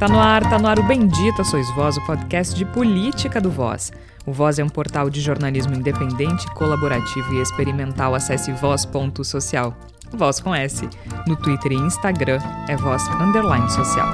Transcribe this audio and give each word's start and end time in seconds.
Tá 0.00 0.08
no 0.08 0.18
ar, 0.18 0.48
tá 0.48 0.58
no 0.58 0.66
ar 0.66 0.78
o 0.78 0.82
Bendita 0.82 1.44
Sois 1.44 1.70
Voz, 1.74 1.98
o 1.98 2.06
podcast 2.06 2.54
de 2.54 2.64
política 2.64 3.38
do 3.38 3.50
Voz. 3.50 3.92
O 4.24 4.32
Voz 4.32 4.58
é 4.58 4.64
um 4.64 4.68
portal 4.70 5.10
de 5.10 5.20
jornalismo 5.20 5.74
independente, 5.74 6.46
colaborativo 6.54 7.34
e 7.34 7.42
experimental. 7.42 8.14
Acesse 8.14 8.50
voz.social. 8.50 9.76
Voz 10.10 10.40
com 10.40 10.54
S. 10.54 10.88
No 11.26 11.36
Twitter 11.36 11.72
e 11.72 11.74
Instagram 11.74 12.38
é 12.66 12.76
voz 12.76 13.06
underline 13.20 13.70
social. 13.70 14.10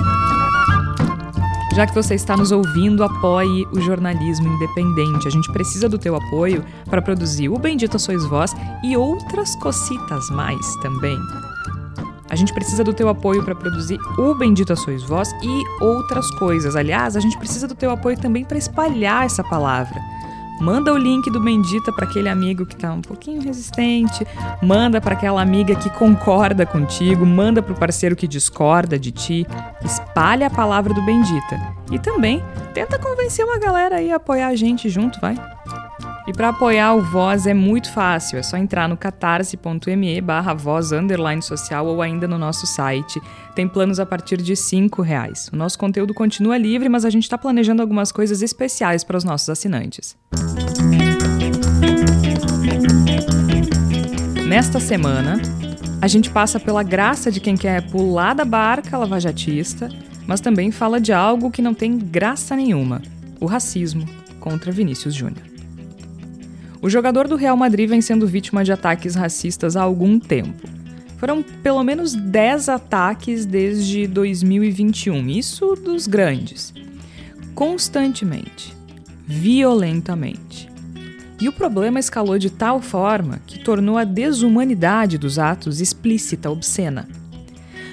Já 1.73 1.87
que 1.87 1.95
você 1.95 2.16
está 2.16 2.37
nos 2.37 2.50
ouvindo, 2.50 3.05
apoie 3.05 3.64
o 3.73 3.80
jornalismo 3.80 4.48
independente. 4.48 5.29
A 5.29 5.30
gente 5.30 5.53
precisa 5.53 5.89
do 5.89 5.98
teu 5.98 6.16
apoio 6.16 6.64
para 6.91 7.00
produzir 7.00 7.48
o 7.48 7.59
Bendita 7.61 7.96
Sois 7.96 8.25
Voz 8.25 8.57
e 8.82 8.96
outras 8.96 9.55
cocitas 9.55 10.30
mais 10.30 10.66
também. 10.83 11.16
A 12.37 12.39
gente 12.39 12.53
precisa 12.53 12.85
do 12.85 12.93
teu 12.93 13.09
apoio 13.09 13.43
para 13.43 13.55
produzir 13.55 13.99
o 14.19 14.35
Bendita 14.35 14.77
Sois 14.77 15.03
Voz 15.03 15.33
e 15.43 15.83
outras 15.83 16.31
coisas. 16.33 16.77
Aliás, 16.77 17.17
a 17.17 17.21
gente 17.21 17.39
precisa 17.39 17.67
do 17.67 17.75
teu 17.75 17.91
apoio 17.91 18.15
também 18.21 18.45
para 18.45 18.59
espalhar 18.59 19.25
essa 19.25 19.43
palavra. 19.43 19.99
Manda 20.61 20.93
o 20.93 20.99
link 20.99 21.31
do 21.31 21.41
Bendita 21.41 21.91
para 21.91 22.05
aquele 22.05 22.29
amigo 22.29 22.67
que 22.67 22.75
está 22.75 22.93
um 22.93 23.01
pouquinho 23.01 23.41
resistente, 23.41 24.27
manda 24.62 25.01
para 25.01 25.15
aquela 25.15 25.41
amiga 25.41 25.75
que 25.77 25.89
concorda 25.89 26.67
contigo, 26.67 27.25
manda 27.25 27.62
para 27.62 27.73
o 27.73 27.79
parceiro 27.79 28.15
que 28.15 28.29
discorda 28.29 28.98
de 28.98 29.12
ti. 29.12 29.47
Espalha 29.83 30.48
a 30.48 30.51
palavra 30.51 30.93
do 30.93 31.01
Bendita. 31.07 31.59
E 31.91 31.98
também 31.98 32.45
tenta 32.75 32.98
convencer 32.98 33.47
uma 33.47 33.59
galera 33.59 33.97
aí 33.97 34.12
a 34.12 34.17
apoiar 34.17 34.48
a 34.48 34.57
gente 34.57 34.91
junto, 34.91 35.19
vai. 35.23 35.39
E 36.27 36.33
para 36.33 36.48
apoiar 36.48 36.93
o 36.95 37.03
Voz 37.03 37.47
é 37.47 37.55
muito 37.55 37.93
fácil, 37.93 38.37
é 38.37 38.43
só 38.43 38.57
entrar 38.57 38.89
no 38.89 38.97
catarse.me 38.97 40.21
barra 40.21 40.53
voz 40.53 40.91
underline 40.91 41.41
social 41.41 41.87
ou 41.87 42.03
ainda 42.03 42.27
no 42.27 42.37
nosso 42.37 42.67
site. 42.67 43.20
Tem 43.55 43.69
planos 43.69 44.00
a 44.00 44.05
partir 44.05 44.39
de 44.39 44.55
R$ 44.55 45.03
reais. 45.05 45.48
O 45.53 45.56
nosso 45.56 45.78
conteúdo 45.78 46.12
continua 46.12 46.59
livre, 46.59 46.89
mas 46.89 47.05
a 47.05 47.11
gente 47.11 47.23
está 47.23 47.39
planejando 47.39 47.81
algumas 47.81 48.11
coisas 48.11 48.42
especiais 48.42 49.05
para 49.05 49.17
os 49.17 49.23
nossos 49.23 49.48
assinantes. 49.48 50.17
Nesta 54.48 54.81
semana, 54.81 55.41
a 56.03 56.09
gente 56.09 56.28
passa 56.31 56.59
pela 56.59 56.83
graça 56.83 57.31
de 57.31 57.39
quem 57.39 57.56
quer 57.56 57.89
pular 57.89 58.34
da 58.34 58.45
barca 58.45 58.98
lavajatista, 58.98 59.89
mas 60.27 60.41
também 60.41 60.72
fala 60.72 61.00
de 61.00 61.12
algo 61.12 61.53
que 61.53 61.62
não 61.62 61.72
tem 61.72 61.97
graça 61.97 62.56
nenhuma: 62.56 63.00
o 63.41 63.47
racismo 63.47 64.05
contra 64.41 64.72
Vinícius 64.72 65.15
Júnior. 65.15 65.56
O 66.87 66.89
jogador 66.89 67.27
do 67.27 67.34
Real 67.34 67.56
Madrid 67.56 67.91
vem 67.91 68.01
sendo 68.01 68.29
vítima 68.29 68.62
de 68.62 68.70
ataques 68.70 69.17
racistas 69.17 69.75
há 69.75 69.83
algum 69.83 70.20
tempo. 70.20 70.69
Foram 71.17 71.43
pelo 71.43 71.83
menos 71.83 72.15
10 72.15 72.69
ataques 72.69 73.45
desde 73.45 74.06
2021, 74.06 75.28
isso 75.28 75.75
dos 75.75 76.06
grandes. 76.06 76.73
Constantemente, 77.56 78.73
violentamente. 79.27 80.69
E 81.41 81.48
o 81.48 81.53
problema 81.53 81.98
escalou 81.98 82.39
de 82.39 82.51
tal 82.51 82.81
forma 82.81 83.41
que 83.48 83.59
tornou 83.59 83.98
a 83.98 84.05
desumanidade 84.05 85.19
dos 85.19 85.41
atos 85.41 85.81
explícita, 85.81 86.53
obscena. 86.53 87.09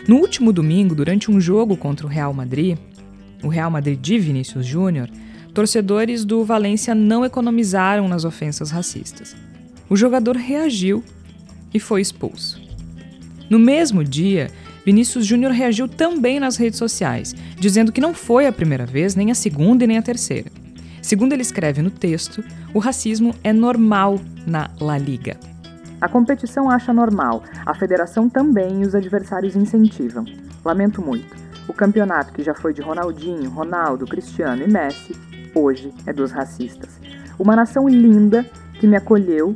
No 0.08 0.18
último 0.18 0.54
domingo, 0.54 0.94
durante 0.94 1.32
um 1.32 1.42
jogo 1.42 1.76
contra 1.76 2.06
o 2.06 2.10
Real 2.10 2.32
Madrid, 2.32 2.78
o 3.42 3.48
Real 3.48 3.72
Madrid 3.72 4.00
de 4.00 4.20
Vinícius 4.20 4.68
Júnior, 4.68 5.10
torcedores 5.54 6.26
do 6.26 6.44
Valência 6.44 6.96
não 6.96 7.24
economizaram 7.24 8.08
nas 8.08 8.26
ofensas 8.26 8.72
racistas. 8.72 9.36
O 9.90 9.96
jogador 9.96 10.36
reagiu 10.36 11.04
e 11.74 11.80
foi 11.80 12.02
expulso. 12.02 12.62
No 13.50 13.60
mesmo 13.60 14.04
dia, 14.04 14.50
Vinícius 14.86 15.26
Júnior 15.26 15.52
reagiu 15.52 15.88
também 15.88 16.40
nas 16.40 16.58
redes 16.58 16.80
sociais, 16.80 17.36
dizendo 17.58 17.92
que 17.92 18.02
não 18.02 18.14
foi 18.14 18.48
a 18.48 18.52
primeira 18.52 18.86
vez, 18.86 19.16
nem 19.16 19.32
a 19.32 19.36
segunda 19.36 19.84
e 19.84 19.88
nem 19.88 19.98
a 19.98 20.02
terceira. 20.02 20.52
Segundo 21.02 21.34
ele 21.34 21.42
escreve 21.42 21.82
no 21.82 21.92
texto, 21.92 22.44
o 22.74 22.80
racismo 22.80 23.36
é 23.44 23.54
normal 23.54 24.20
na 24.48 24.70
La 24.80 24.98
Liga. 24.98 25.38
A 26.02 26.10
competição 26.10 26.70
acha 26.70 26.92
normal, 26.92 27.44
a 27.66 27.74
federação 27.74 28.28
também 28.28 28.82
e 28.82 28.86
os 28.86 28.96
adversários 28.96 29.56
incentivam. 29.56 30.26
Lamento 30.66 31.02
muito. 31.02 31.36
O 31.68 31.74
campeonato, 31.74 32.34
que 32.34 32.44
já 32.44 32.54
foi 32.54 32.74
de 32.74 32.82
Ronaldinho, 32.82 33.50
Ronaldo, 33.50 34.06
Cristiano 34.06 34.64
e 34.64 34.68
Messi, 34.68 35.16
hoje 35.54 35.94
é 36.06 36.14
dos 36.14 36.32
racistas. 36.32 37.00
Uma 37.38 37.56
nação 37.56 37.88
linda 37.88 38.46
que 38.80 38.88
me 38.88 38.96
acolheu, 38.96 39.56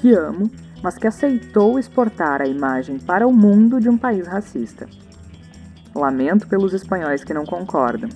que 0.00 0.12
amo, 0.12 0.50
mas 0.82 0.96
que 0.96 1.06
aceitou 1.06 1.78
exportar 1.78 2.40
a 2.40 2.46
imagem 2.46 2.98
para 2.98 3.26
o 3.26 3.32
mundo 3.32 3.80
de 3.80 3.88
um 3.88 3.96
país 3.96 4.26
racista. 4.26 4.88
Lamento 5.94 6.46
pelos 6.46 6.74
espanhóis 6.74 7.24
que 7.24 7.34
não 7.34 7.44
concordam, 7.44 8.08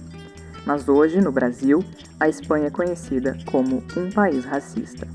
mas 0.67 0.89
hoje, 0.89 1.21
no 1.21 1.33
Brasil, 1.33 1.83
a 2.19 2.29
Espanha 2.29 2.67
é 2.67 2.71
conhecida 2.71 3.37
como 3.47 3.83
um 3.97 4.11
país 4.11 4.45
racista. 4.45 5.09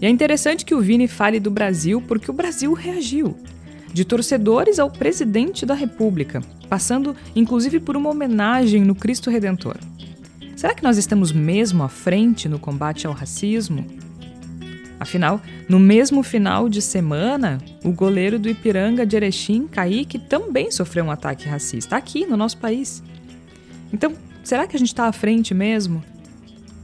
E 0.00 0.06
é 0.06 0.08
interessante 0.08 0.64
que 0.64 0.74
o 0.74 0.80
Vini 0.80 1.08
fale 1.08 1.40
do 1.40 1.50
Brasil 1.50 2.02
porque 2.06 2.30
o 2.30 2.34
Brasil 2.34 2.72
reagiu. 2.72 3.36
De 3.92 4.04
torcedores 4.04 4.78
ao 4.78 4.90
presidente 4.90 5.64
da 5.64 5.74
República, 5.74 6.42
passando 6.68 7.16
inclusive 7.34 7.80
por 7.80 7.96
uma 7.96 8.10
homenagem 8.10 8.84
no 8.84 8.94
Cristo 8.94 9.30
Redentor. 9.30 9.76
Será 10.56 10.74
que 10.74 10.82
nós 10.82 10.96
estamos 10.96 11.32
mesmo 11.32 11.82
à 11.82 11.88
frente 11.88 12.48
no 12.48 12.58
combate 12.58 13.06
ao 13.06 13.12
racismo? 13.12 13.84
Afinal, 14.98 15.38
no 15.68 15.78
mesmo 15.78 16.22
final 16.22 16.66
de 16.66 16.80
semana, 16.80 17.58
o 17.84 17.92
goleiro 17.92 18.38
do 18.38 18.48
Ipiranga 18.48 19.04
de 19.04 19.14
Erechim, 19.14 19.66
Kaique, 19.66 20.18
também 20.18 20.70
sofreu 20.70 21.04
um 21.04 21.10
ataque 21.10 21.46
racista 21.46 21.94
aqui 21.94 22.24
no 22.24 22.38
nosso 22.38 22.56
país. 22.56 23.02
Então, 23.92 24.14
será 24.42 24.66
que 24.66 24.74
a 24.74 24.78
gente 24.78 24.88
está 24.88 25.04
à 25.04 25.12
frente 25.12 25.52
mesmo? 25.52 26.02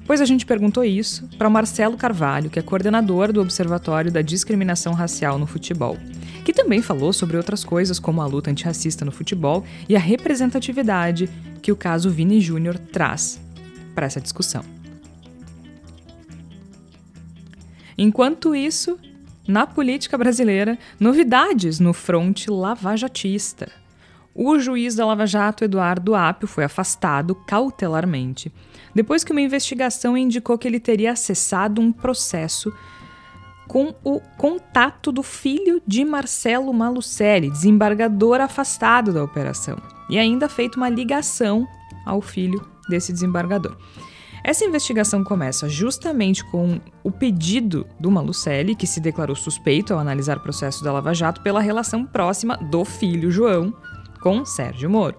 Pois 0.06 0.20
a 0.20 0.26
gente 0.26 0.44
perguntou 0.44 0.84
isso 0.84 1.26
para 1.38 1.48
Marcelo 1.48 1.96
Carvalho, 1.96 2.50
que 2.50 2.58
é 2.58 2.62
coordenador 2.62 3.32
do 3.32 3.40
Observatório 3.40 4.12
da 4.12 4.20
Discriminação 4.20 4.92
Racial 4.92 5.38
no 5.38 5.46
Futebol, 5.46 5.96
que 6.44 6.52
também 6.52 6.82
falou 6.82 7.10
sobre 7.10 7.38
outras 7.38 7.64
coisas 7.64 7.98
como 7.98 8.20
a 8.20 8.26
luta 8.26 8.50
antirracista 8.50 9.02
no 9.02 9.12
futebol 9.12 9.64
e 9.88 9.96
a 9.96 10.00
representatividade 10.00 11.30
que 11.62 11.72
o 11.72 11.76
caso 11.76 12.10
Vini 12.10 12.38
Júnior 12.38 12.78
traz 12.78 13.40
para 13.94 14.06
essa 14.06 14.20
discussão. 14.20 14.62
Enquanto 17.96 18.54
isso, 18.54 18.98
na 19.46 19.66
política 19.66 20.16
brasileira, 20.16 20.78
novidades 20.98 21.78
no 21.78 21.92
fronte 21.92 22.50
lavajatista. 22.50 23.70
O 24.34 24.58
juiz 24.58 24.94
da 24.94 25.04
Lava 25.04 25.26
Jato, 25.26 25.62
Eduardo 25.62 26.14
Apio, 26.14 26.48
foi 26.48 26.64
afastado 26.64 27.34
cautelarmente 27.34 28.50
depois 28.94 29.24
que 29.24 29.32
uma 29.32 29.40
investigação 29.40 30.16
indicou 30.16 30.58
que 30.58 30.68
ele 30.68 30.80
teria 30.80 31.12
acessado 31.12 31.80
um 31.80 31.92
processo 31.92 32.72
com 33.66 33.94
o 34.04 34.20
contato 34.36 35.10
do 35.10 35.22
filho 35.22 35.82
de 35.86 36.04
Marcelo 36.04 36.72
Malucelli, 36.74 37.50
desembargador 37.50 38.40
afastado 38.40 39.12
da 39.12 39.24
operação, 39.24 39.78
e 40.10 40.18
ainda 40.18 40.48
feito 40.48 40.76
uma 40.76 40.90
ligação 40.90 41.66
ao 42.04 42.20
filho 42.20 42.71
desse 42.88 43.12
desembargador. 43.12 43.76
Essa 44.44 44.64
investigação 44.64 45.22
começa 45.22 45.68
justamente 45.68 46.44
com 46.44 46.80
o 47.04 47.12
pedido 47.12 47.86
do 47.98 48.10
Malucelli, 48.10 48.74
que 48.74 48.88
se 48.88 49.00
declarou 49.00 49.36
suspeito 49.36 49.94
ao 49.94 50.00
analisar 50.00 50.36
o 50.36 50.42
processo 50.42 50.82
da 50.82 50.92
Lava 50.92 51.14
Jato 51.14 51.42
pela 51.42 51.60
relação 51.60 52.04
próxima 52.04 52.56
do 52.56 52.84
filho 52.84 53.30
João 53.30 53.72
com 54.20 54.44
Sérgio 54.44 54.90
Moro. 54.90 55.16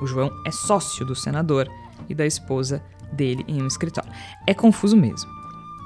O 0.00 0.06
João 0.06 0.30
é 0.46 0.50
sócio 0.50 1.04
do 1.04 1.14
senador 1.14 1.68
e 2.08 2.14
da 2.14 2.24
esposa 2.24 2.82
dele 3.12 3.44
em 3.46 3.62
um 3.62 3.66
escritório. 3.66 4.10
É 4.46 4.54
confuso 4.54 4.96
mesmo. 4.96 5.30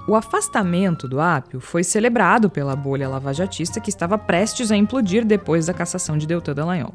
O 0.08 0.14
afastamento 0.14 1.08
do 1.08 1.20
Apio 1.20 1.60
foi 1.60 1.82
celebrado 1.82 2.48
pela 2.48 2.76
bolha 2.76 3.08
lavajatista 3.08 3.80
que 3.80 3.90
estava 3.90 4.16
prestes 4.16 4.70
a 4.70 4.76
implodir 4.76 5.24
depois 5.24 5.66
da 5.66 5.74
cassação 5.74 6.16
de 6.16 6.26
Deltan 6.26 6.54
Dallagnol 6.54 6.94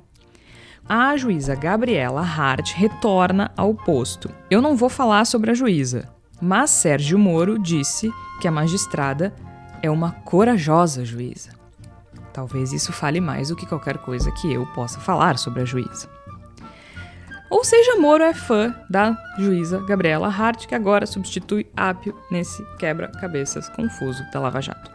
a 0.93 1.15
juíza 1.15 1.55
Gabriela 1.55 2.19
Hart 2.19 2.73
retorna 2.73 3.49
ao 3.55 3.73
posto. 3.73 4.29
Eu 4.49 4.61
não 4.61 4.75
vou 4.75 4.89
falar 4.89 5.23
sobre 5.23 5.49
a 5.49 5.53
juíza, 5.53 6.09
mas 6.41 6.69
Sérgio 6.69 7.17
Moro 7.17 7.57
disse 7.57 8.11
que 8.41 8.47
a 8.47 8.51
magistrada 8.51 9.33
é 9.81 9.89
uma 9.89 10.11
corajosa 10.11 11.05
juíza. 11.05 11.51
Talvez 12.33 12.73
isso 12.73 12.91
fale 12.91 13.21
mais 13.21 13.47
do 13.47 13.55
que 13.55 13.65
qualquer 13.65 13.99
coisa 13.99 14.33
que 14.33 14.51
eu 14.51 14.65
possa 14.73 14.99
falar 14.99 15.37
sobre 15.37 15.61
a 15.61 15.65
juíza. 15.65 16.09
Ou 17.49 17.63
seja, 17.63 17.95
Moro 17.95 18.25
é 18.25 18.33
fã 18.33 18.75
da 18.89 19.17
juíza 19.39 19.79
Gabriela 19.85 20.27
Hart, 20.27 20.65
que 20.65 20.75
agora 20.75 21.05
substitui 21.05 21.71
Apio 21.73 22.13
nesse 22.29 22.65
quebra-cabeças 22.77 23.69
confuso 23.69 24.29
da 24.33 24.41
Lava 24.41 24.59
Jato. 24.59 24.91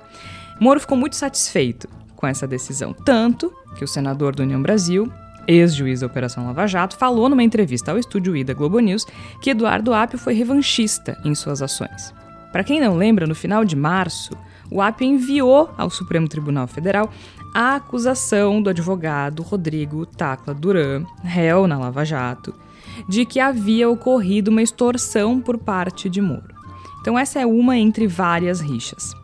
Moro 0.60 0.78
ficou 0.78 0.98
muito 0.98 1.16
satisfeito 1.16 1.88
com 2.14 2.26
essa 2.26 2.46
decisão, 2.46 2.93
tanto 2.93 3.50
que 3.78 3.84
o 3.84 3.88
senador 3.88 4.37
do 4.37 4.43
União 4.43 4.60
Brasil, 4.60 5.10
ex-juiz 5.46 6.00
da 6.00 6.06
Operação 6.06 6.46
Lava 6.46 6.66
Jato, 6.66 6.96
falou 6.96 7.28
numa 7.28 7.43
entrevista 7.43 7.90
ao 7.90 7.98
estúdio 7.98 8.37
Ida 8.37 8.54
Globo 8.54 8.78
News 8.78 9.06
que 9.40 9.50
Eduardo 9.50 9.94
Apio 9.94 10.19
foi 10.19 10.34
revanchista 10.34 11.19
em 11.25 11.34
suas 11.34 11.62
ações. 11.62 12.14
Para 12.52 12.64
quem 12.64 12.81
não 12.81 12.96
lembra, 12.96 13.26
no 13.26 13.34
final 13.34 13.64
de 13.64 13.76
março, 13.76 14.32
o 14.70 14.81
Apio 14.81 15.06
enviou 15.06 15.70
ao 15.76 15.90
Supremo 15.90 16.28
Tribunal 16.28 16.66
Federal 16.66 17.10
a 17.54 17.76
acusação 17.76 18.60
do 18.60 18.70
advogado 18.70 19.43
Rodrigo 19.43 20.04
Tacla 20.04 20.52
Duran, 20.52 21.04
réu 21.22 21.66
na 21.66 21.78
Lava 21.78 22.04
Jato, 22.04 22.54
de 23.08 23.25
que 23.25 23.40
havia 23.40 23.88
ocorrido 23.88 24.50
uma 24.50 24.62
extorsão 24.62 25.40
por 25.40 25.58
parte 25.58 26.08
de 26.08 26.20
Moro. 26.20 26.54
Então, 27.00 27.19
essa 27.19 27.40
é 27.40 27.46
uma 27.46 27.76
entre 27.76 28.06
várias 28.06 28.60
rixas. 28.60 29.14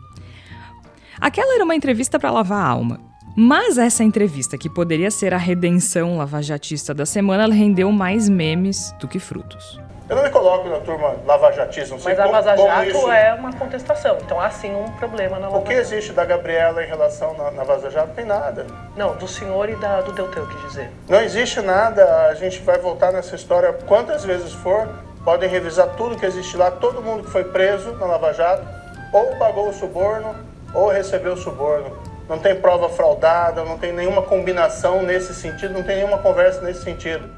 Aquela 1.19 1.55
era 1.55 1.63
uma 1.63 1.75
entrevista 1.75 2.17
para 2.17 2.31
lavar 2.31 2.65
a 2.65 2.67
alma. 2.67 2.99
Mas 3.35 3.79
essa 3.79 4.03
entrevista, 4.03 4.59
que 4.59 4.69
poderia 4.69 5.09
ser 5.09 5.33
a 5.33 5.37
redenção 5.37 6.17
lavajatista 6.17 6.93
da 6.93 7.05
semana, 7.05 7.51
rendeu 7.51 7.91
mais 7.91 8.29
memes 8.29 8.93
do 8.99 9.07
que 9.07 9.17
frutos. 9.17 9.81
Eu 10.07 10.17
não 10.17 10.23
me 10.23 10.29
coloco 10.29 10.69
na 10.69 10.79
turma 10.81 11.15
lavajatismo. 11.25 11.97
Mas 12.03 12.19
a 12.19 12.27
Vaza 12.27 12.55
Jato 12.55 12.89
isso... 12.89 13.11
é 13.11 13.33
uma 13.33 13.51
contestação, 13.53 14.17
então 14.21 14.39
há 14.39 14.51
sim 14.51 14.75
um 14.75 14.91
problema 14.91 15.39
na 15.39 15.47
Lava 15.47 15.57
O 15.57 15.63
que 15.63 15.73
existe 15.73 16.11
da 16.11 16.23
Gabriela 16.25 16.83
em 16.83 16.87
relação 16.87 17.33
na, 17.35 17.49
na 17.49 17.63
Vaza 17.63 17.89
Jato? 17.89 18.13
Tem 18.13 18.25
nada. 18.25 18.67
Não, 18.95 19.15
do 19.15 19.27
senhor 19.27 19.67
e 19.67 19.75
da, 19.77 20.01
do 20.01 20.11
Deltan, 20.11 20.45
quis 20.45 20.61
dizer. 20.69 20.91
Não 21.09 21.19
existe 21.19 21.59
nada, 21.61 22.27
a 22.27 22.35
gente 22.35 22.61
vai 22.61 22.77
voltar 22.77 23.11
nessa 23.11 23.35
história 23.35 23.73
quantas 23.87 24.23
vezes 24.23 24.53
for, 24.53 24.87
podem 25.23 25.49
revisar 25.49 25.87
tudo 25.95 26.17
que 26.17 26.25
existe 26.25 26.55
lá, 26.55 26.69
todo 26.69 27.01
mundo 27.01 27.23
que 27.23 27.31
foi 27.31 27.45
preso 27.45 27.93
na 27.93 28.05
Lava 28.05 28.31
Jato, 28.33 28.67
ou 29.11 29.37
pagou 29.37 29.69
o 29.69 29.73
suborno, 29.73 30.35
ou 30.73 30.89
recebeu 30.89 31.33
o 31.33 31.37
suborno. 31.37 32.02
Não 32.27 32.39
tem 32.39 32.55
prova 32.55 32.89
fraudada, 32.89 33.63
não 33.63 33.77
tem 33.77 33.91
nenhuma 33.93 34.21
combinação 34.21 35.03
nesse 35.03 35.33
sentido, 35.33 35.73
não 35.73 35.83
tem 35.83 35.97
nenhuma 35.97 36.19
conversa 36.19 36.61
nesse 36.61 36.83
sentido. 36.83 37.29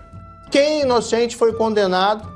Quem 0.51 0.81
inocente 0.81 1.35
foi 1.35 1.53
condenado 1.53 2.27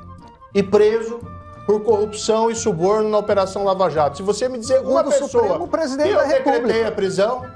e 0.54 0.62
preso 0.62 1.20
por 1.66 1.80
corrupção 1.82 2.50
e 2.50 2.54
suborno 2.54 3.08
na 3.08 3.18
Operação 3.18 3.64
Lava 3.64 3.88
Jato. 3.88 4.16
Se 4.16 4.22
você 4.22 4.48
me 4.48 4.58
dizer 4.58 4.80
uma 4.80 5.04
pessoa 5.04 5.28
Supremo, 5.28 5.68
presidente 5.68 6.10
eu 6.10 6.16
da 6.16 6.24
decretei 6.24 6.84
a 6.84 6.92
prisão, 6.92 7.46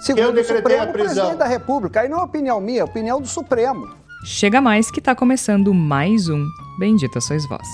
Segundo 0.00 0.24
eu 0.24 0.32
decretei 0.32 0.56
Supremo, 0.56 0.82
a 0.82 0.86
prisão. 0.86 1.14
presidente 1.14 1.38
da 1.38 1.46
República. 1.46 2.00
Aí 2.00 2.08
não 2.08 2.18
é 2.18 2.22
opinião 2.22 2.60
minha, 2.60 2.80
é 2.80 2.84
opinião 2.84 3.20
do 3.20 3.28
Supremo. 3.28 3.88
Chega 4.24 4.60
mais 4.60 4.90
que 4.90 4.98
está 4.98 5.14
começando 5.14 5.72
mais 5.72 6.28
um 6.28 6.44
Bendita 6.78 7.20
Sois 7.20 7.46
Vós. 7.48 7.68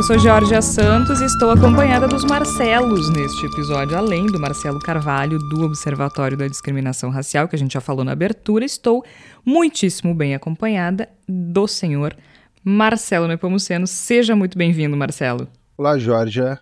Eu 0.00 0.04
sou 0.04 0.18
Georgia 0.18 0.62
Santos 0.62 1.20
e 1.20 1.26
estou 1.26 1.50
acompanhada 1.50 2.08
dos 2.08 2.24
Marcelos 2.24 3.10
neste 3.10 3.44
episódio, 3.44 3.98
além 3.98 4.24
do 4.24 4.40
Marcelo 4.40 4.78
Carvalho, 4.78 5.38
do 5.50 5.62
Observatório 5.62 6.38
da 6.38 6.48
Discriminação 6.48 7.10
Racial, 7.10 7.46
que 7.46 7.54
a 7.54 7.58
gente 7.58 7.74
já 7.74 7.82
falou 7.82 8.02
na 8.02 8.12
abertura. 8.12 8.64
Estou 8.64 9.04
muitíssimo 9.44 10.14
bem 10.14 10.34
acompanhada 10.34 11.06
do 11.28 11.68
senhor 11.68 12.16
Marcelo 12.64 13.28
Nepomuceno. 13.28 13.86
Seja 13.86 14.34
muito 14.34 14.56
bem-vindo, 14.56 14.96
Marcelo. 14.96 15.46
Olá, 15.76 15.98
Georgia. 15.98 16.58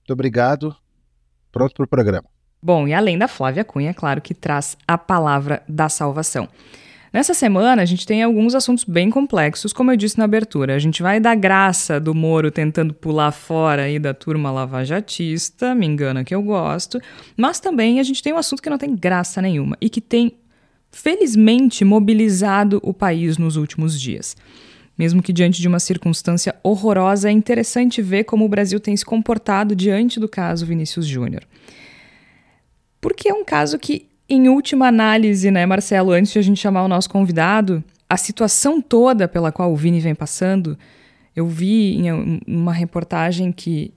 Muito 0.00 0.12
obrigado. 0.12 0.76
Pronto 1.50 1.72
para 1.74 1.84
o 1.84 1.88
programa. 1.88 2.28
Bom, 2.62 2.86
e 2.86 2.92
além 2.92 3.16
da 3.16 3.26
Flávia 3.26 3.64
Cunha, 3.64 3.94
claro 3.94 4.20
que 4.20 4.34
traz 4.34 4.76
a 4.86 4.98
palavra 4.98 5.62
da 5.66 5.88
salvação. 5.88 6.46
Nessa 7.12 7.34
semana, 7.34 7.82
a 7.82 7.84
gente 7.84 8.06
tem 8.06 8.22
alguns 8.22 8.54
assuntos 8.54 8.84
bem 8.84 9.10
complexos, 9.10 9.70
como 9.70 9.92
eu 9.92 9.96
disse 9.96 10.16
na 10.16 10.24
abertura. 10.24 10.74
A 10.74 10.78
gente 10.78 11.02
vai 11.02 11.20
dar 11.20 11.34
graça 11.34 12.00
do 12.00 12.14
Moro 12.14 12.50
tentando 12.50 12.94
pular 12.94 13.30
fora 13.32 13.82
aí 13.82 13.98
da 13.98 14.14
turma 14.14 14.50
lavajatista, 14.50 15.74
me 15.74 15.84
engana 15.84 16.24
que 16.24 16.34
eu 16.34 16.42
gosto, 16.42 16.98
mas 17.36 17.60
também 17.60 18.00
a 18.00 18.02
gente 18.02 18.22
tem 18.22 18.32
um 18.32 18.38
assunto 18.38 18.62
que 18.62 18.70
não 18.70 18.78
tem 18.78 18.96
graça 18.96 19.42
nenhuma 19.42 19.76
e 19.78 19.90
que 19.90 20.00
tem, 20.00 20.32
felizmente, 20.90 21.84
mobilizado 21.84 22.80
o 22.82 22.94
país 22.94 23.36
nos 23.36 23.56
últimos 23.56 24.00
dias. 24.00 24.34
Mesmo 24.96 25.22
que 25.22 25.34
diante 25.34 25.60
de 25.60 25.68
uma 25.68 25.80
circunstância 25.80 26.54
horrorosa, 26.62 27.28
é 27.28 27.32
interessante 27.32 28.00
ver 28.00 28.24
como 28.24 28.46
o 28.46 28.48
Brasil 28.48 28.80
tem 28.80 28.96
se 28.96 29.04
comportado 29.04 29.76
diante 29.76 30.18
do 30.18 30.28
caso 30.28 30.64
Vinícius 30.64 31.06
Júnior. 31.06 31.42
Porque 33.02 33.28
é 33.28 33.34
um 33.34 33.44
caso 33.44 33.78
que 33.78 34.11
em 34.32 34.48
última 34.48 34.88
análise, 34.88 35.50
né, 35.50 35.66
Marcelo, 35.66 36.12
antes 36.12 36.32
de 36.32 36.38
a 36.38 36.42
gente 36.42 36.58
chamar 36.58 36.82
o 36.84 36.88
nosso 36.88 37.10
convidado, 37.10 37.84
a 38.08 38.16
situação 38.16 38.80
toda 38.80 39.28
pela 39.28 39.52
qual 39.52 39.70
o 39.70 39.76
Vini 39.76 40.00
vem 40.00 40.14
passando, 40.14 40.78
eu 41.36 41.46
vi 41.46 41.98
em 41.98 42.40
uma 42.46 42.72
reportagem 42.72 43.52
que 43.52 43.92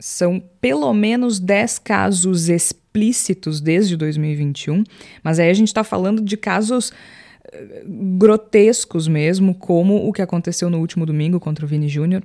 são 0.00 0.42
pelo 0.62 0.92
menos 0.94 1.38
10 1.38 1.78
casos 1.80 2.48
explícitos 2.48 3.60
desde 3.60 3.98
2021, 3.98 4.82
mas 5.22 5.38
aí 5.38 5.50
a 5.50 5.54
gente 5.54 5.68
está 5.68 5.84
falando 5.84 6.22
de 6.22 6.38
casos 6.38 6.90
eh, 7.52 7.84
grotescos 7.86 9.06
mesmo, 9.06 9.54
como 9.54 10.08
o 10.08 10.12
que 10.12 10.22
aconteceu 10.22 10.70
no 10.70 10.78
último 10.78 11.04
domingo 11.04 11.38
contra 11.38 11.66
o 11.66 11.68
Vini 11.68 11.88
Júnior. 11.88 12.22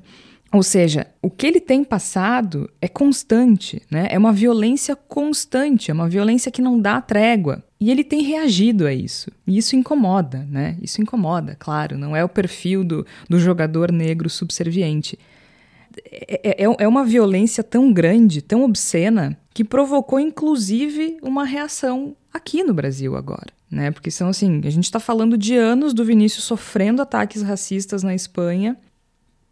Ou 0.53 0.61
seja, 0.61 1.07
o 1.21 1.29
que 1.29 1.47
ele 1.47 1.61
tem 1.61 1.81
passado 1.81 2.69
é 2.81 2.87
constante, 2.87 3.81
né? 3.89 4.07
É 4.11 4.17
uma 4.17 4.33
violência 4.33 4.95
constante, 4.95 5.89
é 5.89 5.93
uma 5.93 6.09
violência 6.09 6.51
que 6.51 6.61
não 6.61 6.77
dá 6.77 6.99
trégua. 6.99 7.63
E 7.79 7.89
ele 7.89 8.03
tem 8.03 8.21
reagido 8.21 8.85
a 8.85 8.93
isso. 8.93 9.31
E 9.47 9.57
isso 9.57 9.77
incomoda, 9.77 10.45
né? 10.51 10.77
Isso 10.81 11.01
incomoda, 11.01 11.55
claro. 11.57 11.97
Não 11.97 12.15
é 12.15 12.23
o 12.23 12.29
perfil 12.29 12.83
do, 12.83 13.05
do 13.29 13.39
jogador 13.39 13.93
negro 13.93 14.29
subserviente. 14.29 15.17
É, 16.11 16.63
é, 16.63 16.75
é 16.79 16.87
uma 16.87 17.05
violência 17.05 17.63
tão 17.63 17.91
grande, 17.93 18.41
tão 18.41 18.63
obscena, 18.63 19.37
que 19.53 19.63
provocou 19.63 20.19
inclusive 20.19 21.17
uma 21.21 21.45
reação 21.45 22.13
aqui 22.33 22.61
no 22.61 22.73
Brasil 22.73 23.15
agora. 23.15 23.53
Né? 23.69 23.89
Porque 23.89 24.11
são 24.11 24.27
assim, 24.27 24.61
a 24.65 24.69
gente 24.69 24.83
está 24.83 24.99
falando 24.99 25.37
de 25.37 25.55
anos 25.55 25.93
do 25.93 26.03
Vinícius 26.03 26.43
sofrendo 26.43 27.01
ataques 27.01 27.41
racistas 27.41 28.03
na 28.03 28.13
Espanha 28.13 28.77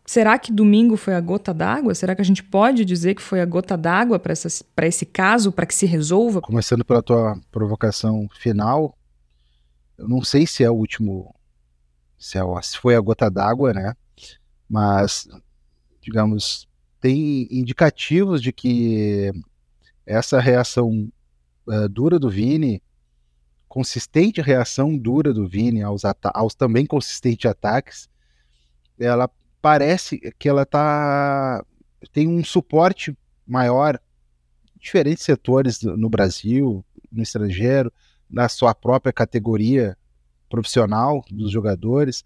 Será 0.10 0.40
que 0.40 0.52
domingo 0.52 0.98
foi 0.98 1.14
a 1.14 1.22
gota 1.22 1.54
d'água? 1.54 1.94
Será 1.94 2.16
que 2.16 2.22
a 2.24 2.26
gente 2.26 2.44
pode 2.44 2.84
dizer 2.84 3.14
que 3.14 3.22
foi 3.22 3.42
a 3.42 3.46
gota 3.46 3.78
d'água 3.78 4.18
para 4.18 4.88
esse 4.88 5.06
caso, 5.06 5.52
para 5.52 5.68
que 5.68 5.76
se 5.76 5.86
resolva? 5.86 6.42
Começando 6.42 6.84
pela 6.84 7.04
tua 7.04 7.40
provocação 7.52 8.28
final, 8.34 8.98
eu 10.00 10.08
não 10.08 10.24
sei 10.24 10.48
se 10.48 10.64
é 10.64 10.70
o 10.72 10.74
último, 10.74 11.36
se, 12.18 12.40
é, 12.40 12.42
se 12.64 12.80
foi 12.80 12.96
a 12.96 13.00
gota 13.00 13.30
d'água, 13.30 13.72
né? 13.72 13.94
Mas, 14.68 15.28
digamos, 16.02 16.68
tem 17.00 17.48
indicativos 17.52 18.42
de 18.42 18.52
que 18.52 19.32
essa 20.08 20.40
reação 20.40 21.08
uh, 21.68 21.88
dura 21.88 22.18
do 22.18 22.32
Vini, 22.32 22.82
consistente 23.68 24.42
reação 24.42 24.98
dura 24.98 25.32
do 25.32 25.48
Vini 25.48 25.84
aos, 25.84 26.02
aos 26.34 26.56
também 26.56 26.88
consistentes 26.88 27.46
ataques, 27.48 28.10
ela 29.00 29.30
parece 29.62 30.20
que 30.38 30.48
ela 30.48 30.66
tá 30.66 31.64
tem 32.14 32.28
um 32.28 32.44
suporte 32.44 33.16
maior 33.46 34.00
diferentes 34.80 35.24
setores 35.24 35.82
no 35.82 36.10
Brasil, 36.10 36.84
no 37.12 37.22
estrangeiro, 37.22 37.92
na 38.30 38.48
sua 38.48 38.74
própria 38.74 39.12
categoria 39.12 39.98
profissional 40.50 41.24
dos 41.30 41.52
jogadores, 41.52 42.24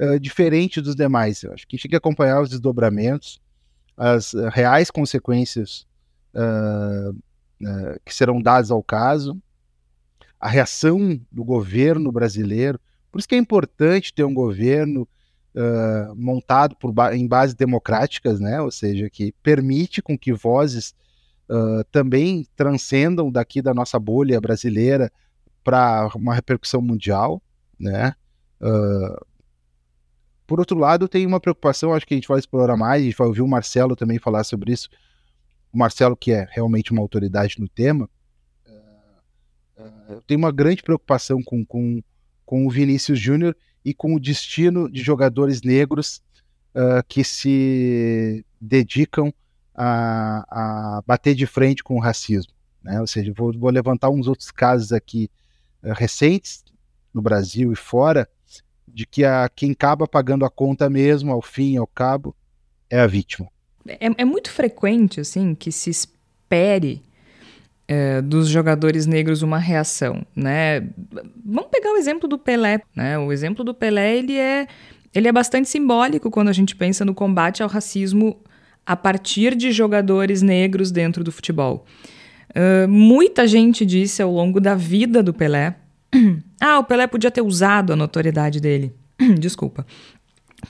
uh, 0.00 0.18
diferente 0.18 0.80
dos 0.80 0.96
demais. 0.96 1.42
Eu 1.42 1.52
acho 1.52 1.66
que 1.66 1.74
a 1.74 1.76
gente 1.76 1.82
tem 1.82 1.90
que 1.90 1.96
acompanhar 1.96 2.40
os 2.40 2.50
desdobramentos, 2.50 3.40
as 3.96 4.32
uh, 4.32 4.48
reais 4.48 4.90
consequências 4.90 5.86
uh, 6.34 7.16
que 8.04 8.12
serão 8.12 8.42
dadas 8.42 8.72
ao 8.72 8.82
caso, 8.82 9.40
a 10.40 10.48
reação 10.48 11.20
do 11.30 11.44
governo 11.44 12.10
brasileiro. 12.10 12.80
Por 13.10 13.20
isso 13.20 13.28
que 13.28 13.36
é 13.36 13.38
importante 13.38 14.12
ter 14.12 14.24
um 14.24 14.34
governo 14.34 15.06
uh, 15.54 16.14
montado 16.14 16.76
ba 16.92 17.14
em 17.16 17.26
bases 17.26 17.54
democráticas, 17.54 18.40
né? 18.40 18.60
ou 18.60 18.70
seja, 18.70 19.08
que 19.10 19.32
permite 19.42 20.02
com 20.02 20.18
que 20.18 20.32
vozes 20.32 20.94
uh, 21.48 21.84
também 21.90 22.46
transcendam 22.56 23.30
daqui 23.30 23.60
da 23.60 23.74
nossa 23.74 23.98
bolha 23.98 24.40
brasileira 24.40 25.10
para 25.62 26.10
uma 26.14 26.34
repercussão 26.34 26.80
mundial. 26.80 27.42
Né? 27.78 28.14
Uh, 28.60 29.26
por 30.46 30.58
outro 30.58 30.78
lado, 30.78 31.08
tem 31.08 31.26
uma 31.26 31.40
preocupação, 31.40 31.94
acho 31.94 32.06
que 32.06 32.14
a 32.14 32.16
gente 32.16 32.28
vai 32.28 32.38
explorar 32.38 32.76
mais, 32.76 33.02
a 33.02 33.04
gente 33.04 33.16
vai 33.16 33.26
ouvir 33.26 33.42
o 33.42 33.48
Marcelo 33.48 33.96
também 33.96 34.18
falar 34.18 34.44
sobre 34.44 34.72
isso. 34.72 34.88
O 35.72 35.78
Marcelo, 35.78 36.16
que 36.16 36.32
é 36.32 36.46
realmente 36.50 36.92
uma 36.92 37.00
autoridade 37.00 37.58
no 37.58 37.68
tema, 37.68 38.08
uh, 38.66 40.20
tem 40.26 40.36
uma 40.36 40.52
grande 40.52 40.82
preocupação 40.82 41.42
com, 41.42 41.64
com, 41.64 42.02
com 42.44 42.66
o 42.66 42.70
Vinícius 42.70 43.18
Júnior 43.18 43.56
e 43.84 43.92
com 43.92 44.14
o 44.14 44.20
destino 44.20 44.90
de 44.90 45.02
jogadores 45.02 45.62
negros 45.62 46.22
uh, 46.74 47.02
que 47.08 47.24
se 47.24 48.44
dedicam 48.60 49.32
a, 49.74 50.44
a, 50.48 51.02
bater 51.06 51.34
de 51.34 51.46
frente 51.46 51.82
com 51.82 51.96
o 51.96 52.00
racismo. 52.00 52.52
Né? 52.82 53.00
Ou 53.00 53.06
seja, 53.06 53.32
vou, 53.36 53.52
vou 53.52 53.70
levantar 53.70 54.10
uns 54.10 54.28
outros 54.28 54.50
casos 54.50 54.92
aqui 54.92 55.30
uh, 55.82 55.92
recentes, 55.92 56.64
no 57.12 57.20
Brasil 57.20 57.72
e 57.72 57.76
fora, 57.76 58.28
de 58.86 59.06
que 59.06 59.24
a, 59.24 59.48
quem 59.48 59.72
acaba 59.72 60.06
pagando 60.06 60.44
a 60.44 60.50
conta 60.50 60.88
mesmo, 60.88 61.32
ao 61.32 61.42
fim 61.42 61.74
e 61.74 61.76
ao 61.76 61.86
cabo, 61.86 62.34
é 62.88 63.00
a 63.00 63.06
vítima. 63.06 63.48
É, 63.86 64.22
é 64.22 64.24
muito 64.24 64.50
frequente, 64.50 65.20
assim, 65.20 65.54
que 65.54 65.72
se 65.72 65.90
espere 65.90 67.02
é, 67.88 68.22
dos 68.22 68.48
jogadores 68.48 69.06
negros 69.06 69.42
uma 69.42 69.58
reação, 69.58 70.24
né? 70.34 70.80
Vamos 71.44 71.70
pegar 71.70 71.92
o 71.92 71.96
exemplo 71.96 72.28
do 72.28 72.38
Pelé, 72.38 72.80
né? 72.94 73.18
O 73.18 73.32
exemplo 73.32 73.64
do 73.64 73.74
Pelé 73.74 74.16
ele 74.16 74.36
é 74.36 74.66
ele 75.14 75.28
é 75.28 75.32
bastante 75.32 75.68
simbólico 75.68 76.30
quando 76.30 76.48
a 76.48 76.52
gente 76.52 76.74
pensa 76.74 77.04
no 77.04 77.14
combate 77.14 77.62
ao 77.62 77.68
racismo 77.68 78.38
a 78.86 78.96
partir 78.96 79.54
de 79.54 79.70
jogadores 79.70 80.40
negros 80.40 80.90
dentro 80.90 81.22
do 81.22 81.30
futebol. 81.30 81.84
Uh, 82.50 82.88
muita 82.88 83.46
gente 83.46 83.84
disse 83.84 84.22
ao 84.22 84.32
longo 84.32 84.60
da 84.60 84.74
vida 84.74 85.22
do 85.22 85.32
Pelé 85.32 85.76
Ah, 86.60 86.78
o 86.78 86.84
Pelé 86.84 87.06
podia 87.06 87.30
ter 87.30 87.42
usado 87.42 87.92
a 87.92 87.96
notoriedade 87.96 88.60
dele. 88.60 88.94
Desculpa. 89.38 89.86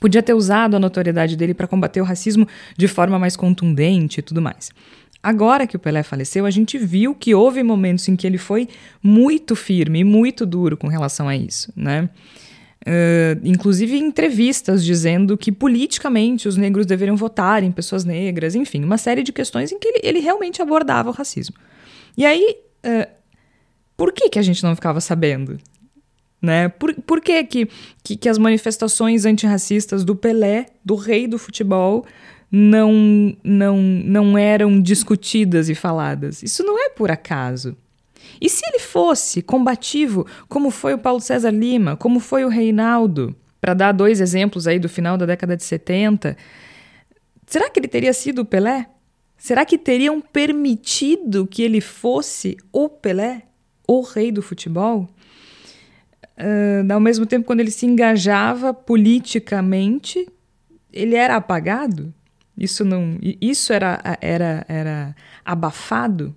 Podia 0.01 0.23
ter 0.23 0.33
usado 0.33 0.75
a 0.75 0.81
notoriedade 0.81 1.37
dele 1.37 1.53
para 1.53 1.67
combater 1.67 2.01
o 2.01 2.05
racismo 2.05 2.49
de 2.77 2.89
forma 2.89 3.19
mais 3.19 3.37
contundente 3.37 4.21
e 4.21 4.23
tudo 4.23 4.41
mais. 4.41 4.71
Agora 5.23 5.67
que 5.67 5.77
o 5.77 5.79
Pelé 5.79 6.03
faleceu, 6.03 6.45
a 6.45 6.51
gente 6.51 6.77
viu 6.77 7.15
que 7.15 7.35
houve 7.35 7.63
momentos 7.63 8.09
em 8.09 8.17
que 8.17 8.27
ele 8.27 8.39
foi 8.39 8.69
muito 9.01 9.55
firme 9.55 10.01
e 10.01 10.05
muito 10.05 10.45
duro 10.45 10.77
com 10.77 10.89
relação 10.89 11.29
a 11.29 11.37
isso, 11.37 11.73
né? 11.77 12.11
Uh, 12.85 13.39
inclusive 13.45 13.97
entrevistas 13.97 14.85
dizendo 14.85 15.39
que 15.39 15.53
politicamente 15.53 16.49
os 16.49 16.57
negros 16.57 16.85
deveriam 16.85 17.17
votar 17.17 17.63
em 17.63 17.71
pessoas 17.71 18.05
negras, 18.05 18.57
enfim, 18.57 18.83
uma 18.83 18.99
série 18.99 19.23
de 19.23 19.33
questões 19.33 19.71
em 19.71 19.79
que 19.79 19.87
ele, 19.87 20.01
ele 20.03 20.19
realmente 20.19 20.61
abordava 20.61 21.09
o 21.09 21.13
racismo. 21.13 21.55
E 22.17 22.27
aí, 22.27 22.57
uh, 22.85 23.09
por 23.97 24.13
que, 24.13 24.29
que 24.29 24.39
a 24.41 24.43
gente 24.43 24.65
não 24.65 24.75
ficava 24.75 25.01
sabendo? 25.01 25.59
Né? 26.41 26.69
Por, 26.71 26.93
por 27.03 27.21
que, 27.21 27.45
que, 27.45 27.69
que, 28.03 28.17
que 28.17 28.29
as 28.29 28.37
manifestações 28.37 29.25
antirracistas 29.25 30.05
do 30.05 30.17
Pelé, 30.17 30.67
do 30.85 30.97
rei 30.97 31.29
do 31.29 31.39
futebol, 31.39 32.05
não, 32.55 33.35
não, 33.43 33.79
não 33.79 34.37
eram 34.37 34.79
discutidas 34.79 35.71
e 35.71 35.75
faladas. 35.75 36.43
Isso 36.43 36.63
não 36.63 36.79
é 36.79 36.91
por 36.91 37.11
acaso. 37.11 37.75
E 38.39 38.49
se 38.51 38.61
ele 38.67 38.79
fosse 38.79 39.41
combativo, 39.41 40.27
como 40.49 40.71
foi 40.71 40.93
o 40.93 40.99
Paulo 40.99 41.21
César 41.21 41.51
Lima, 41.51 41.97
como 41.97 42.21
foi 42.21 42.45
o 42.45 42.49
Reinaldo, 42.49 43.35
para 43.59 43.73
dar 43.73 43.93
dois 43.93 44.21
exemplos 44.21 44.67
aí 44.67 44.79
do 44.79 44.89
final 44.89 45.17
da 45.17 45.25
década 45.25 45.57
de 45.57 45.65
70, 45.65 46.37
será 47.47 47.71
que 47.71 47.81
ele 47.81 47.89
teria 47.89 48.13
sido 48.13 48.43
o 48.43 48.45
Pelé? 48.45 48.87
Será 49.39 49.65
que 49.65 49.79
teriam 49.79 50.21
permitido 50.21 51.47
que 51.47 51.63
ele 51.63 51.81
fosse 51.81 52.59
o 52.71 52.89
Pelé, 52.89 53.43
o 53.89 54.03
rei 54.03 54.31
do 54.31 54.43
futebol? 54.43 55.09
Uh, 56.37 56.93
ao 56.93 57.01
mesmo 57.01 57.25
tempo, 57.25 57.47
quando 57.47 57.61
ele 57.61 57.71
se 57.71 57.87
engajava 57.87 58.75
politicamente, 58.75 60.29
ele 60.93 61.15
era 61.15 61.37
apagado? 61.37 62.13
Isso 62.63 62.85
não, 62.85 63.19
isso 63.41 63.73
era, 63.73 64.01
era, 64.21 64.65
era 64.69 65.17
abafado? 65.45 66.33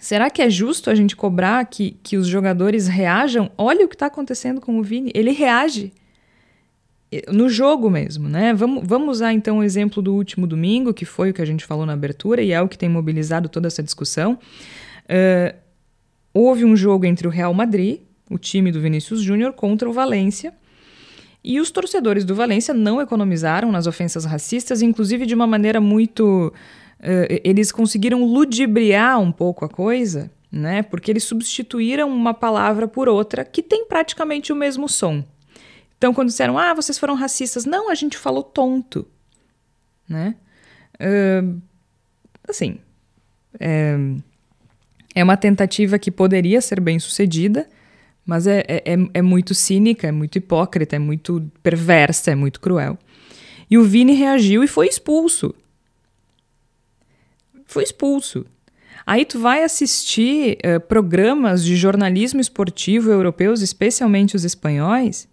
Será 0.00 0.30
que 0.30 0.40
é 0.40 0.48
justo 0.48 0.88
a 0.88 0.94
gente 0.94 1.16
cobrar 1.16 1.64
que, 1.64 1.96
que 2.04 2.16
os 2.16 2.28
jogadores 2.28 2.86
reajam? 2.86 3.50
Olha 3.58 3.84
o 3.84 3.88
que 3.88 3.96
está 3.96 4.06
acontecendo 4.06 4.60
com 4.60 4.78
o 4.78 4.84
Vini. 4.84 5.10
Ele 5.12 5.32
reage 5.32 5.92
no 7.32 7.48
jogo 7.48 7.90
mesmo, 7.90 8.28
né? 8.28 8.54
Vamos, 8.54 8.86
vamos 8.86 9.16
usar 9.16 9.32
então 9.32 9.58
o 9.58 9.64
exemplo 9.64 10.00
do 10.00 10.14
último 10.14 10.46
domingo, 10.46 10.94
que 10.94 11.04
foi 11.04 11.30
o 11.30 11.34
que 11.34 11.42
a 11.42 11.46
gente 11.46 11.64
falou 11.64 11.84
na 11.84 11.94
abertura 11.94 12.40
e 12.40 12.52
é 12.52 12.62
o 12.62 12.68
que 12.68 12.78
tem 12.78 12.88
mobilizado 12.88 13.48
toda 13.48 13.66
essa 13.66 13.82
discussão. 13.82 14.38
Uh, 15.04 15.56
houve 16.32 16.64
um 16.64 16.76
jogo 16.76 17.06
entre 17.06 17.26
o 17.26 17.30
Real 17.30 17.52
Madrid, 17.52 18.02
o 18.30 18.38
time 18.38 18.70
do 18.70 18.80
Vinícius 18.80 19.20
Júnior, 19.20 19.52
contra 19.52 19.90
o 19.90 19.92
Valência. 19.92 20.54
E 21.46 21.60
os 21.60 21.70
torcedores 21.70 22.24
do 22.24 22.34
Valência 22.34 22.74
não 22.74 23.00
economizaram 23.00 23.70
nas 23.70 23.86
ofensas 23.86 24.24
racistas, 24.24 24.82
inclusive 24.82 25.24
de 25.24 25.32
uma 25.32 25.46
maneira 25.46 25.80
muito. 25.80 26.52
Uh, 26.98 27.40
eles 27.44 27.70
conseguiram 27.70 28.24
ludibriar 28.24 29.20
um 29.20 29.30
pouco 29.30 29.64
a 29.64 29.68
coisa, 29.68 30.28
né? 30.50 30.82
Porque 30.82 31.08
eles 31.08 31.22
substituíram 31.22 32.08
uma 32.08 32.34
palavra 32.34 32.88
por 32.88 33.08
outra 33.08 33.44
que 33.44 33.62
tem 33.62 33.86
praticamente 33.86 34.52
o 34.52 34.56
mesmo 34.56 34.88
som. 34.88 35.24
Então, 35.96 36.12
quando 36.12 36.30
disseram, 36.30 36.58
ah, 36.58 36.74
vocês 36.74 36.98
foram 36.98 37.14
racistas, 37.14 37.64
não, 37.64 37.88
a 37.90 37.94
gente 37.94 38.18
falou 38.18 38.42
tonto, 38.42 39.06
né? 40.08 40.34
Uh, 41.00 41.62
assim, 42.48 42.78
é, 43.60 43.96
é 45.14 45.22
uma 45.22 45.36
tentativa 45.36 45.96
que 45.96 46.10
poderia 46.10 46.60
ser 46.60 46.80
bem 46.80 46.98
sucedida, 46.98 47.68
mas 48.26 48.48
é, 48.48 48.64
é, 48.66 48.92
é, 48.92 48.96
é 49.14 49.22
muito 49.22 49.54
cínica, 49.54 50.08
é 50.08 50.12
muito 50.12 50.36
hipócrita, 50.36 50.96
é 50.96 50.98
muito 50.98 51.48
perversa, 51.62 52.32
é 52.32 52.34
muito 52.34 52.60
cruel. 52.60 52.98
E 53.70 53.78
o 53.78 53.84
Vini 53.84 54.14
reagiu 54.14 54.64
e 54.64 54.68
foi 54.68 54.88
expulso. 54.88 55.54
Foi 57.64 57.84
expulso. 57.84 58.44
Aí 59.06 59.24
tu 59.24 59.38
vai 59.38 59.62
assistir 59.62 60.58
uh, 60.58 60.80
programas 60.80 61.64
de 61.64 61.76
jornalismo 61.76 62.40
esportivo 62.40 63.10
europeus, 63.10 63.62
especialmente 63.62 64.34
os 64.34 64.44
espanhóis. 64.44 65.28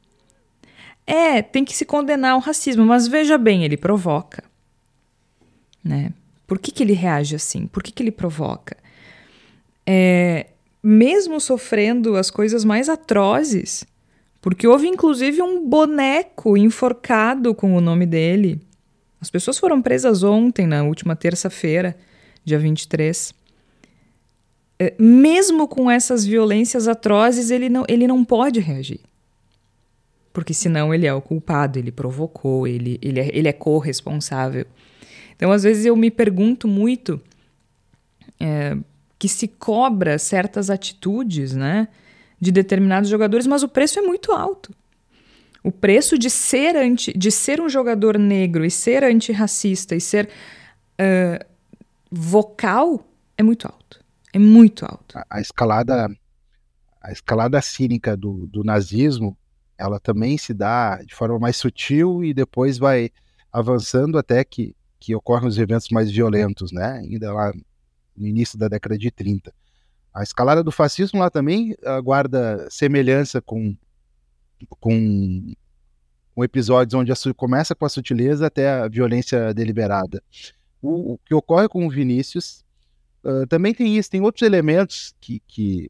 É, 1.07 1.41
tem 1.41 1.65
que 1.65 1.75
se 1.75 1.83
condenar 1.83 2.35
o 2.35 2.39
racismo, 2.39 2.85
mas 2.85 3.07
veja 3.07 3.37
bem, 3.37 3.63
ele 3.63 3.75
provoca. 3.75 4.43
Né? 5.83 6.11
Por 6.45 6.59
que, 6.59 6.71
que 6.71 6.83
ele 6.83 6.93
reage 6.93 7.35
assim? 7.35 7.65
Por 7.65 7.81
que, 7.81 7.91
que 7.91 8.03
ele 8.03 8.11
provoca? 8.11 8.77
É, 9.85 10.47
mesmo 10.83 11.39
sofrendo 11.39 12.17
as 12.17 12.29
coisas 12.29 12.65
mais 12.65 12.89
atrozes, 12.89 13.85
porque 14.41 14.67
houve 14.67 14.87
inclusive 14.87 15.41
um 15.41 15.65
boneco 15.65 16.57
enforcado 16.57 17.55
com 17.55 17.73
o 17.75 17.79
nome 17.79 18.05
dele. 18.05 18.59
As 19.21 19.29
pessoas 19.29 19.57
foram 19.57 19.81
presas 19.81 20.21
ontem, 20.21 20.67
na 20.67 20.83
última 20.83 21.15
terça-feira, 21.15 21.95
dia 22.43 22.59
23. 22.59 23.33
É, 24.77 24.93
mesmo 24.99 25.65
com 25.65 25.89
essas 25.89 26.25
violências 26.25 26.89
atrozes, 26.89 27.49
ele 27.49 27.69
não, 27.69 27.85
ele 27.87 28.05
não 28.05 28.25
pode 28.25 28.59
reagir. 28.59 28.99
Porque 30.33 30.53
senão 30.53 30.93
ele 30.93 31.05
é 31.05 31.13
o 31.13 31.21
culpado, 31.21 31.79
ele 31.79 31.91
provocou, 31.91 32.67
ele, 32.67 32.99
ele 33.01 33.21
é, 33.21 33.29
ele 33.31 33.47
é 33.47 33.53
corresponsável. 33.53 34.65
Então, 35.37 35.51
às 35.53 35.63
vezes, 35.63 35.85
eu 35.85 35.95
me 35.95 36.11
pergunto 36.11 36.67
muito 36.67 37.21
é, 38.39 38.75
que 39.23 39.29
se 39.29 39.47
cobra 39.47 40.19
certas 40.19 40.69
atitudes, 40.69 41.53
né, 41.53 41.87
de 42.41 42.51
determinados 42.51 43.09
jogadores, 43.09 43.47
mas 43.47 43.63
o 43.63 43.69
preço 43.69 43.97
é 43.97 44.01
muito 44.01 44.33
alto. 44.33 44.75
O 45.63 45.71
preço 45.71 46.19
de 46.19 46.29
ser 46.29 46.75
anti, 46.75 47.17
de 47.17 47.31
ser 47.31 47.61
um 47.61 47.69
jogador 47.69 48.19
negro 48.19 48.65
e 48.65 48.69
ser 48.69 49.01
antirracista 49.01 49.95
e 49.95 50.01
ser 50.01 50.27
uh, 50.99 51.45
vocal 52.11 53.07
é 53.37 53.43
muito 53.43 53.65
alto. 53.65 54.03
É 54.33 54.37
muito 54.37 54.83
alto. 54.83 55.17
A, 55.17 55.25
a 55.29 55.39
escalada 55.39 56.13
a 57.01 57.09
escalada 57.13 57.61
cínica 57.61 58.17
do, 58.17 58.45
do 58.47 58.61
nazismo, 58.61 59.37
ela 59.77 60.01
também 60.01 60.37
se 60.37 60.53
dá 60.53 61.01
de 61.01 61.15
forma 61.15 61.39
mais 61.39 61.55
sutil 61.55 62.25
e 62.25 62.33
depois 62.33 62.77
vai 62.77 63.09
avançando 63.53 64.17
até 64.17 64.43
que, 64.43 64.75
que 64.99 65.15
ocorrem 65.15 65.47
os 65.47 65.57
eventos 65.57 65.87
mais 65.91 66.11
violentos, 66.11 66.73
né? 66.73 66.99
Ainda 67.01 67.31
lá 67.31 67.53
no 68.15 68.27
início 68.27 68.57
da 68.57 68.67
década 68.67 68.97
de 68.97 69.11
30. 69.11 69.53
A 70.13 70.21
escalada 70.21 70.63
do 70.63 70.71
fascismo 70.71 71.19
lá 71.19 71.29
também 71.29 71.73
uh, 71.73 72.01
guarda 72.03 72.67
semelhança 72.69 73.41
com, 73.41 73.75
com, 74.79 75.53
com 76.35 76.43
episódios 76.43 76.93
onde 76.93 77.11
a, 77.11 77.15
começa 77.35 77.73
com 77.73 77.85
a 77.85 77.89
sutileza 77.89 78.45
até 78.45 78.69
a 78.69 78.87
violência 78.87 79.53
deliberada. 79.53 80.21
O, 80.81 81.13
o 81.13 81.17
que 81.17 81.33
ocorre 81.33 81.67
com 81.67 81.87
o 81.87 81.89
Vinícius 81.89 82.63
uh, 83.23 83.47
também 83.47 83.73
tem 83.73 83.97
isso, 83.97 84.11
tem 84.11 84.21
outros 84.21 84.43
elementos 84.43 85.15
que, 85.19 85.41
que 85.47 85.89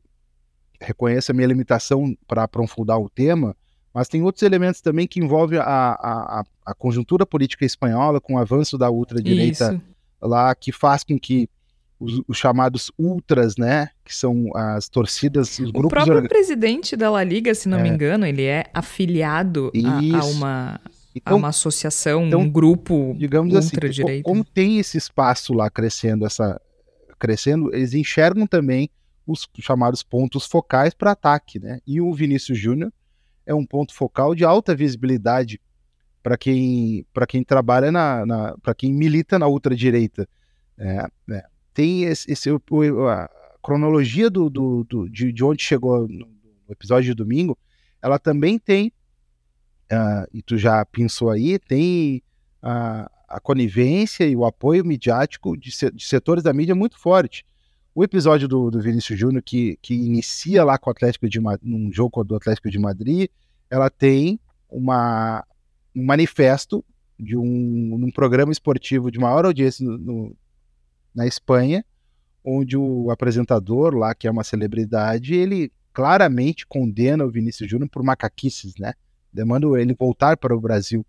reconheço 0.79 1.31
a 1.31 1.35
minha 1.35 1.47
limitação 1.47 2.15
para 2.25 2.43
aprofundar 2.43 2.99
o 2.99 3.09
tema, 3.09 3.55
mas 3.93 4.07
tem 4.07 4.23
outros 4.23 4.43
elementos 4.43 4.81
também 4.81 5.05
que 5.05 5.19
envolvem 5.19 5.59
a, 5.59 5.63
a, 5.65 6.43
a 6.65 6.73
conjuntura 6.73 7.25
política 7.25 7.65
espanhola 7.65 8.19
com 8.19 8.35
o 8.35 8.37
avanço 8.37 8.77
da 8.77 8.89
ultradireita 8.89 9.81
lá, 10.21 10.55
que 10.55 10.71
faz 10.71 11.03
com 11.03 11.19
que 11.19 11.47
os, 12.03 12.21
os, 12.27 12.37
chamados 12.37 12.91
ultras, 12.97 13.55
né? 13.57 13.89
Que 14.03 14.15
são 14.15 14.49
as 14.55 14.89
torcidas, 14.89 15.57
os 15.59 15.71
grupos. 15.71 16.03
O 16.03 16.05
próprio 16.05 16.27
presidente 16.27 16.95
da 16.95 17.09
La 17.09 17.23
Liga, 17.23 17.55
se 17.55 17.69
não 17.69 17.79
é. 17.79 17.83
me 17.83 17.89
engano, 17.89 18.25
ele 18.25 18.43
é 18.43 18.65
afiliado 18.73 19.71
a, 19.85 20.19
a, 20.19 20.25
uma. 20.25 20.81
Então, 21.15 21.33
a 21.33 21.37
uma 21.37 21.47
associação, 21.49 22.25
então, 22.27 22.41
um 22.41 22.49
grupo 22.49 23.15
digamos 23.17 23.55
assim, 23.55 23.75
ultradireita. 23.75 24.11
Assim, 24.11 24.21
como 24.23 24.43
tem 24.43 24.79
esse 24.79 24.97
espaço 24.97 25.53
lá 25.53 25.69
crescendo, 25.69 26.25
essa 26.25 26.59
crescendo, 27.19 27.73
eles 27.73 27.93
enxergam 27.93 28.45
também 28.45 28.89
os 29.25 29.47
chamados 29.59 30.03
pontos 30.03 30.45
focais 30.45 30.93
para 30.93 31.11
ataque, 31.11 31.59
né? 31.59 31.79
E 31.87 32.01
o 32.01 32.13
Vinícius 32.13 32.57
Júnior 32.57 32.91
é 33.45 33.53
um 33.53 33.65
ponto 33.65 33.93
focal 33.93 34.35
de 34.35 34.43
alta 34.43 34.75
visibilidade 34.75 35.61
para 36.21 36.37
quem 36.37 37.05
para 37.13 37.27
quem 37.27 37.43
trabalha 37.43 37.91
na, 37.91 38.25
na 38.25 38.57
para 38.61 38.73
quem 38.73 38.91
milita 38.91 39.37
na 39.37 39.47
ultradireita. 39.47 40.27
É, 40.77 41.05
é 41.31 41.52
tem 41.73 42.03
esse, 42.03 42.31
esse 42.31 42.49
a 42.49 43.29
cronologia 43.61 44.29
do, 44.29 44.49
do, 44.49 44.83
do 44.83 45.09
de, 45.09 45.31
de, 45.31 45.43
onde 45.43 45.63
chegou 45.63 46.07
no, 46.07 46.27
episódio 46.69 47.05
de 47.05 47.15
domingo, 47.15 47.57
ela 48.01 48.19
também 48.19 48.59
tem, 48.59 48.91
uh, 49.91 50.27
e 50.33 50.41
tu 50.41 50.57
já 50.57 50.85
pensou 50.85 51.29
aí, 51.29 51.57
tem 51.59 52.21
a, 52.61 53.09
a 53.27 53.39
conivência 53.39 54.25
e 54.25 54.35
o 54.35 54.45
apoio 54.45 54.85
midiático 54.85 55.57
de, 55.57 55.71
de, 55.93 56.05
setores 56.05 56.43
da 56.43 56.53
mídia 56.53 56.75
muito 56.75 56.97
forte. 56.99 57.45
O 57.95 58.03
episódio 58.03 58.47
do, 58.47 58.71
do 58.71 58.81
Vinícius 58.81 59.19
Júnior, 59.19 59.43
que, 59.43 59.77
que 59.81 59.93
inicia 59.93 60.63
lá 60.63 60.77
com 60.77 60.89
o 60.89 60.91
Atlético 60.91 61.29
de 61.29 61.39
num 61.61 61.91
jogo 61.91 62.23
do 62.23 62.35
Atlético 62.35 62.69
de 62.69 62.79
Madrid, 62.79 63.29
ela 63.69 63.89
tem 63.89 64.39
uma, 64.69 65.45
um 65.95 66.03
manifesto 66.03 66.83
de 67.19 67.37
um, 67.37 67.95
um 67.95 68.11
programa 68.11 68.51
esportivo 68.51 69.11
de 69.11 69.19
maior 69.19 69.45
audiência 69.45 69.85
no, 69.85 69.97
no, 69.97 70.37
na 71.15 71.27
Espanha, 71.27 71.85
onde 72.43 72.77
o 72.77 73.09
apresentador 73.09 73.95
lá, 73.95 74.13
que 74.13 74.27
é 74.27 74.31
uma 74.31 74.43
celebridade, 74.43 75.33
ele 75.33 75.71
claramente 75.93 76.65
condena 76.65 77.23
o 77.23 77.29
Vinícius 77.29 77.69
Júnior 77.69 77.89
por 77.89 78.03
macaquices, 78.03 78.73
né? 78.79 78.93
Demanda 79.31 79.67
ele 79.79 79.93
voltar 79.93 80.37
para 80.37 80.55
o 80.55 80.59
Brasil. 80.59 81.05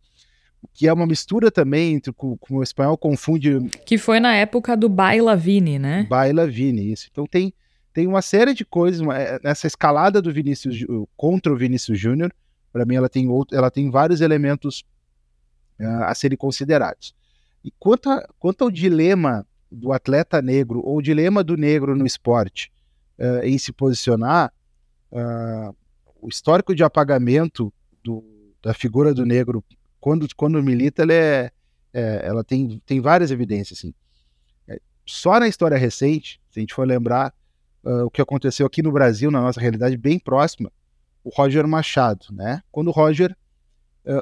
Que 0.72 0.88
é 0.88 0.92
uma 0.92 1.06
mistura 1.06 1.50
também 1.50 1.94
entre 1.94 2.12
com, 2.12 2.36
com 2.38 2.56
o 2.56 2.62
espanhol 2.62 2.96
confunde. 2.96 3.68
Que 3.84 3.98
foi 3.98 4.20
na 4.20 4.34
época 4.34 4.76
do 4.76 4.88
Baila 4.88 5.36
Vini, 5.36 5.78
né? 5.78 6.06
Baila 6.08 6.46
Vini, 6.46 6.92
isso. 6.92 7.08
Então 7.10 7.26
tem, 7.26 7.52
tem 7.92 8.06
uma 8.06 8.22
série 8.22 8.54
de 8.54 8.64
coisas, 8.64 9.00
uma, 9.00 9.14
nessa 9.42 9.66
escalada 9.66 10.22
do 10.22 10.32
Vinícius 10.32 10.84
contra 11.16 11.52
o 11.52 11.56
Vinícius 11.56 11.98
Júnior, 11.98 12.32
para 12.72 12.84
mim 12.84 12.96
ela 12.96 13.08
tem, 13.08 13.28
outro, 13.28 13.56
ela 13.56 13.70
tem 13.70 13.90
vários 13.90 14.20
elementos 14.20 14.84
uh, 15.78 16.04
a 16.04 16.14
serem 16.14 16.36
considerados. 16.36 17.14
E 17.62 17.70
quanto, 17.78 18.10
a, 18.10 18.26
quanto 18.38 18.64
ao 18.64 18.70
dilema 18.70 19.46
do 19.74 19.92
atleta 19.92 20.40
negro, 20.40 20.80
ou 20.84 20.98
o 20.98 21.02
dilema 21.02 21.42
do 21.42 21.56
negro 21.56 21.96
no 21.96 22.06
esporte, 22.06 22.72
uh, 23.18 23.44
em 23.44 23.58
se 23.58 23.72
posicionar, 23.72 24.52
uh, 25.12 25.76
o 26.20 26.28
histórico 26.28 26.74
de 26.74 26.82
apagamento 26.82 27.72
do, 28.02 28.24
da 28.62 28.72
figura 28.72 29.12
do 29.12 29.26
negro, 29.26 29.62
quando, 30.00 30.26
quando 30.36 30.62
milita, 30.62 31.02
ela, 31.02 31.12
é, 31.12 31.50
é, 31.92 32.26
ela 32.26 32.44
tem, 32.44 32.80
tem 32.86 33.00
várias 33.00 33.30
evidências. 33.30 33.78
Assim. 33.78 33.94
Só 35.06 35.38
na 35.38 35.48
história 35.48 35.76
recente, 35.76 36.40
se 36.50 36.58
a 36.58 36.60
gente 36.60 36.74
for 36.74 36.86
lembrar 36.86 37.34
uh, 37.82 38.04
o 38.04 38.10
que 38.10 38.22
aconteceu 38.22 38.66
aqui 38.66 38.82
no 38.82 38.92
Brasil, 38.92 39.30
na 39.30 39.40
nossa 39.40 39.60
realidade 39.60 39.96
bem 39.96 40.18
próxima, 40.18 40.72
o 41.22 41.30
Roger 41.30 41.66
Machado. 41.66 42.26
Né? 42.32 42.62
Quando 42.70 42.88
o 42.88 42.92
Roger 42.92 43.36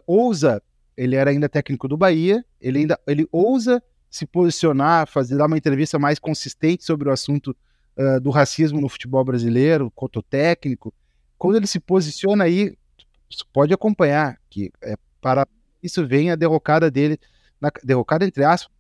ousa 0.07 0.63
ele 0.97 1.17
era 1.17 1.31
ainda 1.31 1.49
técnico 1.49 1.89
do 1.89 1.97
Bahia, 1.97 2.45
ele 2.61 2.81
ainda 2.81 2.99
ele 3.07 3.27
ousa 3.33 3.83
se 4.13 4.27
posicionar, 4.27 5.09
fazer 5.09 5.39
dar 5.39 5.47
uma 5.47 5.57
entrevista 5.57 5.99
mais 5.99 6.19
consistente 6.19 6.85
sobre 6.85 7.09
o 7.09 7.13
assunto 7.13 7.57
uh, 7.97 8.21
do 8.21 8.29
racismo 8.29 8.79
no 8.79 8.89
futebol 8.91 9.25
brasileiro, 9.25 9.91
quanto 9.95 10.23
técnico. 10.23 10.93
Quando 11.39 11.57
ele 11.57 11.67
se 11.67 11.81
posiciona 11.81 12.45
aí, 12.45 12.77
pode 13.55 13.73
acompanhar 13.73 14.39
que 14.51 14.71
é, 14.83 14.97
para 15.19 15.49
isso 15.83 16.07
vem 16.07 16.31
a 16.31 16.37
derrocada 16.37 16.91
dele, 16.91 17.19
na, 17.59 17.73
derrocada 17.83 18.27
entre 18.27 18.45
aspas. 18.45 18.71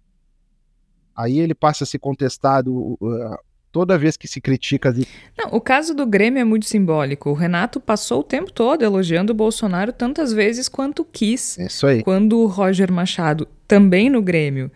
Aí 1.16 1.40
ele 1.40 1.54
passa 1.54 1.84
a 1.84 1.86
ser 1.86 1.98
contestado 1.98 2.74
uh, 2.74 3.38
toda 3.72 3.96
vez 3.96 4.18
que 4.18 4.28
se 4.28 4.38
critica. 4.38 4.94
Não, 5.36 5.48
o 5.52 5.62
caso 5.62 5.94
do 5.94 6.04
Grêmio 6.04 6.40
é 6.40 6.44
muito 6.44 6.66
simbólico. 6.66 7.30
O 7.30 7.34
Renato 7.34 7.80
passou 7.80 8.20
o 8.20 8.24
tempo 8.24 8.52
todo 8.52 8.82
elogiando 8.82 9.32
o 9.32 9.36
Bolsonaro 9.36 9.94
tantas 9.94 10.30
vezes 10.30 10.68
quanto 10.68 11.06
quis. 11.06 11.58
É 11.58 11.66
isso 11.66 11.86
aí. 11.86 12.02
Quando 12.02 12.38
o 12.38 12.46
Roger 12.46 12.92
Machado, 12.92 13.48
também 13.66 14.10
no 14.10 14.20
Grêmio, 14.20 14.70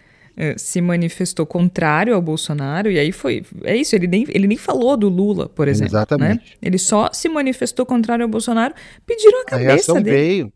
se 0.57 0.81
manifestou 0.81 1.47
contrário 1.47 2.15
ao 2.15 2.21
Bolsonaro, 2.21 2.91
e 2.91 2.99
aí 2.99 3.11
foi. 3.11 3.45
É 3.65 3.75
isso, 3.75 3.97
ele 3.97 4.07
nem, 4.07 4.25
ele 4.29 4.47
nem 4.47 4.59
falou 4.59 4.97
do 4.97 5.09
Lula, 5.09 5.49
por 5.49 5.67
exemplo. 5.67 5.95
Né? 5.95 5.99
Exatamente. 5.99 6.51
Né? 6.51 6.57
Ele 6.61 6.79
só 6.79 7.11
se 7.13 7.29
manifestou 7.29 7.87
contrário 7.87 8.23
ao 8.23 8.29
Bolsonaro, 8.29 8.75
pediram 9.07 9.41
a 9.41 9.45
cabeça 9.45 9.71
a 9.71 9.73
reação 9.73 10.03
dele. 10.03 10.17
veio. 10.17 10.53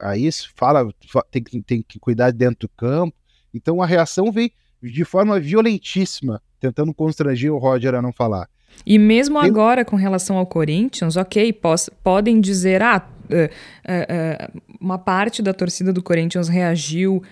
Aí 0.00 0.28
fala, 0.54 0.86
tem, 1.30 1.42
tem 1.62 1.84
que 1.86 1.98
cuidar 1.98 2.30
dentro 2.30 2.66
do 2.66 2.68
campo. 2.68 3.16
Então 3.54 3.80
a 3.80 3.86
reação 3.86 4.30
veio 4.30 4.50
de 4.82 5.04
forma 5.04 5.38
violentíssima 5.38 6.42
tentando 6.58 6.94
constranger 6.94 7.52
o 7.52 7.58
Roger 7.58 7.94
a 7.94 8.02
não 8.02 8.12
falar. 8.12 8.48
E 8.86 8.98
mesmo 8.98 9.40
Tem... 9.40 9.48
agora, 9.48 9.84
com 9.84 9.96
relação 9.96 10.36
ao 10.36 10.46
Corinthians, 10.46 11.16
ok, 11.16 11.58
podem 12.02 12.40
dizer, 12.40 12.82
ah, 12.82 13.06
uh, 13.24 13.34
uh, 13.34 14.56
uh, 14.56 14.62
uma 14.80 14.98
parte 14.98 15.42
da 15.42 15.52
torcida 15.52 15.92
do 15.92 16.02
Corinthians 16.02 16.48
reagiu 16.48 17.22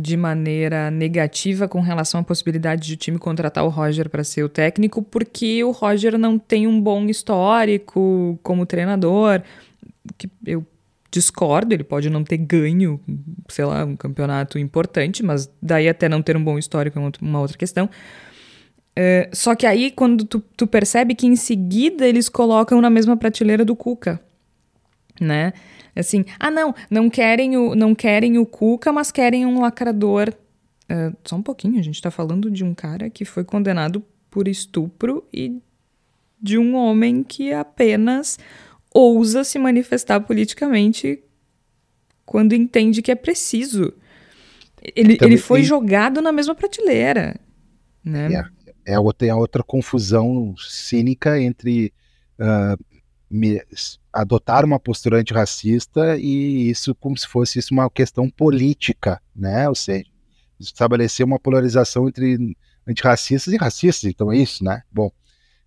de 0.00 0.16
maneira 0.16 0.90
negativa 0.90 1.66
com 1.66 1.80
relação 1.80 2.20
à 2.20 2.24
possibilidade 2.24 2.86
de 2.86 2.94
o 2.94 2.96
time 2.96 3.18
contratar 3.18 3.64
o 3.64 3.68
Roger 3.68 4.08
para 4.10 4.22
ser 4.22 4.42
o 4.42 4.48
técnico, 4.48 5.02
porque 5.02 5.64
o 5.64 5.70
Roger 5.70 6.18
não 6.18 6.38
tem 6.38 6.66
um 6.66 6.80
bom 6.80 7.06
histórico 7.06 8.38
como 8.42 8.66
treinador, 8.66 9.42
que 10.18 10.28
eu 10.46 10.66
discordo, 11.10 11.72
ele 11.72 11.84
pode 11.84 12.10
não 12.10 12.24
ter 12.24 12.36
ganho, 12.36 13.00
sei 13.48 13.64
lá, 13.64 13.84
um 13.84 13.96
campeonato 13.96 14.58
importante, 14.58 15.22
mas 15.22 15.50
daí 15.62 15.88
até 15.88 16.08
não 16.08 16.20
ter 16.20 16.36
um 16.36 16.42
bom 16.42 16.58
histórico 16.58 16.98
é 16.98 17.12
uma 17.22 17.40
outra 17.40 17.56
questão. 17.56 17.88
É, 18.96 19.28
só 19.32 19.54
que 19.54 19.66
aí, 19.66 19.90
quando 19.90 20.24
tu, 20.24 20.40
tu 20.56 20.66
percebe 20.66 21.14
que 21.14 21.26
em 21.26 21.36
seguida 21.36 22.06
eles 22.06 22.28
colocam 22.28 22.80
na 22.80 22.90
mesma 22.90 23.16
prateleira 23.16 23.64
do 23.64 23.74
Cuca, 23.74 24.20
né? 25.20 25.52
Assim, 25.96 26.24
ah, 26.38 26.50
não, 26.50 26.74
não 26.90 27.08
querem 27.08 27.56
o, 27.56 27.74
não 27.74 27.94
querem 27.94 28.38
o 28.38 28.46
Cuca, 28.46 28.92
mas 28.92 29.10
querem 29.10 29.46
um 29.46 29.60
lacrador. 29.60 30.32
Uh, 30.84 31.16
só 31.24 31.36
um 31.36 31.42
pouquinho, 31.42 31.78
a 31.78 31.82
gente 31.82 32.00
tá 32.00 32.10
falando 32.10 32.50
de 32.50 32.64
um 32.64 32.74
cara 32.74 33.08
que 33.08 33.24
foi 33.24 33.44
condenado 33.44 34.02
por 34.30 34.48
estupro 34.48 35.24
e 35.32 35.60
de 36.40 36.58
um 36.58 36.74
homem 36.74 37.22
que 37.22 37.52
apenas 37.52 38.38
ousa 38.92 39.44
se 39.44 39.58
manifestar 39.58 40.20
politicamente 40.20 41.22
quando 42.26 42.54
entende 42.54 43.00
que 43.00 43.10
é 43.10 43.14
preciso. 43.14 43.92
Ele, 44.94 45.16
ele 45.22 45.38
foi 45.38 45.62
jogado 45.62 46.20
na 46.20 46.32
mesma 46.32 46.54
prateleira. 46.54 47.40
Né? 48.04 48.28
Yeah 48.28 48.50
é 48.84 48.98
outra, 48.98 49.26
é 49.26 49.34
outra 49.34 49.62
confusão 49.62 50.54
cínica 50.58 51.40
entre 51.40 51.92
uh, 52.38 52.84
me, 53.34 53.60
adotar 54.12 54.64
uma 54.64 54.78
postura 54.78 55.18
antirracista 55.18 56.16
e 56.16 56.70
isso 56.70 56.94
como 56.94 57.16
se 57.16 57.26
fosse 57.26 57.58
isso 57.58 57.74
uma 57.74 57.90
questão 57.90 58.30
política, 58.30 59.20
né? 59.34 59.68
Ou 59.68 59.74
seja, 59.74 60.06
estabelecer 60.58 61.26
uma 61.26 61.38
polarização 61.38 62.08
entre 62.08 62.56
antirracistas 62.86 63.52
e 63.52 63.56
racistas, 63.56 64.10
então 64.10 64.30
é 64.30 64.36
isso, 64.36 64.62
né? 64.62 64.82
Bom, 64.90 65.10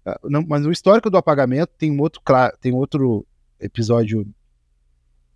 uh, 0.06 0.30
não, 0.30 0.44
mas 0.48 0.64
no 0.64 0.72
histórico 0.72 1.10
do 1.10 1.18
apagamento 1.18 1.74
tem 1.78 2.00
outro, 2.00 2.22
tem 2.62 2.74
outro 2.74 3.28
episódio 3.60 4.22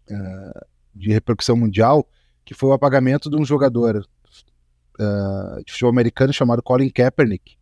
uh, 0.09 0.65
de 0.95 1.11
repercussão 1.11 1.57
mundial 1.57 2.07
que 2.45 2.53
foi 2.53 2.69
o 2.69 2.73
apagamento 2.73 3.29
de 3.29 3.35
um 3.35 3.45
jogador 3.45 4.05
Uh, 4.99 5.63
de 5.65 5.71
futebol 5.71 5.89
americano 5.89 6.31
chamado 6.31 6.61
Colin 6.61 6.89
Kaepernick, 6.89 7.57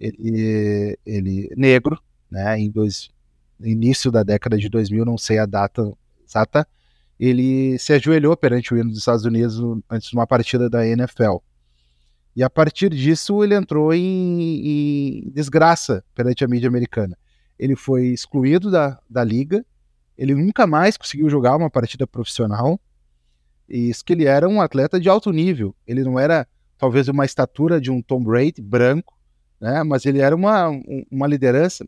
ele, 0.00 0.98
ele 1.06 1.48
negro, 1.56 2.02
né, 2.28 2.58
em 2.58 2.70
dois, 2.70 3.10
início 3.64 4.10
da 4.10 4.22
década 4.22 4.58
de 4.58 4.68
2000, 4.68 5.04
não 5.04 5.18
sei 5.18 5.38
a 5.38 5.46
data 5.46 5.92
exata, 6.26 6.66
ele 7.18 7.78
se 7.78 7.92
ajoelhou 7.92 8.36
perante 8.36 8.72
o 8.72 8.76
hino 8.76 8.90
dos 8.90 8.98
Estados 8.98 9.24
Unidos 9.24 9.58
antes 9.90 10.08
de 10.08 10.16
uma 10.16 10.26
partida 10.26 10.68
da 10.68 10.86
NFL. 10.86 11.36
E 12.34 12.42
a 12.42 12.48
partir 12.48 12.90
disso 12.90 13.44
ele 13.44 13.54
entrou 13.54 13.92
em, 13.92 15.20
em 15.26 15.30
desgraça 15.30 16.02
perante 16.14 16.44
a 16.44 16.48
mídia 16.48 16.68
americana. 16.68 17.16
Ele 17.58 17.76
foi 17.76 18.06
excluído 18.06 18.70
da, 18.70 18.98
da 19.08 19.22
liga, 19.22 19.64
ele 20.16 20.34
nunca 20.34 20.66
mais 20.66 20.96
conseguiu 20.96 21.28
jogar 21.28 21.56
uma 21.56 21.70
partida 21.70 22.06
profissional. 22.06 22.80
E 23.68 23.90
isso 23.90 24.04
que 24.04 24.12
ele 24.12 24.24
era 24.24 24.48
um 24.48 24.60
atleta 24.60 24.98
de 24.98 25.08
alto 25.08 25.30
nível. 25.30 25.74
Ele 25.86 26.02
não 26.02 26.18
era 26.18 26.46
talvez 26.76 27.08
uma 27.08 27.24
estatura 27.24 27.80
de 27.80 27.90
um 27.90 28.02
Tom 28.02 28.22
Brady 28.22 28.60
branco, 28.60 29.16
né? 29.60 29.82
Mas 29.84 30.04
ele 30.04 30.18
era 30.18 30.34
uma, 30.34 30.68
uma 31.10 31.26
liderança. 31.26 31.86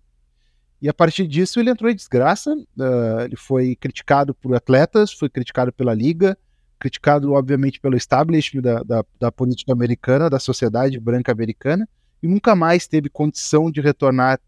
E 0.80 0.88
a 0.88 0.94
partir 0.94 1.26
disso 1.26 1.60
ele 1.60 1.70
entrou 1.70 1.90
em 1.90 1.94
desgraça. 1.94 2.52
Uh, 2.52 3.20
ele 3.24 3.36
foi 3.36 3.74
criticado 3.76 4.34
por 4.34 4.54
atletas, 4.54 5.12
foi 5.12 5.28
criticado 5.28 5.72
pela 5.72 5.94
liga, 5.94 6.36
criticado 6.78 7.32
obviamente 7.32 7.80
pelo 7.80 7.96
establishment 7.96 8.62
da, 8.62 8.82
da, 8.82 9.04
da 9.18 9.32
política 9.32 9.72
americana, 9.72 10.28
da 10.28 10.38
sociedade 10.38 11.00
branca 11.00 11.32
americana, 11.32 11.88
e 12.22 12.28
nunca 12.28 12.54
mais 12.54 12.86
teve 12.86 13.08
condição 13.08 13.70
de 13.70 13.80
retornar 13.80 14.38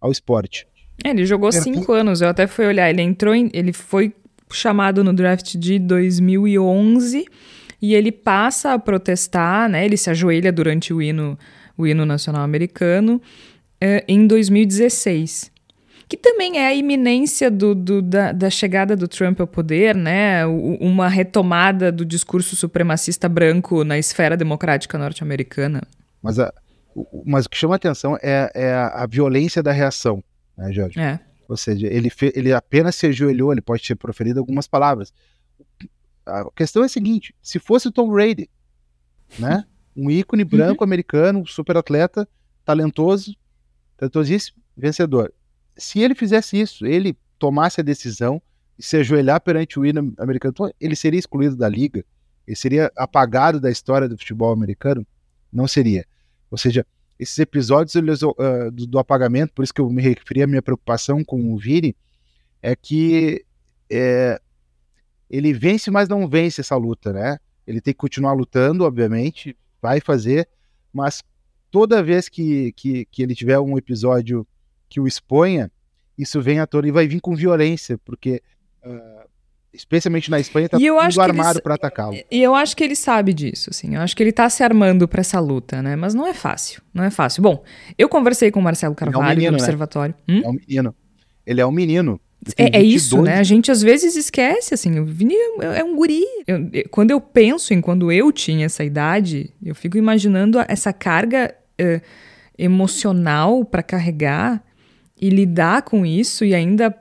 ao 0.00 0.10
esporte. 0.10 0.66
É, 1.02 1.10
ele 1.10 1.24
jogou 1.24 1.50
cinco 1.50 1.92
anos. 1.92 2.20
Eu 2.20 2.28
até 2.28 2.46
fui 2.46 2.66
olhar. 2.66 2.88
Ele 2.90 3.02
entrou, 3.02 3.34
em, 3.34 3.50
ele 3.52 3.72
foi 3.72 4.14
chamado 4.50 5.02
no 5.02 5.12
draft 5.12 5.56
de 5.56 5.78
2011 5.78 7.24
e 7.80 7.94
ele 7.94 8.12
passa 8.12 8.72
a 8.72 8.78
protestar, 8.78 9.68
né? 9.68 9.84
Ele 9.84 9.96
se 9.96 10.10
ajoelha 10.10 10.52
durante 10.52 10.92
o 10.92 11.02
hino 11.02 11.38
o 11.76 11.86
hino 11.86 12.06
nacional 12.06 12.42
americano, 12.42 13.20
é, 13.80 14.04
em 14.06 14.26
2016. 14.26 15.50
Que 16.14 16.18
também 16.18 16.58
é 16.58 16.68
a 16.68 16.72
iminência 16.72 17.50
do, 17.50 17.74
do, 17.74 18.00
da, 18.00 18.30
da, 18.30 18.48
chegada 18.48 18.94
do 18.94 19.08
Trump 19.08 19.40
ao 19.40 19.48
poder, 19.48 19.96
né? 19.96 20.46
O, 20.46 20.76
uma 20.76 21.08
retomada 21.08 21.90
do 21.90 22.04
discurso 22.04 22.54
supremacista 22.54 23.28
branco 23.28 23.82
na 23.82 23.98
esfera 23.98 24.36
democrática 24.36 24.96
norte-americana. 24.96 25.82
Mas, 26.22 26.38
a, 26.38 26.54
mas 27.26 27.46
o 27.46 27.50
que 27.50 27.56
chama 27.56 27.74
a 27.74 27.78
atenção 27.78 28.16
é, 28.22 28.48
é 28.54 28.72
a, 28.74 29.04
violência 29.10 29.60
da 29.60 29.72
reação, 29.72 30.22
né, 30.56 30.72
Jorge? 30.72 31.00
É. 31.00 31.18
Ou 31.48 31.56
seja, 31.56 31.88
ele, 31.88 32.08
fe, 32.10 32.32
ele 32.36 32.52
apenas 32.52 32.94
se 32.94 33.08
ajoelhou, 33.08 33.50
ele 33.50 33.60
pode 33.60 33.82
ter 33.82 33.96
proferido 33.96 34.38
algumas 34.38 34.68
palavras. 34.68 35.12
A 36.24 36.48
questão 36.54 36.84
é 36.84 36.86
a 36.86 36.88
seguinte: 36.88 37.34
se 37.42 37.58
fosse 37.58 37.88
o 37.88 37.92
Tom 37.92 38.08
Brady, 38.08 38.48
né? 39.36 39.64
Um 39.96 40.10
ícone 40.10 40.44
branco 40.44 40.82
uhum. 40.82 40.88
americano, 40.88 41.46
super 41.46 41.76
atleta, 41.76 42.28
talentoso, 42.64 43.34
talentosíssimo, 43.96 44.60
vencedor. 44.76 45.32
Se 45.76 46.00
ele 46.00 46.14
fizesse 46.14 46.60
isso, 46.60 46.86
ele 46.86 47.16
tomasse 47.38 47.80
a 47.80 47.84
decisão 47.84 48.40
de 48.78 48.84
se 48.84 48.96
ajoelhar 48.96 49.40
perante 49.40 49.78
o 49.78 49.84
hino 49.84 50.12
americano, 50.18 50.52
então, 50.52 50.70
ele 50.80 50.96
seria 50.96 51.18
excluído 51.18 51.56
da 51.56 51.68
liga? 51.68 52.04
Ele 52.46 52.56
seria 52.56 52.90
apagado 52.96 53.60
da 53.60 53.70
história 53.70 54.08
do 54.08 54.18
futebol 54.18 54.52
americano? 54.52 55.06
Não 55.52 55.66
seria. 55.66 56.04
Ou 56.50 56.58
seja, 56.58 56.86
esses 57.18 57.38
episódios 57.38 57.94
uh, 57.94 58.70
do, 58.72 58.86
do, 58.86 58.98
apagamento, 58.98 59.52
por 59.54 59.62
isso 59.62 59.72
que 59.72 59.80
eu 59.80 59.88
me 59.88 60.02
referi 60.02 60.42
à 60.42 60.46
minha 60.46 60.62
preocupação 60.62 61.24
com 61.24 61.52
o 61.52 61.56
Vini, 61.56 61.96
é 62.60 62.74
que 62.74 63.44
é, 63.90 64.40
ele 65.30 65.52
vence, 65.52 65.90
mas 65.90 66.08
não 66.08 66.28
vence 66.28 66.60
essa 66.60 66.76
luta, 66.76 67.12
né? 67.12 67.38
Ele 67.66 67.80
tem 67.80 67.94
que 67.94 67.98
continuar 67.98 68.32
lutando, 68.32 68.84
obviamente, 68.84 69.56
vai 69.80 70.00
fazer, 70.00 70.48
mas 70.92 71.22
toda 71.70 72.02
vez 72.02 72.28
que, 72.28 72.72
que, 72.72 73.04
que 73.06 73.22
ele 73.22 73.34
tiver 73.34 73.58
um 73.58 73.78
episódio 73.78 74.46
que 74.94 75.00
o 75.00 75.08
exponha, 75.08 75.72
isso 76.16 76.40
vem 76.40 76.60
à 76.60 76.66
tona 76.68 76.86
e 76.86 76.92
vai 76.92 77.08
vir 77.08 77.20
com 77.20 77.34
violência, 77.34 77.98
porque 78.04 78.40
uh, 78.86 79.28
especialmente 79.72 80.30
na 80.30 80.38
Espanha 80.38 80.68
tá 80.68 80.78
tudo 80.78 81.20
armado 81.20 81.60
para 81.60 81.74
atacá-lo. 81.74 82.16
E 82.30 82.40
eu 82.40 82.54
acho 82.54 82.76
que 82.76 82.84
ele 82.84 82.94
sabe 82.94 83.34
disso, 83.34 83.70
assim. 83.70 83.96
Eu 83.96 84.02
acho 84.02 84.16
que 84.16 84.22
ele 84.22 84.30
tá 84.30 84.48
se 84.48 84.62
armando 84.62 85.08
para 85.08 85.20
essa 85.20 85.40
luta, 85.40 85.82
né? 85.82 85.96
Mas 85.96 86.14
não 86.14 86.28
é 86.28 86.32
fácil, 86.32 86.80
não 86.94 87.02
é 87.02 87.10
fácil. 87.10 87.42
Bom, 87.42 87.64
eu 87.98 88.08
conversei 88.08 88.52
com 88.52 88.60
o 88.60 88.62
Marcelo 88.62 88.94
Carvalho 88.94 89.24
é 89.24 89.26
um 89.26 89.28
menino, 89.30 89.50
do 89.50 89.56
né? 89.56 89.64
Observatório. 89.64 90.14
Né? 90.28 90.36
Hum? 90.36 90.42
É 90.44 90.48
um 90.48 90.52
menino. 90.52 90.94
Ele 91.44 91.60
é 91.60 91.66
um 91.66 91.72
menino. 91.72 92.20
É, 92.56 92.78
é, 92.78 92.82
isso, 92.82 93.20
né? 93.20 93.38
A 93.38 93.42
gente 93.42 93.72
às 93.72 93.82
vezes 93.82 94.14
esquece, 94.14 94.74
assim, 94.74 95.00
o 95.00 95.04
Vini 95.04 95.34
é, 95.60 95.80
é 95.80 95.84
um 95.84 95.96
guri. 95.96 96.22
Eu, 96.46 96.70
quando 96.88 97.10
eu 97.10 97.20
penso 97.20 97.74
em 97.74 97.80
quando 97.80 98.12
eu 98.12 98.30
tinha 98.30 98.66
essa 98.66 98.84
idade, 98.84 99.50
eu 99.60 99.74
fico 99.74 99.98
imaginando 99.98 100.64
essa 100.68 100.92
carga 100.92 101.52
uh, 101.80 102.00
emocional 102.56 103.64
para 103.64 103.82
carregar 103.82 104.62
e 105.20 105.28
lidar 105.28 105.82
com 105.82 106.04
isso 106.04 106.44
e 106.44 106.54
ainda 106.54 106.94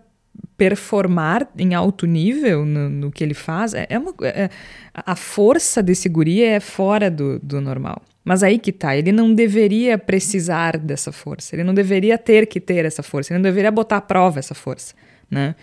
performar 0.58 1.48
em 1.58 1.74
alto 1.74 2.06
nível 2.06 2.66
no, 2.66 2.90
no 2.90 3.12
que 3.12 3.24
ele 3.24 3.34
faz. 3.34 3.74
É, 3.74 3.88
é 3.90 4.00
uma, 4.00 4.14
é, 4.22 4.50
a 4.94 5.16
força 5.16 5.82
desse 5.82 6.08
guri 6.08 6.44
é 6.44 6.60
fora 6.60 7.10
do, 7.10 7.40
do 7.40 7.60
normal. 7.60 8.02
Mas 8.24 8.42
aí 8.42 8.58
que 8.58 8.72
tá, 8.72 8.96
ele 8.96 9.12
não 9.12 9.34
deveria 9.34 9.98
precisar 9.98 10.78
dessa 10.78 11.12
força, 11.12 11.56
ele 11.56 11.64
não 11.64 11.74
deveria 11.74 12.18
ter 12.18 12.48
que 12.48 12.62
ter 12.62 12.86
essa 12.86 13.04
força, 13.04 13.34
ele 13.34 13.40
não 13.40 13.44
deveria 13.44 13.70
botar 13.70 13.98
à 13.98 14.02
prova 14.02 14.40
essa 14.40 14.56
força 14.56 14.96
né? 15.34 15.56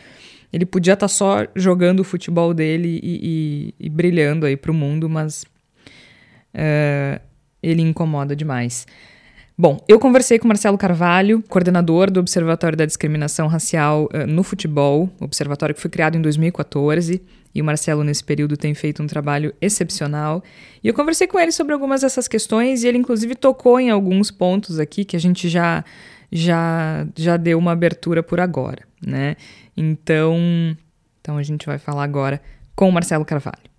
Ele 0.52 0.66
podia 0.66 0.94
estar 0.94 1.06
tá 1.06 1.08
só 1.08 1.46
jogando 1.54 2.00
o 2.00 2.04
futebol 2.04 2.52
dele 2.52 2.98
e, 3.02 3.72
e, 3.78 3.86
e 3.86 3.88
brilhando 3.88 4.44
aí 4.44 4.56
para 4.56 4.72
o 4.72 4.74
mundo, 4.74 5.08
mas 5.08 5.44
uh, 6.54 7.20
ele 7.62 7.82
incomoda 7.82 8.34
demais. 8.34 8.86
Bom, 9.60 9.78
eu 9.86 10.00
conversei 10.00 10.38
com 10.38 10.48
Marcelo 10.48 10.78
Carvalho, 10.78 11.44
coordenador 11.46 12.10
do 12.10 12.18
Observatório 12.18 12.78
da 12.78 12.86
Discriminação 12.86 13.46
Racial 13.46 14.04
uh, 14.04 14.26
no 14.26 14.42
Futebol, 14.42 15.10
observatório 15.20 15.74
que 15.74 15.82
foi 15.82 15.90
criado 15.90 16.16
em 16.16 16.22
2014, 16.22 17.22
e 17.54 17.60
o 17.60 17.64
Marcelo, 17.66 18.02
nesse 18.02 18.24
período, 18.24 18.56
tem 18.56 18.72
feito 18.72 19.02
um 19.02 19.06
trabalho 19.06 19.52
excepcional. 19.60 20.42
E 20.82 20.88
eu 20.88 20.94
conversei 20.94 21.26
com 21.26 21.38
ele 21.38 21.52
sobre 21.52 21.74
algumas 21.74 22.00
dessas 22.00 22.26
questões, 22.26 22.82
e 22.82 22.88
ele, 22.88 22.96
inclusive, 22.96 23.34
tocou 23.34 23.78
em 23.78 23.90
alguns 23.90 24.30
pontos 24.30 24.78
aqui 24.78 25.04
que 25.04 25.14
a 25.14 25.20
gente 25.20 25.46
já, 25.46 25.84
já, 26.32 27.06
já 27.14 27.36
deu 27.36 27.58
uma 27.58 27.72
abertura 27.72 28.22
por 28.22 28.40
agora, 28.40 28.84
né? 29.06 29.36
Então, 29.76 30.38
então 31.20 31.36
a 31.36 31.42
gente 31.42 31.66
vai 31.66 31.76
falar 31.76 32.04
agora 32.04 32.40
com 32.74 32.88
o 32.88 32.92
Marcelo 32.92 33.26
Carvalho. 33.26 33.69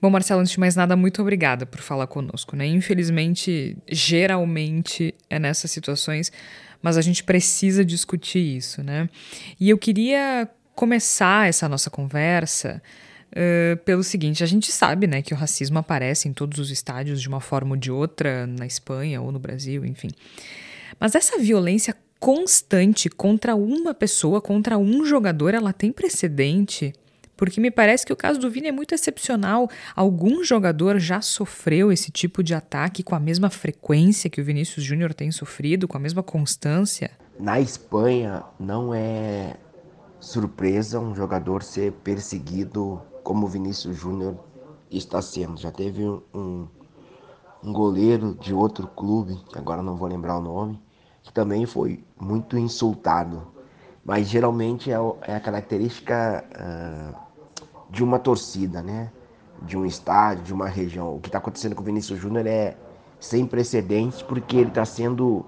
Bom, 0.00 0.08
Marcelo, 0.08 0.40
antes 0.40 0.52
de 0.52 0.60
mais 0.60 0.74
nada, 0.74 0.96
muito 0.96 1.20
obrigada 1.20 1.66
por 1.66 1.80
falar 1.80 2.06
conosco, 2.06 2.56
né? 2.56 2.66
Infelizmente, 2.66 3.76
geralmente 3.86 5.14
é 5.28 5.38
nessas 5.38 5.70
situações, 5.70 6.32
mas 6.80 6.96
a 6.96 7.02
gente 7.02 7.22
precisa 7.22 7.84
discutir 7.84 8.56
isso, 8.56 8.82
né? 8.82 9.10
E 9.60 9.68
eu 9.68 9.76
queria 9.76 10.48
começar 10.74 11.48
essa 11.48 11.68
nossa 11.68 11.90
conversa 11.90 12.82
uh, 13.30 13.76
pelo 13.84 14.02
seguinte: 14.02 14.42
a 14.42 14.46
gente 14.46 14.72
sabe, 14.72 15.06
né, 15.06 15.20
que 15.20 15.34
o 15.34 15.36
racismo 15.36 15.78
aparece 15.78 16.28
em 16.28 16.32
todos 16.32 16.58
os 16.58 16.70
estádios 16.70 17.20
de 17.20 17.28
uma 17.28 17.40
forma 17.40 17.72
ou 17.72 17.76
de 17.76 17.90
outra, 17.90 18.46
na 18.46 18.66
Espanha 18.66 19.20
ou 19.20 19.30
no 19.30 19.38
Brasil, 19.38 19.84
enfim. 19.84 20.08
Mas 20.98 21.14
essa 21.14 21.38
violência 21.38 21.94
constante 22.18 23.10
contra 23.10 23.54
uma 23.54 23.92
pessoa, 23.92 24.40
contra 24.40 24.78
um 24.78 25.04
jogador, 25.04 25.54
ela 25.54 25.74
tem 25.74 25.92
precedente? 25.92 26.94
Porque 27.40 27.58
me 27.58 27.70
parece 27.70 28.04
que 28.04 28.12
o 28.12 28.16
caso 28.16 28.38
do 28.38 28.50
Vini 28.50 28.68
é 28.68 28.72
muito 28.72 28.94
excepcional. 28.94 29.66
Algum 29.96 30.44
jogador 30.44 30.98
já 30.98 31.22
sofreu 31.22 31.90
esse 31.90 32.10
tipo 32.10 32.42
de 32.42 32.54
ataque 32.54 33.02
com 33.02 33.14
a 33.14 33.18
mesma 33.18 33.48
frequência 33.48 34.28
que 34.28 34.42
o 34.42 34.44
Vinícius 34.44 34.84
Júnior 34.84 35.14
tem 35.14 35.30
sofrido, 35.30 35.88
com 35.88 35.96
a 35.96 36.00
mesma 36.00 36.22
constância? 36.22 37.10
Na 37.38 37.58
Espanha, 37.58 38.42
não 38.58 38.92
é 38.92 39.56
surpresa 40.20 41.00
um 41.00 41.14
jogador 41.14 41.62
ser 41.62 41.92
perseguido 42.04 43.00
como 43.24 43.46
o 43.46 43.48
Vinícius 43.48 43.96
Júnior 43.96 44.36
está 44.90 45.22
sendo. 45.22 45.58
Já 45.58 45.70
teve 45.70 46.04
um, 46.04 46.68
um 47.64 47.72
goleiro 47.72 48.34
de 48.38 48.52
outro 48.52 48.86
clube, 48.86 49.42
que 49.50 49.58
agora 49.58 49.80
não 49.80 49.96
vou 49.96 50.08
lembrar 50.08 50.36
o 50.36 50.42
nome, 50.42 50.78
que 51.22 51.32
também 51.32 51.64
foi 51.64 52.04
muito 52.20 52.58
insultado. 52.58 53.46
Mas 54.04 54.28
geralmente 54.28 54.92
é, 54.92 54.96
é 55.22 55.36
a 55.36 55.40
característica 55.40 56.44
uh, 56.50 57.29
de 57.90 58.02
uma 58.02 58.18
torcida, 58.18 58.82
né? 58.82 59.10
De 59.62 59.76
um 59.76 59.84
estádio, 59.84 60.44
de 60.44 60.54
uma 60.54 60.68
região. 60.68 61.14
O 61.16 61.20
que 61.20 61.28
está 61.28 61.38
acontecendo 61.38 61.74
com 61.74 61.82
o 61.82 61.84
Vinícius 61.84 62.18
Júnior 62.18 62.46
é 62.46 62.76
sem 63.18 63.46
precedentes, 63.46 64.22
porque 64.22 64.56
ele 64.56 64.68
está 64.68 64.84
sendo 64.84 65.44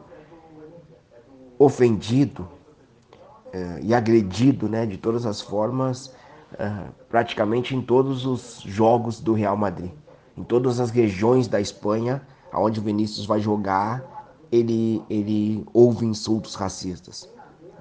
ofendido 1.58 2.42
uh, 2.42 3.78
e 3.80 3.94
agredido 3.94 4.68
né, 4.68 4.84
de 4.84 4.98
todas 4.98 5.24
as 5.24 5.40
formas, 5.40 6.08
uh, 6.54 6.92
praticamente 7.08 7.74
em 7.74 7.80
todos 7.80 8.26
os 8.26 8.60
jogos 8.66 9.20
do 9.20 9.32
Real 9.32 9.56
Madrid. 9.56 9.90
Em 10.36 10.42
todas 10.42 10.80
as 10.80 10.90
regiões 10.90 11.46
da 11.46 11.60
Espanha, 11.60 12.22
onde 12.52 12.80
o 12.80 12.82
Vinícius 12.82 13.26
vai 13.26 13.40
jogar, 13.40 14.26
ele, 14.50 15.02
ele 15.08 15.66
ouve 15.72 16.04
insultos 16.04 16.54
racistas. 16.54 17.28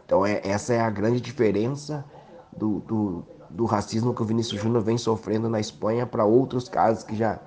Então 0.05 0.25
é, 0.25 0.41
essa 0.43 0.73
é 0.73 0.79
a 0.79 0.89
grande 0.89 1.19
diferença 1.19 2.05
do, 2.55 2.79
do, 2.81 3.25
do 3.53 3.65
racismo 3.65 4.13
que 4.13 4.21
o 4.21 4.25
Vinícius 4.25 4.61
Júnior 4.61 4.83
vem 4.83 4.97
sofrendo 4.97 5.49
na 5.49 5.59
Espanha 5.59 6.05
para 6.05 6.25
outros 6.25 6.67
casos 6.69 7.03
que 7.03 7.15
já 7.15 7.39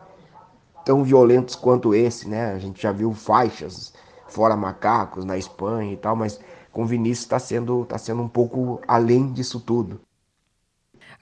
tão 0.84 1.02
violentos 1.02 1.54
quanto 1.54 1.94
esse, 1.94 2.28
né? 2.28 2.52
A 2.52 2.58
gente 2.58 2.82
já 2.82 2.92
viu 2.92 3.12
faixas 3.12 3.92
fora 4.28 4.56
macacos 4.56 5.24
na 5.24 5.38
Espanha 5.38 5.92
e 5.92 5.96
tal, 5.96 6.14
mas 6.14 6.38
com 6.70 6.82
o 6.82 6.86
Vinícius 6.86 7.24
está 7.24 7.38
sendo, 7.38 7.84
tá 7.84 7.96
sendo 7.96 8.22
um 8.22 8.28
pouco 8.28 8.80
além 8.86 9.32
disso 9.32 9.60
tudo. 9.60 10.00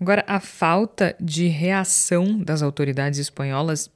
Agora, 0.03 0.25
a 0.27 0.41
falta 0.41 1.15
de 1.21 1.47
reação 1.47 2.37
das 2.37 2.61
autoridades 2.61 3.21
espanholas 3.21 3.89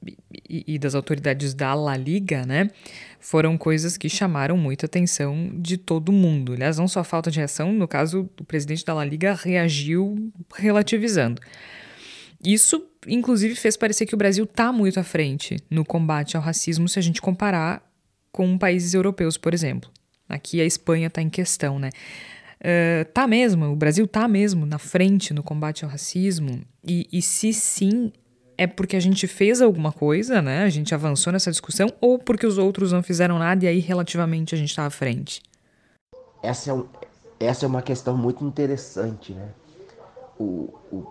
e, 0.49 0.63
e, 0.65 0.79
das 0.79 0.95
autoridades 0.95 1.53
da 1.53 1.73
La 1.73 1.97
Liga, 1.97 2.45
né, 2.45 2.69
foram 3.19 3.57
coisas 3.57 3.97
que 3.97 4.07
chamaram 4.07 4.55
muita 4.55 4.85
atenção 4.85 5.51
de 5.55 5.75
todo 5.75 6.13
mundo. 6.13 6.53
Aliás, 6.53 6.77
não 6.77 6.87
só 6.87 7.01
a 7.01 7.03
falta 7.03 7.29
de 7.29 7.39
reação, 7.39 7.73
no 7.73 7.89
caso, 7.89 8.29
o 8.39 8.45
presidente 8.45 8.85
da 8.85 8.93
La 8.93 9.03
Liga 9.03 9.33
reagiu 9.33 10.31
relativizando. 10.55 11.41
Isso, 12.41 12.87
inclusive, 13.05 13.53
fez 13.55 13.75
parecer 13.75 14.05
que 14.05 14.15
o 14.15 14.17
Brasil 14.17 14.45
está 14.45 14.71
muito 14.71 15.01
à 15.01 15.03
frente 15.03 15.57
no 15.69 15.83
combate 15.83 16.37
ao 16.37 16.41
racismo 16.41 16.87
se 16.87 16.97
a 16.97 17.01
gente 17.01 17.21
comparar 17.21 17.85
com 18.31 18.57
países 18.57 18.93
europeus, 18.93 19.35
por 19.35 19.53
exemplo. 19.53 19.91
Aqui 20.29 20.61
a 20.61 20.65
Espanha 20.65 21.07
está 21.07 21.21
em 21.21 21.29
questão, 21.29 21.77
né? 21.77 21.89
Uh, 22.59 23.05
tá 23.13 23.27
mesmo, 23.27 23.65
o 23.65 23.75
Brasil 23.75 24.07
tá 24.07 24.27
mesmo 24.27 24.65
na 24.65 24.79
frente 24.79 25.33
no 25.33 25.43
combate 25.43 25.85
ao 25.85 25.91
racismo? 25.91 26.61
E, 26.83 27.07
e 27.11 27.21
se 27.21 27.53
sim, 27.53 28.11
é 28.57 28.65
porque 28.65 28.95
a 28.95 28.99
gente 28.99 29.27
fez 29.27 29.61
alguma 29.61 29.91
coisa, 29.91 30.41
né? 30.41 30.63
A 30.63 30.69
gente 30.69 30.93
avançou 30.95 31.31
nessa 31.31 31.51
discussão, 31.51 31.87
ou 32.01 32.17
porque 32.17 32.47
os 32.47 32.57
outros 32.57 32.91
não 32.91 33.03
fizeram 33.03 33.37
nada 33.37 33.65
e 33.65 33.67
aí 33.67 33.79
relativamente 33.79 34.55
a 34.55 34.57
gente 34.57 34.75
tá 34.75 34.85
à 34.85 34.89
frente? 34.89 35.41
Essa 36.41 36.71
é, 36.71 36.73
um, 36.73 36.85
essa 37.39 37.65
é 37.65 37.67
uma 37.67 37.81
questão 37.81 38.17
muito 38.17 38.43
interessante, 38.43 39.33
né? 39.33 39.49
O, 40.39 40.73
o, 40.91 41.05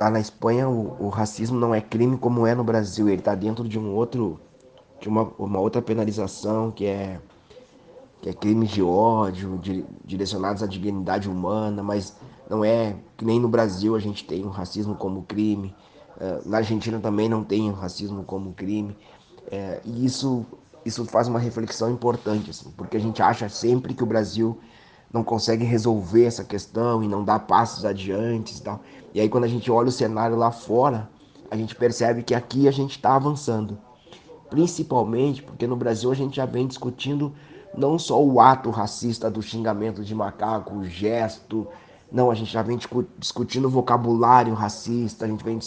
lá 0.00 0.10
na 0.10 0.20
Espanha 0.20 0.68
o, 0.68 1.06
o, 1.06 1.08
racismo 1.08 1.58
não 1.58 1.74
é 1.74 1.80
crime 1.80 2.16
como 2.16 2.46
é 2.46 2.54
no 2.54 2.64
Brasil, 2.64 3.08
ele 3.08 3.22
tá 3.22 3.34
dentro 3.34 3.66
de 3.66 3.78
um 3.78 3.94
outro, 3.94 4.38
de 5.00 5.08
uma, 5.08 5.22
uma 5.38 5.58
outra 5.58 5.80
penalização 5.80 6.70
que 6.70 6.84
é 6.86 7.18
que 8.20 8.28
é 8.28 8.32
crimes 8.32 8.70
de 8.70 8.82
ódio, 8.82 9.58
de, 9.58 9.84
direcionados 10.04 10.62
à 10.62 10.66
dignidade 10.66 11.28
humana, 11.28 11.82
mas 11.82 12.16
não 12.48 12.64
é 12.64 12.96
que 13.16 13.24
nem 13.24 13.38
no 13.38 13.48
Brasil 13.48 13.94
a 13.94 14.00
gente 14.00 14.24
tem 14.24 14.44
o 14.44 14.48
racismo 14.48 14.94
como 14.94 15.22
crime, 15.22 15.74
uh, 16.16 16.48
na 16.48 16.58
Argentina 16.58 16.98
também 16.98 17.28
não 17.28 17.44
tem 17.44 17.70
o 17.70 17.74
racismo 17.74 18.24
como 18.24 18.52
crime, 18.52 18.96
uh, 19.46 19.80
e 19.84 20.04
isso, 20.04 20.44
isso 20.84 21.04
faz 21.04 21.28
uma 21.28 21.38
reflexão 21.38 21.90
importante, 21.90 22.50
assim, 22.50 22.70
porque 22.76 22.96
a 22.96 23.00
gente 23.00 23.22
acha 23.22 23.48
sempre 23.48 23.94
que 23.94 24.02
o 24.02 24.06
Brasil 24.06 24.58
não 25.12 25.24
consegue 25.24 25.64
resolver 25.64 26.24
essa 26.24 26.44
questão 26.44 27.02
e 27.02 27.08
não 27.08 27.24
dá 27.24 27.38
passos 27.38 27.84
adiante 27.84 28.56
e 28.56 28.60
tal. 28.60 28.80
E 29.14 29.20
aí 29.20 29.28
quando 29.28 29.44
a 29.44 29.48
gente 29.48 29.70
olha 29.70 29.88
o 29.88 29.92
cenário 29.92 30.36
lá 30.36 30.50
fora, 30.50 31.08
a 31.50 31.56
gente 31.56 31.74
percebe 31.74 32.22
que 32.22 32.34
aqui 32.34 32.68
a 32.68 32.70
gente 32.70 32.92
está 32.92 33.14
avançando. 33.14 33.78
Principalmente 34.50 35.42
porque 35.42 35.66
no 35.66 35.76
Brasil 35.76 36.10
a 36.10 36.14
gente 36.14 36.36
já 36.36 36.46
vem 36.46 36.66
discutindo 36.66 37.32
não 37.76 37.98
só 37.98 38.22
o 38.22 38.40
ato 38.40 38.70
racista 38.70 39.30
do 39.30 39.42
xingamento 39.42 40.02
de 40.02 40.14
macaco, 40.14 40.76
o 40.76 40.84
gesto. 40.84 41.66
Não, 42.10 42.30
a 42.30 42.34
gente 42.34 42.52
já 42.52 42.62
vem 42.62 42.78
discutindo 43.18 43.68
vocabulário 43.68 44.54
racista, 44.54 45.24
a 45.24 45.28
gente 45.28 45.44
vem. 45.44 45.58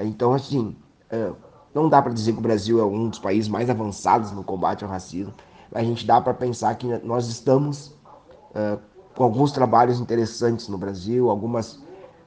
Então, 0.00 0.32
assim, 0.32 0.76
é, 1.10 1.32
não 1.74 1.88
dá 1.88 2.02
para 2.02 2.12
dizer 2.12 2.32
que 2.32 2.38
o 2.38 2.42
Brasil 2.42 2.80
é 2.80 2.84
um 2.84 3.08
dos 3.08 3.18
países 3.18 3.48
mais 3.48 3.70
avançados 3.70 4.32
no 4.32 4.42
combate 4.42 4.84
ao 4.84 4.90
racismo, 4.90 5.32
mas 5.70 5.82
a 5.82 5.86
gente 5.86 6.06
dá 6.06 6.20
para 6.20 6.34
pensar 6.34 6.74
que 6.74 6.86
nós 7.04 7.28
estamos 7.28 7.88
uh, 8.50 8.78
com 9.14 9.24
alguns 9.24 9.52
trabalhos 9.52 10.00
interessantes 10.00 10.68
no 10.68 10.76
Brasil, 10.76 11.30
algumas, 11.30 11.82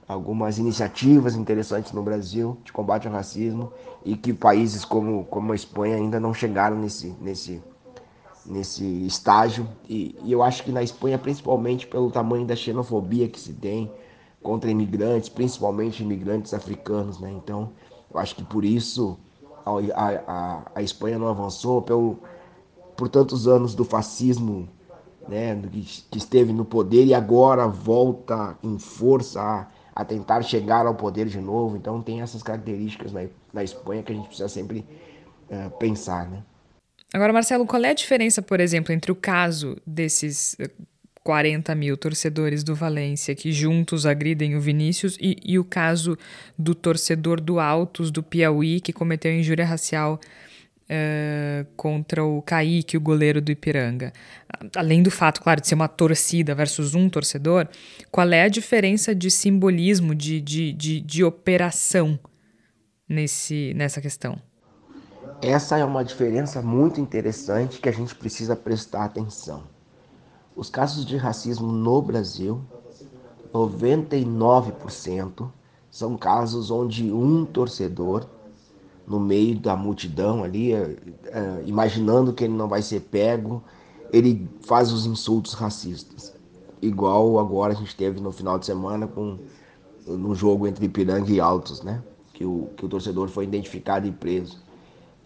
algumas 0.07 0.57
iniciativas 0.57 1.35
interessantes 1.35 1.91
no 1.91 2.01
Brasil 2.01 2.57
de 2.63 2.71
combate 2.71 3.07
ao 3.07 3.13
racismo 3.13 3.71
e 4.03 4.15
que 4.15 4.33
países 4.33 4.83
como, 4.83 5.25
como 5.25 5.51
a 5.51 5.55
Espanha 5.55 5.95
ainda 5.95 6.19
não 6.19 6.33
chegaram 6.33 6.77
nesse, 6.77 7.15
nesse, 7.21 7.61
nesse 8.45 8.83
estágio. 9.05 9.67
E, 9.89 10.15
e 10.23 10.31
eu 10.31 10.43
acho 10.43 10.63
que 10.63 10.71
na 10.71 10.83
Espanha, 10.83 11.17
principalmente 11.17 11.87
pelo 11.87 12.11
tamanho 12.11 12.45
da 12.45 12.55
xenofobia 12.55 13.27
que 13.27 13.39
se 13.39 13.53
tem 13.53 13.91
contra 14.41 14.69
imigrantes, 14.69 15.29
principalmente 15.29 16.03
imigrantes 16.03 16.53
africanos, 16.53 17.19
né? 17.19 17.31
Então, 17.31 17.71
eu 18.13 18.19
acho 18.19 18.35
que 18.35 18.43
por 18.43 18.63
isso 18.63 19.17
a, 19.65 20.09
a, 20.27 20.71
a 20.75 20.81
Espanha 20.81 21.17
não 21.17 21.27
avançou 21.27 21.81
pelo, 21.81 22.19
por 22.95 23.09
tantos 23.09 23.47
anos 23.47 23.73
do 23.73 23.83
fascismo 23.83 24.69
né, 25.27 25.59
que 26.11 26.17
esteve 26.17 26.53
no 26.53 26.63
poder 26.63 27.05
e 27.05 27.13
agora 27.13 27.67
volta 27.67 28.57
em 28.61 28.77
força 28.77 29.41
a, 29.41 29.67
a, 29.95 30.05
tentar 30.05 30.43
chegar 30.43 30.85
ao 30.85 30.93
poder 30.93 31.25
de 31.25 31.39
novo. 31.39 31.75
Então 31.75 32.01
tem 32.01 32.21
essas 32.21 32.43
características 32.43 33.11
na, 33.11 33.25
na 33.51 33.63
Espanha 33.63 34.03
que 34.03 34.11
a 34.11 34.15
gente 34.15 34.27
precisa 34.27 34.47
sempre 34.47 34.85
uh, 35.49 35.75
pensar. 35.77 36.29
Né? 36.29 36.43
Agora, 37.15 37.31
Marcelo, 37.31 37.65
qual 37.65 37.81
é 37.85 37.91
a 37.91 37.93
diferença, 37.93 38.41
por 38.41 38.59
exemplo, 38.59 38.93
entre 38.93 39.09
o 39.09 39.15
caso 39.15 39.77
desses 39.87 40.57
40 41.23 41.73
mil 41.73 41.95
torcedores 41.95 42.61
do 42.61 42.75
Valência 42.75 43.33
que 43.33 43.53
juntos 43.53 44.05
agridem 44.05 44.53
o 44.57 44.59
Vinícius 44.59 45.17
e, 45.21 45.37
e 45.41 45.57
o 45.57 45.63
caso 45.63 46.17
do 46.59 46.75
torcedor 46.75 47.39
do 47.39 47.57
Altos 47.57 48.11
do 48.11 48.21
Piauí 48.21 48.81
que 48.81 48.91
cometeu 48.91 49.31
injúria 49.31 49.65
racial 49.65 50.19
uh, 50.89 51.65
contra 51.77 52.21
o 52.21 52.41
Kaique, 52.41 52.97
o 52.97 53.01
goleiro 53.01 53.39
do 53.39 53.49
Ipiranga. 53.49 54.11
Além 54.75 55.01
do 55.01 55.09
fato, 55.09 55.41
claro, 55.41 55.61
de 55.61 55.69
ser 55.69 55.75
uma 55.75 55.87
torcida 55.87 56.53
versus 56.53 56.95
um 56.95 57.07
torcedor, 57.07 57.65
qual 58.11 58.29
é 58.33 58.41
a 58.41 58.49
diferença 58.49 59.15
de 59.15 59.31
simbolismo, 59.31 60.13
de, 60.13 60.41
de, 60.41 60.73
de, 60.73 60.99
de 60.99 61.23
operação 61.23 62.19
nesse, 63.07 63.73
nessa 63.73 64.01
questão? 64.01 64.37
Essa 65.47 65.77
é 65.77 65.85
uma 65.85 66.03
diferença 66.03 66.59
muito 66.59 66.99
interessante 66.99 67.79
que 67.79 67.87
a 67.87 67.91
gente 67.91 68.15
precisa 68.15 68.55
prestar 68.55 69.05
atenção. 69.05 69.61
Os 70.55 70.71
casos 70.71 71.05
de 71.05 71.17
racismo 71.17 71.71
no 71.71 72.01
Brasil, 72.01 72.61
99% 73.53 75.51
são 75.91 76.17
casos 76.17 76.71
onde 76.71 77.11
um 77.13 77.45
torcedor, 77.45 78.25
no 79.05 79.19
meio 79.19 79.59
da 79.59 79.75
multidão 79.75 80.43
ali, 80.43 80.73
é, 80.73 80.97
é, 81.25 81.63
imaginando 81.67 82.33
que 82.33 82.43
ele 82.43 82.53
não 82.53 82.67
vai 82.67 82.81
ser 82.81 83.01
pego, 83.01 83.63
ele 84.11 84.49
faz 84.61 84.91
os 84.91 85.05
insultos 85.05 85.53
racistas. 85.53 86.33
Igual 86.81 87.37
agora 87.37 87.73
a 87.73 87.75
gente 87.75 87.95
teve 87.95 88.19
no 88.19 88.31
final 88.31 88.57
de 88.57 88.65
semana 88.65 89.05
com 89.05 89.37
no 90.07 90.33
jogo 90.33 90.65
entre 90.65 90.87
Ipiranga 90.87 91.31
e 91.31 91.39
Altos, 91.39 91.83
né? 91.83 92.01
Que 92.33 92.43
o, 92.43 92.71
que 92.75 92.83
o 92.83 92.89
torcedor 92.89 93.27
foi 93.29 93.43
identificado 93.43 94.07
e 94.07 94.11
preso. 94.11 94.64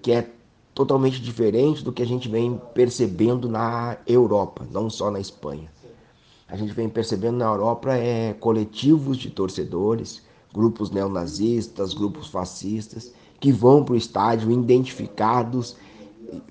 Que 0.01 0.11
é 0.11 0.29
totalmente 0.73 1.21
diferente 1.21 1.83
do 1.83 1.91
que 1.91 2.01
a 2.01 2.05
gente 2.05 2.29
vem 2.29 2.59
percebendo 2.73 3.49
na 3.49 3.97
Europa, 4.07 4.65
não 4.71 4.89
só 4.89 5.11
na 5.11 5.19
Espanha. 5.19 5.69
A 6.47 6.55
gente 6.55 6.73
vem 6.73 6.89
percebendo 6.89 7.37
na 7.37 7.45
Europa 7.45 7.93
é 7.93 8.33
coletivos 8.33 9.17
de 9.17 9.29
torcedores, 9.29 10.21
grupos 10.53 10.89
neonazistas, 10.89 11.93
grupos 11.93 12.27
fascistas, 12.27 13.13
que 13.39 13.51
vão 13.51 13.83
para 13.83 13.93
o 13.93 13.97
estádio 13.97 14.51
identificados, 14.51 15.75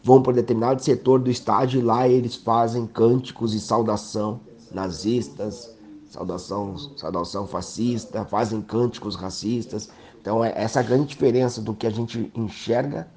vão 0.02 0.22
para 0.22 0.34
determinado 0.34 0.82
setor 0.82 1.18
do 1.20 1.30
estádio 1.30 1.80
e 1.80 1.82
lá 1.82 2.08
eles 2.08 2.36
fazem 2.36 2.86
cânticos 2.86 3.54
e 3.54 3.60
saudação 3.60 4.40
nazistas, 4.70 5.74
saudação, 6.10 6.76
saudação 6.96 7.46
fascista, 7.46 8.24
fazem 8.24 8.60
cânticos 8.60 9.16
racistas. 9.16 9.88
Então 10.20 10.44
é 10.44 10.52
essa 10.54 10.82
grande 10.82 11.06
diferença 11.06 11.60
do 11.60 11.74
que 11.74 11.86
a 11.86 11.90
gente 11.90 12.30
enxerga 12.34 13.08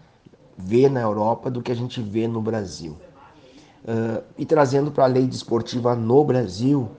vê 0.63 0.87
na 0.89 1.01
Europa 1.01 1.49
do 1.49 1.61
que 1.61 1.71
a 1.71 1.75
gente 1.75 2.01
vê 2.01 2.27
no 2.27 2.41
Brasil. 2.41 2.95
Uh, 3.83 4.23
e 4.37 4.45
trazendo 4.45 4.91
para 4.91 5.05
a 5.05 5.07
lei 5.07 5.25
desportiva 5.25 5.95
no 5.95 6.23
Brasil, 6.23 6.89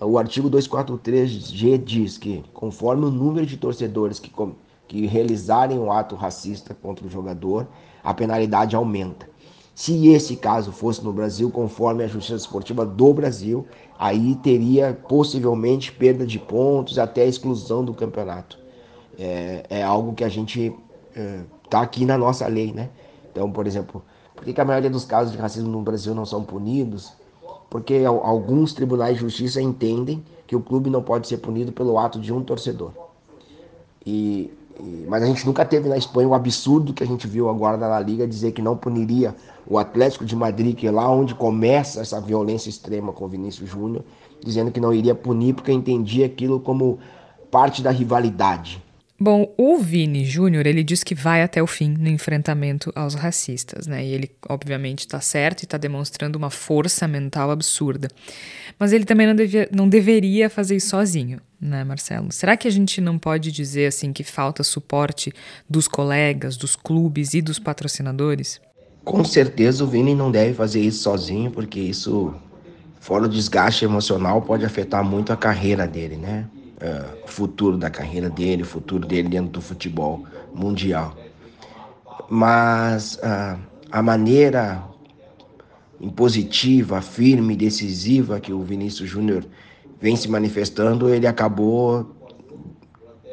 o 0.00 0.18
artigo 0.18 0.48
243G 0.48 1.78
diz 1.78 2.16
que, 2.16 2.44
conforme 2.54 3.04
o 3.04 3.10
número 3.10 3.44
de 3.44 3.56
torcedores 3.56 4.18
que, 4.18 4.32
que 4.88 5.06
realizarem 5.06 5.78
um 5.78 5.92
ato 5.92 6.14
racista 6.14 6.74
contra 6.74 7.06
o 7.06 7.10
jogador, 7.10 7.66
a 8.02 8.14
penalidade 8.14 8.74
aumenta. 8.74 9.28
Se 9.74 10.08
esse 10.08 10.36
caso 10.36 10.72
fosse 10.72 11.02
no 11.02 11.12
Brasil, 11.12 11.50
conforme 11.50 12.04
a 12.04 12.06
Justiça 12.06 12.36
Esportiva 12.36 12.84
do 12.84 13.14
Brasil, 13.14 13.66
aí 13.98 14.34
teria 14.36 14.98
possivelmente 15.08 15.90
perda 15.92 16.26
de 16.26 16.38
pontos, 16.38 16.98
até 16.98 17.26
exclusão 17.26 17.84
do 17.84 17.94
campeonato. 17.94 18.58
É, 19.18 19.64
é 19.68 19.82
algo 19.82 20.14
que 20.14 20.24
a 20.24 20.28
gente 20.28 20.74
é, 21.14 21.40
Está 21.70 21.82
aqui 21.82 22.04
na 22.04 22.18
nossa 22.18 22.48
lei, 22.48 22.72
né? 22.72 22.90
Então, 23.30 23.48
por 23.52 23.64
exemplo, 23.64 24.02
por 24.34 24.44
que, 24.44 24.52
que 24.52 24.60
a 24.60 24.64
maioria 24.64 24.90
dos 24.90 25.04
casos 25.04 25.30
de 25.30 25.38
racismo 25.38 25.70
no 25.70 25.82
Brasil 25.82 26.12
não 26.12 26.26
são 26.26 26.42
punidos? 26.42 27.12
Porque 27.70 28.02
alguns 28.04 28.74
tribunais 28.74 29.14
de 29.14 29.20
justiça 29.20 29.62
entendem 29.62 30.20
que 30.48 30.56
o 30.56 30.60
clube 30.60 30.90
não 30.90 31.00
pode 31.00 31.28
ser 31.28 31.36
punido 31.36 31.70
pelo 31.70 31.96
ato 31.96 32.18
de 32.18 32.32
um 32.32 32.42
torcedor. 32.42 32.90
E, 34.04 34.52
e, 34.80 35.06
mas 35.08 35.22
a 35.22 35.26
gente 35.26 35.46
nunca 35.46 35.64
teve 35.64 35.88
na 35.88 35.96
Espanha 35.96 36.26
o 36.26 36.34
absurdo 36.34 36.92
que 36.92 37.04
a 37.04 37.06
gente 37.06 37.28
viu 37.28 37.48
agora 37.48 37.76
na 37.76 37.86
La 37.86 38.00
Liga 38.00 38.26
dizer 38.26 38.50
que 38.50 38.60
não 38.60 38.76
puniria 38.76 39.32
o 39.64 39.78
Atlético 39.78 40.24
de 40.24 40.34
Madrid, 40.34 40.74
que 40.74 40.88
é 40.88 40.90
lá 40.90 41.08
onde 41.08 41.36
começa 41.36 42.00
essa 42.00 42.20
violência 42.20 42.68
extrema 42.68 43.12
com 43.12 43.26
o 43.26 43.28
Vinícius 43.28 43.70
Júnior, 43.70 44.02
dizendo 44.44 44.72
que 44.72 44.80
não 44.80 44.92
iria 44.92 45.14
punir 45.14 45.54
porque 45.54 45.70
entendia 45.70 46.26
aquilo 46.26 46.58
como 46.58 46.98
parte 47.48 47.80
da 47.80 47.92
rivalidade. 47.92 48.82
Bom, 49.22 49.52
o 49.58 49.76
Vini 49.76 50.24
Júnior, 50.24 50.66
ele 50.66 50.82
diz 50.82 51.04
que 51.04 51.14
vai 51.14 51.42
até 51.42 51.62
o 51.62 51.66
fim 51.66 51.90
no 51.90 52.08
enfrentamento 52.08 52.90
aos 52.94 53.12
racistas, 53.14 53.86
né? 53.86 54.02
E 54.02 54.14
ele, 54.14 54.30
obviamente, 54.48 55.00
está 55.00 55.20
certo 55.20 55.60
e 55.60 55.64
está 55.66 55.76
demonstrando 55.76 56.38
uma 56.38 56.48
força 56.48 57.06
mental 57.06 57.50
absurda. 57.50 58.08
Mas 58.78 58.94
ele 58.94 59.04
também 59.04 59.26
não, 59.26 59.34
devia, 59.34 59.68
não 59.70 59.90
deveria 59.90 60.48
fazer 60.48 60.76
isso 60.76 60.88
sozinho, 60.88 61.38
né, 61.60 61.84
Marcelo? 61.84 62.32
Será 62.32 62.56
que 62.56 62.66
a 62.66 62.70
gente 62.70 62.98
não 62.98 63.18
pode 63.18 63.52
dizer, 63.52 63.88
assim, 63.88 64.10
que 64.10 64.24
falta 64.24 64.62
suporte 64.62 65.30
dos 65.68 65.86
colegas, 65.86 66.56
dos 66.56 66.74
clubes 66.74 67.34
e 67.34 67.42
dos 67.42 67.58
patrocinadores? 67.58 68.58
Com 69.04 69.22
certeza 69.22 69.84
o 69.84 69.86
Vini 69.86 70.14
não 70.14 70.30
deve 70.30 70.54
fazer 70.54 70.80
isso 70.80 71.02
sozinho, 71.02 71.50
porque 71.50 71.78
isso, 71.78 72.34
fora 72.98 73.24
o 73.24 73.28
desgaste 73.28 73.84
emocional, 73.84 74.40
pode 74.40 74.64
afetar 74.64 75.04
muito 75.04 75.30
a 75.30 75.36
carreira 75.36 75.86
dele, 75.86 76.16
né? 76.16 76.46
Uh, 76.80 77.28
futuro 77.28 77.76
da 77.76 77.90
carreira 77.90 78.28
dele, 78.28 78.62
o 78.62 78.66
futuro 78.66 79.06
dele 79.06 79.28
dentro 79.28 79.50
do 79.50 79.60
futebol 79.60 80.24
mundial. 80.54 81.16
Mas 82.28 83.14
uh, 83.16 83.58
a 83.90 84.02
maneira 84.02 84.82
impositiva, 86.00 87.00
firme, 87.00 87.54
decisiva 87.54 88.40
que 88.40 88.52
o 88.52 88.62
Vinícius 88.62 89.08
Júnior 89.08 89.44
vem 90.00 90.16
se 90.16 90.28
manifestando, 90.28 91.08
ele 91.08 91.26
acabou 91.26 92.16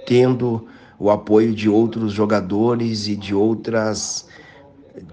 tendo 0.05 0.67
o 0.99 1.09
apoio 1.09 1.53
de 1.53 1.69
outros 1.69 2.11
jogadores 2.11 3.07
e 3.07 3.15
de 3.15 3.33
outras 3.33 4.27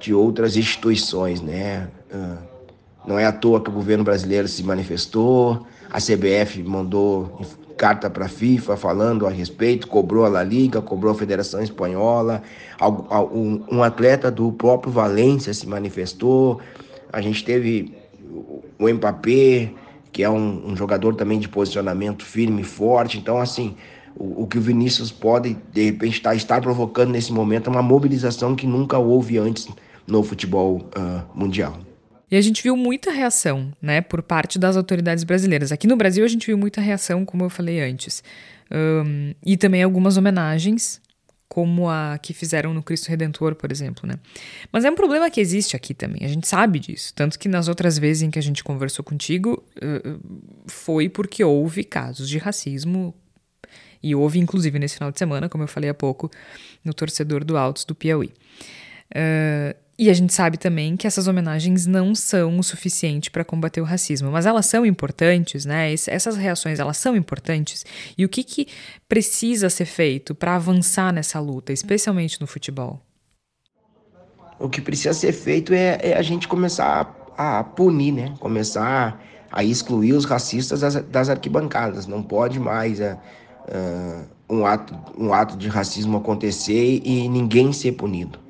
de 0.01 0.15
outras 0.15 0.57
instituições, 0.57 1.43
né? 1.43 1.91
Uh, 2.13 2.39
não 3.07 3.19
é 3.19 3.27
à 3.27 3.33
toa 3.33 3.61
que 3.61 3.69
o 3.69 3.73
governo 3.73 4.03
brasileiro 4.03 4.49
se 4.49 4.63
manifestou, 4.63 5.67
a 5.91 5.99
CBF 6.01 6.63
mandou 6.63 7.39
carta 7.77 8.09
para 8.09 8.27
a 8.27 8.29
FIFA 8.29 8.77
falando 8.77 9.27
a 9.27 9.31
respeito, 9.31 9.87
cobrou 9.89 10.25
a 10.25 10.29
La 10.29 10.43
Liga, 10.43 10.81
cobrou 10.81 11.13
a 11.13 11.15
Federação 11.15 11.63
Espanhola, 11.63 12.43
um 13.71 13.83
atleta 13.83 14.31
do 14.31 14.53
próprio 14.53 14.93
Valência 14.93 15.53
se 15.53 15.67
manifestou, 15.67 16.61
a 17.13 17.21
gente 17.21 17.45
teve 17.45 17.95
o 18.79 18.89
Mbappé, 18.89 19.73
que 20.13 20.23
é 20.23 20.31
um, 20.31 20.71
um 20.71 20.77
jogador 20.77 21.15
também 21.15 21.39
de 21.39 21.49
posicionamento 21.49 22.25
firme 22.25 22.63
e 22.63 22.65
forte, 22.65 23.19
então 23.19 23.41
assim, 23.41 23.77
o, 24.17 24.43
o, 24.43 24.47
que 24.47 24.59
o 24.59 24.61
Vinícius 24.61 25.11
pode 25.11 25.57
de 25.73 25.85
repente 25.85 26.17
estar, 26.17 26.35
estar 26.35 26.61
provocando 26.61 27.11
nesse 27.11 27.33
momento 27.33 27.69
é 27.69 27.73
uma 27.73 27.83
mobilização 27.83 28.55
que 28.55 28.67
nunca 28.67 28.99
houve 28.99 29.39
antes 29.39 29.69
no 30.07 30.23
futebol 30.23 30.89
uh, 30.97 31.23
mundial. 31.35 31.77
E 32.31 32.37
a 32.37 32.41
gente 32.41 32.63
viu 32.63 32.77
muita 32.77 33.11
reação, 33.11 33.73
né, 33.81 34.01
por 34.01 34.23
parte 34.23 34.59
das 34.59 34.77
autoridades 34.77 35.25
brasileiras. 35.25 35.71
Aqui 35.71 35.87
no 35.87 35.97
Brasil 35.97 36.25
a 36.25 36.29
gente 36.29 36.47
viu 36.47 36.59
muita 36.59 36.81
reação, 36.81 37.25
como 37.25 37.45
eu 37.45 37.51
falei 37.51 37.81
antes. 37.81 38.23
Um, 38.73 39.35
e 39.45 39.57
também 39.57 39.83
algumas 39.83 40.17
homenagens, 40.17 41.01
como 41.47 41.89
a 41.89 42.19
que 42.19 42.33
fizeram 42.33 42.75
no 42.75 42.83
Cristo 42.83 43.09
Redentor, 43.09 43.55
por 43.55 43.71
exemplo, 43.71 44.09
né? 44.09 44.15
Mas 44.73 44.85
é 44.85 44.91
um 44.91 44.95
problema 44.95 45.31
que 45.31 45.41
existe 45.41 45.77
aqui 45.77 45.95
também, 45.95 46.25
a 46.25 46.29
gente 46.29 46.49
sabe 46.49 46.81
disso. 46.81 47.13
Tanto 47.15 47.39
que 47.39 47.49
nas 47.49 47.69
outras 47.69 47.99
vezes 47.99 48.23
em 48.23 48.31
que 48.31 48.39
a 48.39 48.43
gente 48.43 48.65
conversou 48.65 49.05
contigo, 49.05 49.63
uh, 49.77 50.21
foi 50.67 51.09
porque 51.09 51.45
houve 51.45 51.85
casos 51.85 52.29
de 52.29 52.39
racismo 52.39 53.15
E 54.03 54.15
houve, 54.15 54.39
inclusive, 54.39 54.79
nesse 54.79 54.97
final 54.97 55.11
de 55.11 55.19
semana, 55.19 55.49
como 55.49 55.65
eu 55.65 55.69
falei 55.69 55.89
há 55.89 55.95
pouco, 55.95 56.31
no 56.85 56.93
torcedor 56.93 57.43
do 57.43 57.57
Altos 57.57 57.87
do 57.87 57.95
Piauí. 57.95 58.35
Uh, 59.11 59.84
e 59.97 60.11
a 60.11 60.13
gente 60.13 60.33
sabe 60.33 60.59
também 60.59 60.97
que 60.97 61.07
essas 61.07 61.29
homenagens 61.29 61.87
não 61.87 62.15
são 62.15 62.59
o 62.59 62.63
suficiente 62.65 63.31
para 63.31 63.45
combater 63.45 63.81
o 63.81 63.85
racismo, 63.85 64.31
mas 64.31 64.45
elas 64.45 64.67
são 64.67 64.85
importantes, 64.85 65.65
né? 65.65 65.93
Essas 65.93 66.37
reações 66.37 66.81
elas 66.81 66.97
são 66.97 67.17
importantes. 67.17 67.85
E 68.19 68.25
o 68.25 68.29
que, 68.29 68.43
que 68.43 68.67
precisa 69.09 69.71
ser 69.71 69.85
feito 69.85 70.35
para 70.35 70.57
avançar 70.57 71.13
nessa 71.13 71.39
luta, 71.39 71.73
especialmente 71.73 72.41
no 72.41 72.47
futebol? 72.47 73.01
O 74.59 74.69
que 74.69 74.81
precisa 74.81 75.15
ser 75.15 75.33
feito 75.33 75.73
é, 75.73 75.99
é 76.03 76.17
a 76.17 76.23
gente 76.23 76.49
começar 76.49 77.33
a, 77.37 77.61
a, 77.61 77.65
punir, 77.65 78.13
né? 78.13 78.35
Começar 78.41 79.23
a 79.51 79.63
excluir 79.63 80.13
os 80.13 80.25
racistas 80.25 80.81
das, 80.81 80.97
das 81.05 81.29
arquibancadas. 81.29 82.09
Não 82.09 82.21
pode 82.21 82.59
mais 82.59 82.99
é, 82.99 83.17
é, 83.69 84.25
um, 84.51 84.67
ato, 84.67 84.93
um 85.17 85.33
ato 85.33 85.57
de 85.57 85.69
racismo 85.69 86.17
acontecer 86.17 87.01
e 87.05 87.29
ninguém 87.29 87.73
ser 87.73 87.93
punido. 87.93 88.44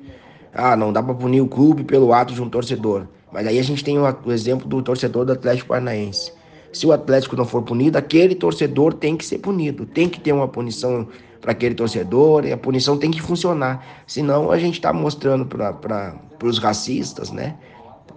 Ah, 0.55 0.75
não 0.75 0.93
dá 0.93 1.03
para 1.03 1.13
punir 1.13 1.41
o 1.41 1.47
clube 1.47 1.83
pelo 1.83 2.13
ato 2.13 2.33
de 2.33 2.41
um 2.41 2.49
torcedor. 2.49 3.07
Mas 3.31 3.45
aí 3.45 3.59
a 3.59 3.63
gente 3.63 3.83
tem 3.83 3.99
o, 3.99 4.31
exemplo 4.31 4.65
do 4.65 4.81
torcedor 4.81 5.25
do 5.25 5.33
Atlético 5.33 5.67
Paranaense. 5.67 6.31
Se 6.71 6.87
o 6.87 6.93
Atlético 6.93 7.35
não 7.35 7.45
for 7.45 7.61
punido, 7.61 7.97
aquele 7.97 8.33
torcedor 8.33 8.93
tem 8.93 9.17
que 9.17 9.25
ser 9.25 9.39
punido. 9.39 9.85
Tem 9.85 10.07
que 10.07 10.19
ter 10.19 10.31
uma 10.31 10.47
punição 10.47 11.07
para 11.41 11.51
aquele 11.51 11.75
torcedor 11.75 12.45
e 12.45 12.53
a 12.53 12.57
punição 12.57 12.97
tem 12.97 13.11
que 13.11 13.21
funcionar. 13.21 13.85
Senão 14.07 14.49
a 14.49 14.57
gente 14.57 14.75
está 14.75 14.93
mostrando 14.93 15.45
para 15.45 16.15
os 16.41 16.57
racistas, 16.57 17.31
né? 17.31 17.57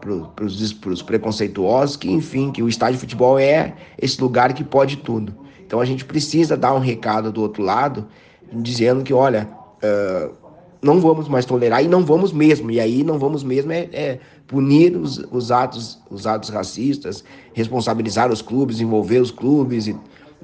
Para 0.00 0.44
os 0.44 1.02
preconceituosos, 1.02 1.96
que 1.96 2.08
enfim, 2.08 2.52
que 2.52 2.62
o 2.62 2.68
estádio 2.68 2.94
de 2.94 3.00
futebol 3.00 3.36
é 3.36 3.74
esse 4.00 4.20
lugar 4.20 4.52
que 4.52 4.62
pode 4.62 4.98
tudo. 4.98 5.34
Então 5.66 5.80
a 5.80 5.84
gente 5.84 6.04
precisa 6.04 6.56
dar 6.56 6.72
um 6.72 6.78
recado 6.78 7.32
do 7.32 7.42
outro 7.42 7.64
lado, 7.64 8.06
dizendo 8.52 9.02
que, 9.02 9.12
olha, 9.12 9.48
uh, 9.82 10.47
não 10.80 11.00
vamos 11.00 11.28
mais 11.28 11.44
tolerar 11.44 11.84
e 11.84 11.88
não 11.88 12.04
vamos 12.04 12.32
mesmo. 12.32 12.70
E 12.70 12.80
aí 12.80 13.02
não 13.02 13.18
vamos 13.18 13.42
mesmo 13.42 13.72
é, 13.72 13.88
é 13.92 14.18
punir 14.46 14.96
os, 14.96 15.18
os, 15.30 15.50
atos, 15.50 15.98
os 16.10 16.26
atos 16.26 16.48
racistas, 16.48 17.24
responsabilizar 17.52 18.30
os 18.30 18.42
clubes, 18.42 18.80
envolver 18.80 19.18
os 19.18 19.30
clubes, 19.30 19.92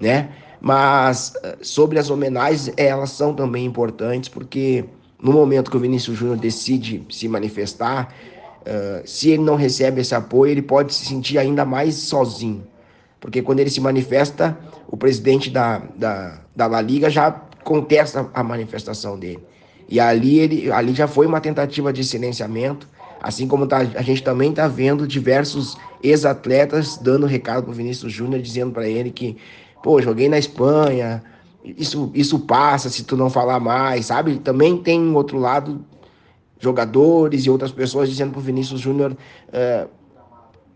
né? 0.01 0.31
Mas 0.61 1.35
eh, 1.42 1.59
sobre 1.61 1.99
as 1.99 2.11
homenagens, 2.11 2.73
elas 2.77 3.11
são 3.11 3.35
também 3.35 3.66
importantes 3.66 4.29
porque 4.29 4.85
no 5.25 5.33
momento 5.33 5.70
que 5.70 5.77
o 5.77 5.81
Vinícius 5.81 6.18
Júnior 6.18 6.37
decide 6.37 7.03
se 7.11 7.27
manifestar, 7.29 8.14
uh, 8.61 9.07
se 9.09 9.31
ele 9.31 9.42
não 9.42 9.57
recebe 9.57 10.03
esse 10.03 10.14
apoio, 10.14 10.53
ele 10.53 10.61
pode 10.61 10.92
se 10.92 11.07
sentir 11.07 11.38
ainda 11.38 11.64
mais 11.64 11.94
sozinho. 11.94 12.66
Porque 13.20 13.40
quando 13.40 13.61
ele 13.61 13.70
se 13.70 13.81
manifesta, 13.81 14.59
o 14.87 14.99
presidente 14.99 15.49
da, 15.49 15.79
da, 15.97 16.40
da 16.55 16.66
La 16.66 16.83
Liga 16.83 17.09
já 17.09 17.31
contesta 17.64 18.29
a 18.35 18.44
manifestação 18.44 19.18
dele. 19.18 19.42
E 19.88 20.01
ali, 20.01 20.38
ele, 20.38 20.73
ali 20.73 20.94
já 20.94 21.07
foi 21.07 21.27
uma 21.27 21.40
tentativa 21.40 21.92
de 21.92 22.03
silenciamento, 22.05 22.88
assim 23.23 23.47
como 23.47 23.66
tá, 23.66 23.79
a 23.79 24.03
gente 24.03 24.23
também 24.23 24.51
está 24.51 24.66
vendo 24.68 25.07
diversos 25.07 25.77
ex-atletas 26.03 26.99
dando 26.99 27.27
recado 27.27 27.62
para 27.62 27.70
o 27.70 27.75
Vinícius 27.75 28.12
Júnior, 28.12 28.40
dizendo 28.40 28.73
para 28.73 28.88
ele 28.88 29.11
que, 29.11 29.37
pô, 29.83 30.01
joguei 30.01 30.29
na 30.29 30.38
Espanha, 30.38 31.23
isso, 31.64 32.11
isso 32.14 32.38
passa 32.40 32.90
se 32.90 33.05
tu 33.05 33.16
não 33.16 33.31
falar 33.31 33.61
mais, 33.61 34.07
sabe? 34.07 34.38
Também 34.38 34.77
tem 34.77 35.14
outro 35.14 35.38
lado 35.38 35.85
jogadores 36.59 37.44
e 37.44 37.51
outras 37.51 37.73
pessoas 37.73 38.09
dizendo 38.09 38.33
para 38.33 38.40
o 38.40 38.42
Vinícius 38.42 38.81
Júnior 38.81 39.12
uh, 39.12 39.88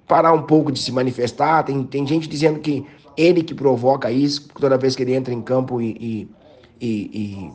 parar 0.07 0.33
um 0.33 0.43
pouco 0.43 0.73
de 0.73 0.79
se 0.79 0.91
manifestar. 0.91 1.63
Tem, 1.63 1.83
tem 1.85 2.07
gente 2.07 2.29
dizendo 2.29 2.59
que 2.61 2.87
ele 3.17 3.43
que 3.43 3.55
provoca 3.55 4.11
isso 4.11 4.49
toda 4.59 4.79
vez 4.79 4.95
que 4.95 5.03
ele 5.03 5.15
entra 5.15 5.35
em 5.35 5.43
campo 5.43 5.81
e, 5.81 5.91
e, 6.01 6.29
e, 6.81 6.89
e, 6.89 7.51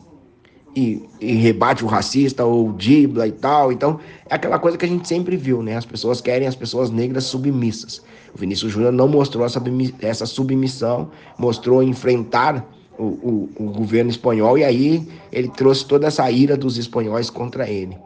e, 0.75 1.03
rebate 1.21 1.83
o 1.83 1.88
racista 1.88 2.43
ou 2.43 2.73
dibla 2.73 3.27
e 3.27 3.31
tal. 3.31 3.71
Então, 3.71 3.99
é 4.29 4.36
aquela 4.36 4.59
coisa 4.59 4.77
que 4.77 4.86
a 4.86 4.88
gente 4.88 5.07
sempre 5.07 5.38
viu, 5.38 5.62
né? 5.62 5.77
As 5.77 5.86
pessoas 5.86 6.21
querem 6.21 6.47
as 6.47 6.55
pessoas 6.55 6.89
negras 6.89 7.25
submissas. 7.25 8.01
O 8.33 8.38
Vinícius 8.38 8.71
Júnior 8.71 8.91
não 8.91 9.07
mostrou 9.07 9.45
essa, 9.45 9.62
essa 10.01 10.25
submissão, 10.25 11.12
mostrou 11.38 11.83
enfrentar 11.83 12.65
o, 12.97 13.03
o, 13.03 13.49
o, 13.57 13.63
governo 13.71 14.09
espanhol 14.09 14.57
e 14.57 14.63
aí 14.63 15.07
ele 15.31 15.49
trouxe 15.49 15.86
toda 15.86 16.07
essa 16.07 16.29
ira 16.29 16.55
dos 16.55 16.77
espanhóis 16.77 17.29
contra 17.29 17.69
ele. 17.69 17.97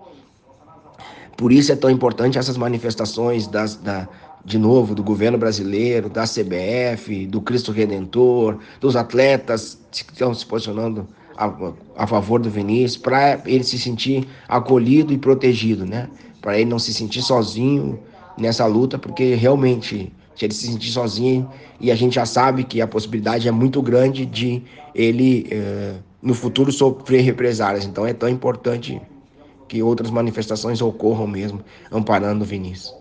Por 1.35 1.51
isso 1.51 1.71
é 1.71 1.75
tão 1.75 1.89
importante 1.89 2.37
essas 2.37 2.57
manifestações 2.57 3.47
das, 3.47 3.75
da, 3.75 4.07
de 4.43 4.57
novo, 4.57 4.95
do 4.95 5.03
governo 5.03 5.37
brasileiro, 5.37 6.09
da 6.09 6.23
CBF, 6.23 7.27
do 7.27 7.41
Cristo 7.41 7.71
Redentor, 7.71 8.57
dos 8.79 8.95
atletas 8.95 9.77
que 9.91 10.13
estão 10.13 10.33
se 10.33 10.45
posicionando 10.45 11.07
a, 11.37 11.73
a 11.95 12.07
favor 12.07 12.39
do 12.39 12.49
Vinícius, 12.49 12.97
para 12.97 13.39
ele 13.45 13.63
se 13.63 13.77
sentir 13.77 14.27
acolhido 14.47 15.13
e 15.13 15.17
protegido, 15.17 15.85
né? 15.85 16.09
Para 16.41 16.57
ele 16.59 16.69
não 16.69 16.79
se 16.79 16.93
sentir 16.93 17.21
sozinho 17.21 17.99
nessa 18.37 18.65
luta, 18.65 18.97
porque 18.97 19.35
realmente, 19.35 20.11
se 20.35 20.45
ele 20.45 20.53
se 20.53 20.67
sentir 20.67 20.91
sozinho, 20.91 21.49
e 21.79 21.91
a 21.91 21.95
gente 21.95 22.15
já 22.15 22.25
sabe 22.25 22.63
que 22.63 22.81
a 22.81 22.87
possibilidade 22.87 23.47
é 23.47 23.51
muito 23.51 23.81
grande 23.81 24.25
de 24.25 24.63
ele, 24.93 25.47
eh, 25.51 25.95
no 26.21 26.33
futuro, 26.33 26.71
sofrer 26.71 27.21
represálias. 27.21 27.85
Então 27.85 28.05
é 28.05 28.13
tão 28.13 28.29
importante 28.29 28.99
que 29.67 29.83
outras 29.83 30.09
manifestações 30.09 30.81
ocorram 30.81 31.27
mesmo, 31.27 31.61
amparando 31.91 32.43
o 32.43 32.47
Vinícius. 32.47 32.95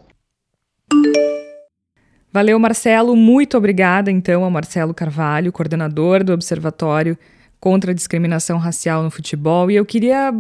Valeu, 2.32 2.58
Marcelo. 2.58 3.16
Muito 3.16 3.56
obrigada, 3.56 4.10
então, 4.10 4.44
ao 4.44 4.50
Marcelo 4.50 4.92
Carvalho, 4.92 5.52
coordenador 5.52 6.22
do 6.22 6.34
Observatório 6.34 7.16
contra 7.60 7.90
a 7.90 7.94
discriminação 7.94 8.58
racial 8.58 9.02
no 9.02 9.10
futebol. 9.10 9.70
E 9.70 9.76
eu 9.76 9.84
queria 9.84 10.32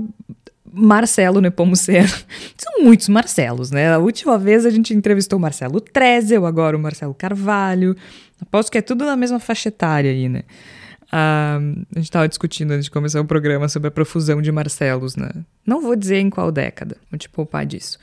Marcelo 0.72 1.40
Nepomuceno. 1.40 2.08
São 2.56 2.82
muitos 2.82 3.08
Marcelos, 3.08 3.70
né? 3.70 3.92
A 3.92 3.98
última 3.98 4.38
vez 4.38 4.66
a 4.66 4.70
gente 4.70 4.92
entrevistou 4.92 5.38
o 5.38 5.42
Marcelo 5.42 5.80
Trezel, 5.80 6.44
agora 6.44 6.76
o 6.76 6.80
Marcelo 6.80 7.14
Carvalho. 7.14 7.96
Aposto 8.40 8.70
que 8.70 8.78
é 8.78 8.82
tudo 8.82 9.04
na 9.04 9.16
mesma 9.16 9.40
faixa 9.40 9.68
etária 9.68 10.10
aí, 10.10 10.28
né? 10.28 10.42
Ah, 11.10 11.58
a 11.94 11.98
gente 11.98 12.08
estava 12.08 12.28
discutindo 12.28 12.72
antes 12.72 12.84
de 12.84 12.90
começar 12.90 13.20
o 13.20 13.24
programa 13.24 13.68
sobre 13.68 13.88
a 13.88 13.90
profusão 13.90 14.42
de 14.42 14.50
Marcelos, 14.52 15.16
né? 15.16 15.30
Não 15.64 15.80
vou 15.80 15.96
dizer 15.96 16.18
em 16.18 16.28
qual 16.28 16.50
década, 16.52 16.96
vou 17.10 17.18
te 17.18 17.28
poupar 17.28 17.64
disso. 17.64 17.98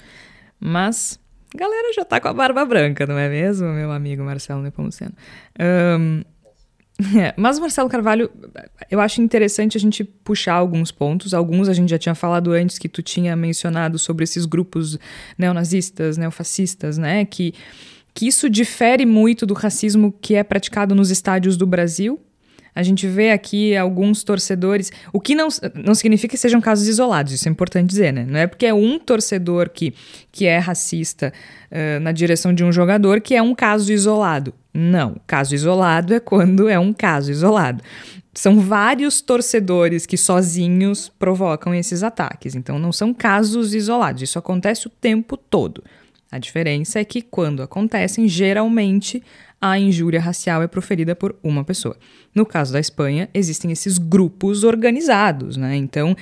Mas 0.59 1.19
a 1.53 1.57
galera 1.57 1.93
já 1.93 2.03
tá 2.03 2.19
com 2.19 2.29
a 2.29 2.33
barba 2.33 2.65
branca, 2.65 3.05
não 3.05 3.17
é 3.17 3.29
mesmo, 3.29 3.67
meu 3.67 3.91
amigo 3.91 4.23
Marcelo 4.23 4.61
Nepomuceno? 4.61 5.13
Um, 5.99 6.23
É, 7.15 7.33
mas 7.35 7.57
Marcelo 7.59 7.89
Carvalho, 7.89 8.29
eu 8.89 8.99
acho 8.99 9.21
interessante 9.21 9.75
a 9.77 9.79
gente 9.79 10.03
puxar 10.03 10.53
alguns 10.53 10.91
pontos. 10.91 11.33
Alguns 11.33 11.67
a 11.67 11.73
gente 11.73 11.89
já 11.89 11.97
tinha 11.97 12.15
falado 12.15 12.51
antes 12.51 12.77
que 12.77 12.87
tu 12.87 13.01
tinha 13.01 13.35
mencionado 13.35 13.97
sobre 13.97 14.23
esses 14.23 14.45
grupos 14.45 14.97
neonazistas, 15.37 16.17
neofascistas, 16.17 16.97
né? 16.97 17.25
Que, 17.25 17.53
que 18.13 18.27
isso 18.27 18.49
difere 18.49 19.05
muito 19.05 19.45
do 19.45 19.53
racismo 19.53 20.13
que 20.21 20.35
é 20.35 20.43
praticado 20.43 20.93
nos 20.93 21.09
estádios 21.09 21.57
do 21.57 21.65
Brasil, 21.65 22.19
a 22.75 22.81
gente 22.81 23.07
vê 23.07 23.31
aqui 23.31 23.75
alguns 23.75 24.23
torcedores, 24.23 24.91
o 25.11 25.19
que 25.19 25.35
não, 25.35 25.47
não 25.75 25.93
significa 25.93 26.31
que 26.31 26.37
sejam 26.37 26.59
casos 26.59 26.87
isolados, 26.87 27.33
isso 27.33 27.47
é 27.47 27.51
importante 27.51 27.89
dizer, 27.89 28.11
né? 28.11 28.25
Não 28.27 28.39
é 28.39 28.47
porque 28.47 28.65
é 28.65 28.73
um 28.73 28.97
torcedor 28.97 29.69
que, 29.69 29.93
que 30.31 30.45
é 30.45 30.57
racista 30.57 31.31
uh, 31.71 31.99
na 31.99 32.11
direção 32.11 32.53
de 32.53 32.63
um 32.63 32.71
jogador 32.71 33.21
que 33.21 33.35
é 33.35 33.41
um 33.41 33.53
caso 33.53 33.91
isolado. 33.91 34.53
Não, 34.73 35.15
caso 35.27 35.53
isolado 35.53 36.13
é 36.13 36.19
quando 36.19 36.67
é 36.67 36.79
um 36.79 36.91
caso 36.91 37.31
isolado. 37.31 37.83
São 38.33 38.59
vários 38.59 39.21
torcedores 39.21 40.07
que 40.07 40.17
sozinhos 40.17 41.11
provocam 41.19 41.75
esses 41.75 42.01
ataques, 42.01 42.55
então 42.55 42.79
não 42.79 42.91
são 42.91 43.13
casos 43.13 43.75
isolados, 43.75 44.23
isso 44.23 44.39
acontece 44.39 44.87
o 44.87 44.89
tempo 44.89 45.37
todo. 45.37 45.83
A 46.31 46.39
diferença 46.39 46.99
é 46.99 47.05
que 47.05 47.21
quando 47.21 47.61
acontecem, 47.61 48.27
geralmente 48.27 49.21
a 49.65 49.79
injúria 49.79 50.19
racial 50.19 50.61
é 50.61 50.67
proferida 50.67 51.15
por 51.15 51.37
uma 51.41 51.63
pessoa. 51.63 51.95
No 52.35 52.45
caso 52.45 52.73
da 52.73 52.81
Espanha, 52.81 53.29
existem 53.33 53.71
esses 53.71 53.97
grupos 53.97 54.65
organizados, 54.65 55.55
né? 55.55 55.77
Então, 55.77 56.13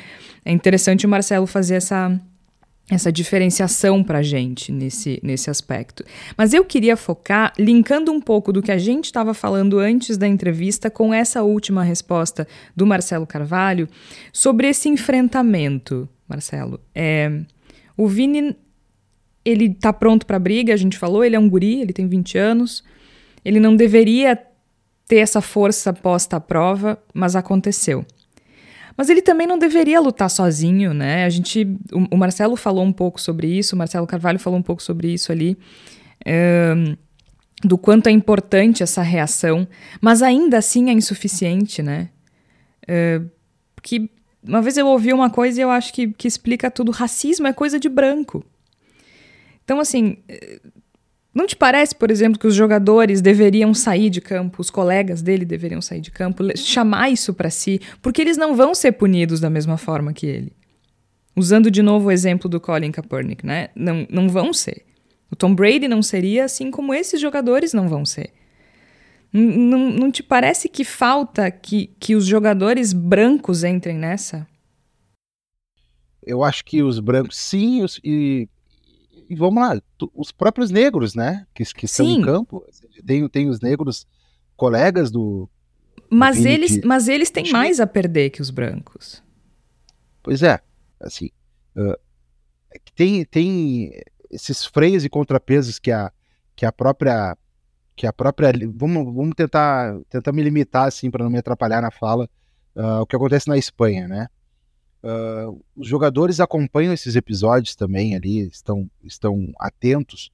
é 0.45 0.51
interessante 0.51 1.07
o 1.07 1.09
Marcelo 1.09 1.47
fazer 1.47 1.73
essa 1.73 2.21
essa 2.87 3.09
diferenciação 3.09 4.03
para 4.03 4.19
a 4.19 4.21
gente 4.21 4.69
nesse, 4.69 5.17
nesse 5.23 5.49
aspecto. 5.49 6.03
Mas 6.37 6.53
eu 6.53 6.65
queria 6.65 6.97
focar, 6.97 7.53
linkando 7.57 8.11
um 8.11 8.19
pouco 8.19 8.51
do 8.51 8.61
que 8.61 8.71
a 8.71 8.77
gente 8.77 9.05
estava 9.05 9.33
falando 9.33 9.79
antes 9.79 10.17
da 10.17 10.27
entrevista 10.27 10.89
com 10.89 11.13
essa 11.13 11.41
última 11.41 11.83
resposta 11.83 12.45
do 12.75 12.85
Marcelo 12.85 13.25
Carvalho, 13.25 13.87
sobre 14.33 14.67
esse 14.67 14.89
enfrentamento, 14.89 16.07
Marcelo. 16.27 16.81
É, 16.93 17.31
o 17.95 18.09
Vini, 18.09 18.57
ele 19.45 19.73
tá 19.73 19.93
pronto 19.93 20.25
para 20.25 20.37
briga, 20.37 20.73
a 20.73 20.77
gente 20.77 20.97
falou, 20.97 21.23
ele 21.23 21.37
é 21.37 21.39
um 21.39 21.49
guri, 21.49 21.79
ele 21.79 21.93
tem 21.93 22.09
20 22.09 22.37
anos, 22.37 22.83
ele 23.43 23.59
não 23.59 23.75
deveria 23.75 24.39
ter 25.07 25.17
essa 25.17 25.41
força 25.41 25.91
posta 25.91 26.37
à 26.37 26.39
prova, 26.39 27.01
mas 27.13 27.35
aconteceu. 27.35 28.05
Mas 28.95 29.09
ele 29.09 29.21
também 29.21 29.47
não 29.47 29.57
deveria 29.57 29.99
lutar 29.99 30.29
sozinho, 30.29 30.93
né? 30.93 31.25
A 31.25 31.29
gente, 31.29 31.67
o, 31.91 32.17
Marcelo 32.17 32.55
falou 32.55 32.83
um 32.83 32.93
pouco 32.93 33.19
sobre 33.19 33.47
isso, 33.47 33.75
o 33.75 33.77
Marcelo 33.77 34.07
Carvalho 34.07 34.39
falou 34.39 34.59
um 34.59 34.63
pouco 34.63 34.81
sobre 34.81 35.11
isso 35.11 35.31
ali, 35.31 35.57
um, 36.25 36.95
do 37.63 37.77
quanto 37.77 38.07
é 38.07 38.11
importante 38.11 38.83
essa 38.83 39.01
reação, 39.01 39.67
mas 39.99 40.21
ainda 40.21 40.57
assim 40.57 40.89
é 40.89 40.93
insuficiente, 40.93 41.81
né? 41.81 42.09
Que 43.81 44.09
uma 44.43 44.61
vez 44.61 44.77
eu 44.77 44.87
ouvi 44.87 45.13
uma 45.13 45.29
coisa 45.29 45.59
e 45.59 45.63
eu 45.63 45.69
acho 45.69 45.93
que, 45.93 46.07
que 46.13 46.27
explica 46.27 46.71
tudo. 46.71 46.91
Racismo 46.91 47.47
é 47.47 47.53
coisa 47.53 47.79
de 47.79 47.87
branco. 47.87 48.43
Então, 49.63 49.79
assim, 49.79 50.17
não 51.33 51.47
te 51.47 51.55
parece, 51.55 51.95
por 51.95 52.11
exemplo, 52.11 52.37
que 52.37 52.47
os 52.47 52.53
jogadores 52.53 53.21
deveriam 53.21 53.73
sair 53.73 54.09
de 54.09 54.19
campo, 54.19 54.61
os 54.61 54.69
colegas 54.69 55.21
dele 55.21 55.45
deveriam 55.45 55.81
sair 55.81 56.01
de 56.01 56.11
campo, 56.11 56.43
chamar 56.57 57.09
isso 57.09 57.33
para 57.33 57.49
si, 57.49 57.79
porque 58.01 58.21
eles 58.21 58.35
não 58.35 58.55
vão 58.55 58.75
ser 58.75 58.91
punidos 58.93 59.39
da 59.39 59.49
mesma 59.49 59.77
forma 59.77 60.11
que 60.11 60.25
ele. 60.25 60.53
Usando 61.35 61.71
de 61.71 61.81
novo 61.81 62.09
o 62.09 62.11
exemplo 62.11 62.49
do 62.49 62.59
Colin 62.59 62.91
Kaepernick, 62.91 63.45
né? 63.45 63.69
Não, 63.73 64.05
não 64.09 64.27
vão 64.27 64.51
ser. 64.51 64.85
O 65.31 65.35
Tom 65.35 65.55
Brady 65.55 65.87
não 65.87 66.01
seria, 66.01 66.43
assim 66.43 66.69
como 66.69 66.93
esses 66.93 67.21
jogadores 67.21 67.73
não 67.73 67.87
vão 67.87 68.05
ser. 68.05 68.33
Não, 69.31 69.89
não 69.89 70.11
te 70.11 70.21
parece 70.21 70.67
que 70.67 70.83
falta 70.83 71.49
que, 71.49 71.87
que 71.97 72.15
os 72.15 72.25
jogadores 72.25 72.91
brancos 72.91 73.63
entrem 73.63 73.97
nessa? 73.97 74.45
Eu 76.21 76.43
acho 76.43 76.65
que 76.65 76.83
os 76.83 76.99
brancos 76.99 77.37
sim, 77.37 77.81
os, 77.81 77.97
e, 78.03 78.49
e 79.31 79.35
vamos 79.35 79.63
lá, 79.63 79.81
os 80.13 80.29
próprios 80.29 80.71
negros, 80.71 81.15
né? 81.15 81.47
Que, 81.53 81.63
que 81.63 81.85
estão 81.85 82.05
em 82.05 82.21
campo. 82.21 82.65
Tem, 83.05 83.25
tem 83.29 83.47
os 83.47 83.61
negros 83.61 84.05
colegas 84.57 85.09
do. 85.09 85.49
Mas, 86.09 86.41
do 86.41 86.47
eles, 86.49 86.77
que... 86.77 86.85
mas 86.85 87.07
eles 87.07 87.29
têm 87.31 87.49
mais 87.49 87.79
a 87.79 87.87
perder 87.87 88.29
que 88.31 88.41
os 88.41 88.49
brancos. 88.49 89.23
Pois 90.21 90.43
é, 90.43 90.59
assim. 90.99 91.29
Uh, 91.73 91.97
tem, 92.93 93.23
tem 93.23 94.01
esses 94.29 94.65
freios 94.65 95.05
e 95.05 95.09
contrapesos 95.09 95.79
que 95.79 95.93
a, 95.93 96.11
que 96.53 96.65
a 96.65 96.71
própria 96.73 97.37
que 97.95 98.05
a 98.05 98.11
própria 98.11 98.51
vamos, 98.73 99.05
vamos 99.15 99.33
tentar 99.33 99.97
tentar 100.09 100.33
me 100.33 100.43
limitar 100.43 100.87
assim 100.87 101.09
para 101.09 101.23
não 101.23 101.31
me 101.31 101.37
atrapalhar 101.37 101.81
na 101.81 101.91
fala 101.91 102.29
uh, 102.75 103.01
o 103.01 103.05
que 103.05 103.15
acontece 103.15 103.47
na 103.47 103.57
Espanha 103.57 104.07
né 104.07 104.27
uh, 105.03 105.63
os 105.75 105.87
jogadores 105.87 106.39
acompanham 106.39 106.93
esses 106.93 107.15
episódios 107.15 107.75
também 107.75 108.15
ali 108.15 108.47
estão 108.47 108.89
estão 109.03 109.51
atentos 109.59 110.31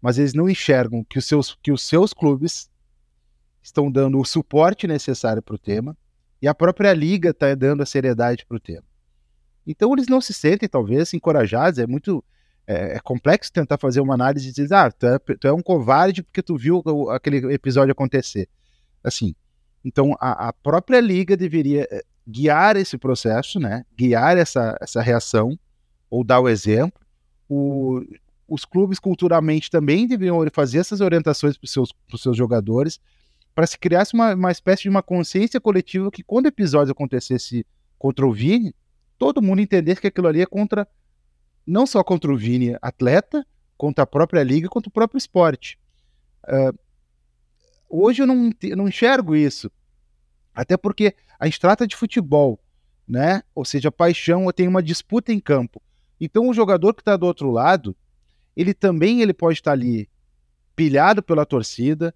mas 0.00 0.18
eles 0.18 0.34
não 0.34 0.48
enxergam 0.48 1.04
que 1.04 1.18
os 1.18 1.24
seus 1.24 1.56
que 1.62 1.72
os 1.72 1.82
seus 1.82 2.12
clubes 2.12 2.70
estão 3.62 3.90
dando 3.90 4.18
o 4.18 4.24
suporte 4.24 4.86
necessário 4.86 5.42
para 5.42 5.54
o 5.54 5.58
tema 5.58 5.96
e 6.40 6.46
a 6.46 6.54
própria 6.54 6.92
liga 6.92 7.30
está 7.30 7.54
dando 7.54 7.82
a 7.82 7.86
seriedade 7.86 8.44
para 8.46 8.56
o 8.56 8.60
tema 8.60 8.84
então 9.66 9.92
eles 9.92 10.08
não 10.08 10.20
se 10.20 10.32
sentem 10.32 10.68
talvez 10.68 11.12
encorajados 11.12 11.78
é 11.78 11.86
muito 11.86 12.24
é, 12.66 12.96
é, 12.96 12.98
complexo 12.98 13.52
tentar 13.52 13.78
fazer 13.78 14.00
uma 14.00 14.14
análise 14.14 14.48
e 14.48 14.52
dizer, 14.52 14.74
ah, 14.74 14.90
tu 14.90 15.06
é, 15.06 15.18
tu 15.18 15.46
é, 15.46 15.52
um 15.52 15.62
covarde 15.62 16.24
porque 16.24 16.42
tu 16.42 16.56
viu 16.56 16.82
aquele 17.10 17.54
episódio 17.54 17.92
acontecer. 17.92 18.48
Assim, 19.04 19.36
então 19.84 20.16
a, 20.18 20.48
a 20.48 20.52
própria 20.52 20.98
liga 20.98 21.36
deveria 21.36 21.86
eh, 21.88 22.02
guiar 22.26 22.76
esse 22.76 22.98
processo, 22.98 23.60
né? 23.60 23.84
Guiar 23.96 24.36
essa, 24.36 24.76
essa 24.80 25.00
reação 25.00 25.58
ou 26.10 26.24
dar 26.24 26.40
o 26.40 26.48
exemplo. 26.48 27.00
O, 27.48 28.02
os 28.48 28.64
clubes 28.64 28.98
culturalmente 28.98 29.70
também 29.70 30.06
deveriam 30.06 30.44
fazer 30.52 30.78
essas 30.78 31.00
orientações 31.00 31.56
para 31.56 31.64
os 31.64 31.72
seus, 31.72 31.94
seus 32.16 32.36
jogadores 32.36 33.00
para 33.56 33.66
se 33.66 33.78
criasse 33.78 34.12
uma, 34.12 34.34
uma 34.34 34.52
espécie 34.52 34.82
de 34.82 34.90
uma 34.90 35.02
consciência 35.02 35.58
coletiva 35.58 36.10
que 36.10 36.22
quando 36.22 36.44
o 36.44 36.48
episódio 36.48 36.92
acontecesse 36.92 37.64
contra 37.98 38.26
o 38.26 38.30
Vini, 38.30 38.74
todo 39.16 39.40
mundo 39.40 39.62
entendesse 39.62 39.98
que 39.98 40.06
aquilo 40.08 40.28
ali 40.28 40.42
é 40.42 40.46
contra 40.46 40.86
não 41.66 41.86
só 41.86 42.04
contra 42.04 42.30
o 42.30 42.36
Vini 42.36 42.76
atleta, 42.82 43.46
contra 43.78 44.04
a 44.04 44.06
própria 44.06 44.42
liga, 44.42 44.68
contra 44.68 44.90
o 44.90 44.92
próprio 44.92 45.16
esporte. 45.16 45.78
Uh, 46.44 46.78
hoje 47.88 48.22
eu 48.22 48.26
não, 48.26 48.50
eu 48.62 48.76
não 48.76 48.88
enxergo 48.88 49.34
isso, 49.34 49.72
até 50.56 50.76
porque 50.76 51.14
a 51.38 51.44
gente 51.44 51.60
trata 51.60 51.86
de 51.86 51.94
futebol, 51.94 52.58
né? 53.06 53.42
Ou 53.54 53.64
seja, 53.64 53.92
paixão 53.92 54.50
tem 54.50 54.66
uma 54.66 54.82
disputa 54.82 55.32
em 55.32 55.38
campo. 55.38 55.82
Então 56.18 56.48
o 56.48 56.54
jogador 56.54 56.94
que 56.94 57.02
está 57.02 57.14
do 57.14 57.26
outro 57.26 57.50
lado, 57.50 57.94
ele 58.56 58.72
também 58.72 59.20
ele 59.20 59.34
pode 59.34 59.58
estar 59.58 59.72
tá 59.72 59.74
ali 59.74 60.08
pilhado 60.74 61.22
pela 61.22 61.44
torcida, 61.44 62.14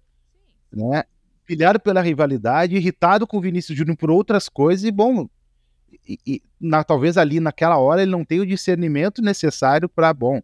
né? 0.73 1.03
Pilhado 1.45 1.79
pela 1.79 2.01
rivalidade, 2.01 2.75
irritado 2.75 3.27
com 3.27 3.37
o 3.37 3.41
Vinícius 3.41 3.77
Júnior 3.77 3.95
por 3.95 4.09
outras 4.09 4.49
coisas 4.49 4.83
e 4.85 4.91
bom, 4.91 5.29
e, 6.07 6.19
e 6.25 6.41
na, 6.59 6.83
talvez 6.83 7.17
ali 7.17 7.39
naquela 7.39 7.77
hora 7.77 8.01
ele 8.01 8.11
não 8.11 8.25
tenha 8.25 8.41
o 8.41 8.45
discernimento 8.45 9.21
necessário 9.21 9.87
para, 9.87 10.13
bom, 10.13 10.41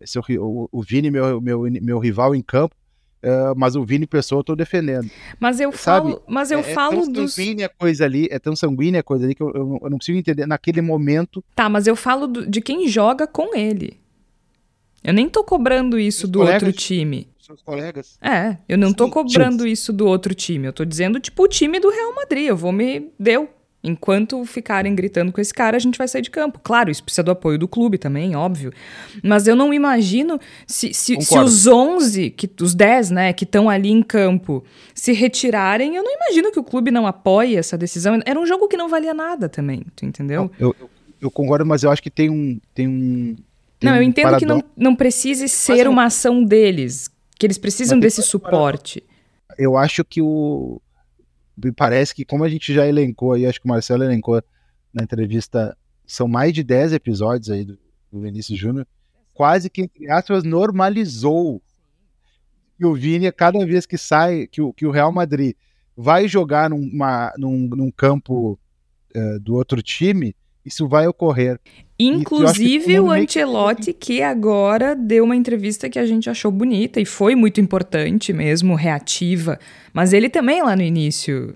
esse, 0.00 0.18
é 0.18 0.20
o, 0.38 0.68
o 0.70 0.82
Vini, 0.82 1.10
meu, 1.10 1.40
meu, 1.40 1.62
meu 1.62 1.98
rival 1.98 2.34
em 2.34 2.42
campo, 2.42 2.74
Uh, 3.22 3.54
mas 3.56 3.76
o 3.76 3.84
Vini 3.84 4.04
Pessoa 4.04 4.40
eu 4.40 4.44
tô 4.44 4.56
defendendo. 4.56 5.08
Mas 5.38 5.60
eu 5.60 5.70
Sabe? 5.70 6.10
falo, 6.10 6.22
mas 6.26 6.50
eu 6.50 6.58
é, 6.58 6.62
falo 6.62 6.94
é 6.94 7.02
tão 7.02 7.12
dos 7.12 7.34
sanguínea 7.34 7.68
coisa 7.68 8.04
ali, 8.04 8.26
é 8.30 8.38
tão 8.38 8.56
sanguínea 8.56 8.98
a 8.98 9.02
coisa 9.02 9.24
ali 9.24 9.34
que 9.34 9.42
eu, 9.42 9.52
eu, 9.54 9.78
eu, 9.80 9.90
não 9.90 9.98
consigo 9.98 10.18
entender 10.18 10.44
naquele 10.44 10.80
momento. 10.80 11.42
Tá, 11.54 11.68
mas 11.68 11.86
eu 11.86 11.94
falo 11.94 12.26
do, 12.26 12.44
de 12.44 12.60
quem 12.60 12.88
joga 12.88 13.26
com 13.26 13.56
ele. 13.56 14.00
Eu 15.04 15.12
nem 15.12 15.28
tô 15.28 15.44
cobrando 15.44 15.98
isso 15.98 16.26
do 16.26 16.40
colegas, 16.40 16.62
outro 16.64 16.78
time. 16.80 17.28
Seus 17.38 17.62
colegas? 17.62 18.18
É, 18.20 18.56
eu 18.68 18.76
não 18.76 18.88
Sim, 18.88 18.94
tô 18.94 19.08
cobrando 19.08 19.66
isso 19.66 19.92
do 19.92 20.06
outro 20.06 20.34
time. 20.34 20.66
Eu 20.66 20.72
tô 20.72 20.84
dizendo 20.84 21.20
tipo 21.20 21.44
o 21.44 21.48
time 21.48 21.78
do 21.78 21.90
Real 21.90 22.14
Madrid. 22.14 22.46
Eu 22.46 22.56
vou 22.56 22.72
me 22.72 23.10
deu, 23.18 23.48
Enquanto 23.84 24.44
ficarem 24.44 24.94
gritando 24.94 25.32
com 25.32 25.40
esse 25.40 25.52
cara, 25.52 25.76
a 25.76 25.80
gente 25.80 25.98
vai 25.98 26.06
sair 26.06 26.22
de 26.22 26.30
campo. 26.30 26.60
Claro, 26.62 26.88
isso 26.88 27.02
precisa 27.02 27.24
do 27.24 27.32
apoio 27.32 27.58
do 27.58 27.66
clube 27.66 27.98
também, 27.98 28.36
óbvio. 28.36 28.72
Mas 29.24 29.48
eu 29.48 29.56
não 29.56 29.74
imagino 29.74 30.38
se, 30.68 30.94
se, 30.94 31.20
se 31.20 31.38
os 31.38 31.66
11, 31.66 32.30
que, 32.30 32.48
os 32.60 32.76
10, 32.76 33.10
né, 33.10 33.32
que 33.32 33.42
estão 33.42 33.68
ali 33.68 33.90
em 33.90 34.00
campo, 34.00 34.62
se 34.94 35.12
retirarem, 35.12 35.96
eu 35.96 36.04
não 36.04 36.14
imagino 36.14 36.52
que 36.52 36.60
o 36.60 36.64
clube 36.64 36.92
não 36.92 37.08
apoie 37.08 37.56
essa 37.56 37.76
decisão. 37.76 38.20
Era 38.24 38.38
um 38.38 38.46
jogo 38.46 38.68
que 38.68 38.76
não 38.76 38.88
valia 38.88 39.12
nada 39.12 39.48
também, 39.48 39.84
tu 39.96 40.06
entendeu? 40.06 40.48
Eu, 40.60 40.76
eu, 40.78 40.90
eu 41.20 41.30
concordo, 41.30 41.66
mas 41.66 41.82
eu 41.82 41.90
acho 41.90 42.02
que 42.02 42.10
tem 42.10 42.30
um. 42.30 42.60
Tem 42.72 42.86
um 42.86 43.36
tem 43.80 43.90
não, 43.90 43.96
eu 43.96 44.02
entendo 44.04 44.34
um 44.34 44.38
que 44.38 44.46
não, 44.46 44.62
não 44.76 44.94
precise 44.94 45.48
ser 45.48 45.88
uma 45.88 46.04
ação 46.04 46.44
deles, 46.44 47.10
que 47.36 47.44
eles 47.44 47.58
precisam 47.58 47.98
desse 47.98 48.22
suporte. 48.22 49.02
Eu 49.58 49.76
acho 49.76 50.04
que 50.04 50.22
o 50.22 50.80
me 51.56 51.72
parece 51.72 52.14
que, 52.14 52.24
como 52.24 52.44
a 52.44 52.48
gente 52.48 52.72
já 52.72 52.86
elencou 52.86 53.32
aí, 53.32 53.46
acho 53.46 53.60
que 53.60 53.66
o 53.66 53.68
Marcelo 53.68 54.04
elencou 54.04 54.42
na 54.92 55.02
entrevista, 55.02 55.76
são 56.06 56.28
mais 56.28 56.52
de 56.52 56.62
10 56.62 56.92
episódios 56.92 57.50
aí 57.50 57.64
do, 57.64 57.78
do 58.10 58.20
Vinícius 58.20 58.58
Júnior, 58.58 58.86
quase 59.32 59.70
que, 59.70 59.82
entre 59.82 60.10
aspas, 60.10 60.44
normalizou 60.44 61.62
que 62.76 62.84
o 62.84 62.94
Vini, 62.94 63.30
cada 63.32 63.64
vez 63.64 63.86
que 63.86 63.96
sai, 63.96 64.46
que 64.46 64.60
o, 64.60 64.72
que 64.72 64.86
o 64.86 64.90
Real 64.90 65.12
Madrid 65.12 65.54
vai 65.96 66.26
jogar 66.26 66.70
numa, 66.70 67.32
num, 67.38 67.68
num 67.68 67.90
campo 67.90 68.58
uh, 69.14 69.40
do 69.40 69.54
outro 69.54 69.82
time, 69.82 70.34
isso 70.64 70.88
vai 70.88 71.06
ocorrer. 71.06 71.60
Inclusive 71.98 72.98
o 73.00 73.10
Ancelotti, 73.10 73.92
que 73.92 74.22
agora 74.22 74.94
deu 74.94 75.24
uma 75.24 75.36
entrevista 75.36 75.88
que 75.88 75.98
a 75.98 76.06
gente 76.06 76.28
achou 76.28 76.50
bonita 76.50 77.00
e 77.00 77.04
foi 77.04 77.34
muito 77.34 77.60
importante 77.60 78.32
mesmo, 78.32 78.74
reativa. 78.74 79.58
Mas 79.92 80.12
ele 80.12 80.28
também 80.28 80.62
lá 80.62 80.74
no 80.74 80.82
início 80.82 81.54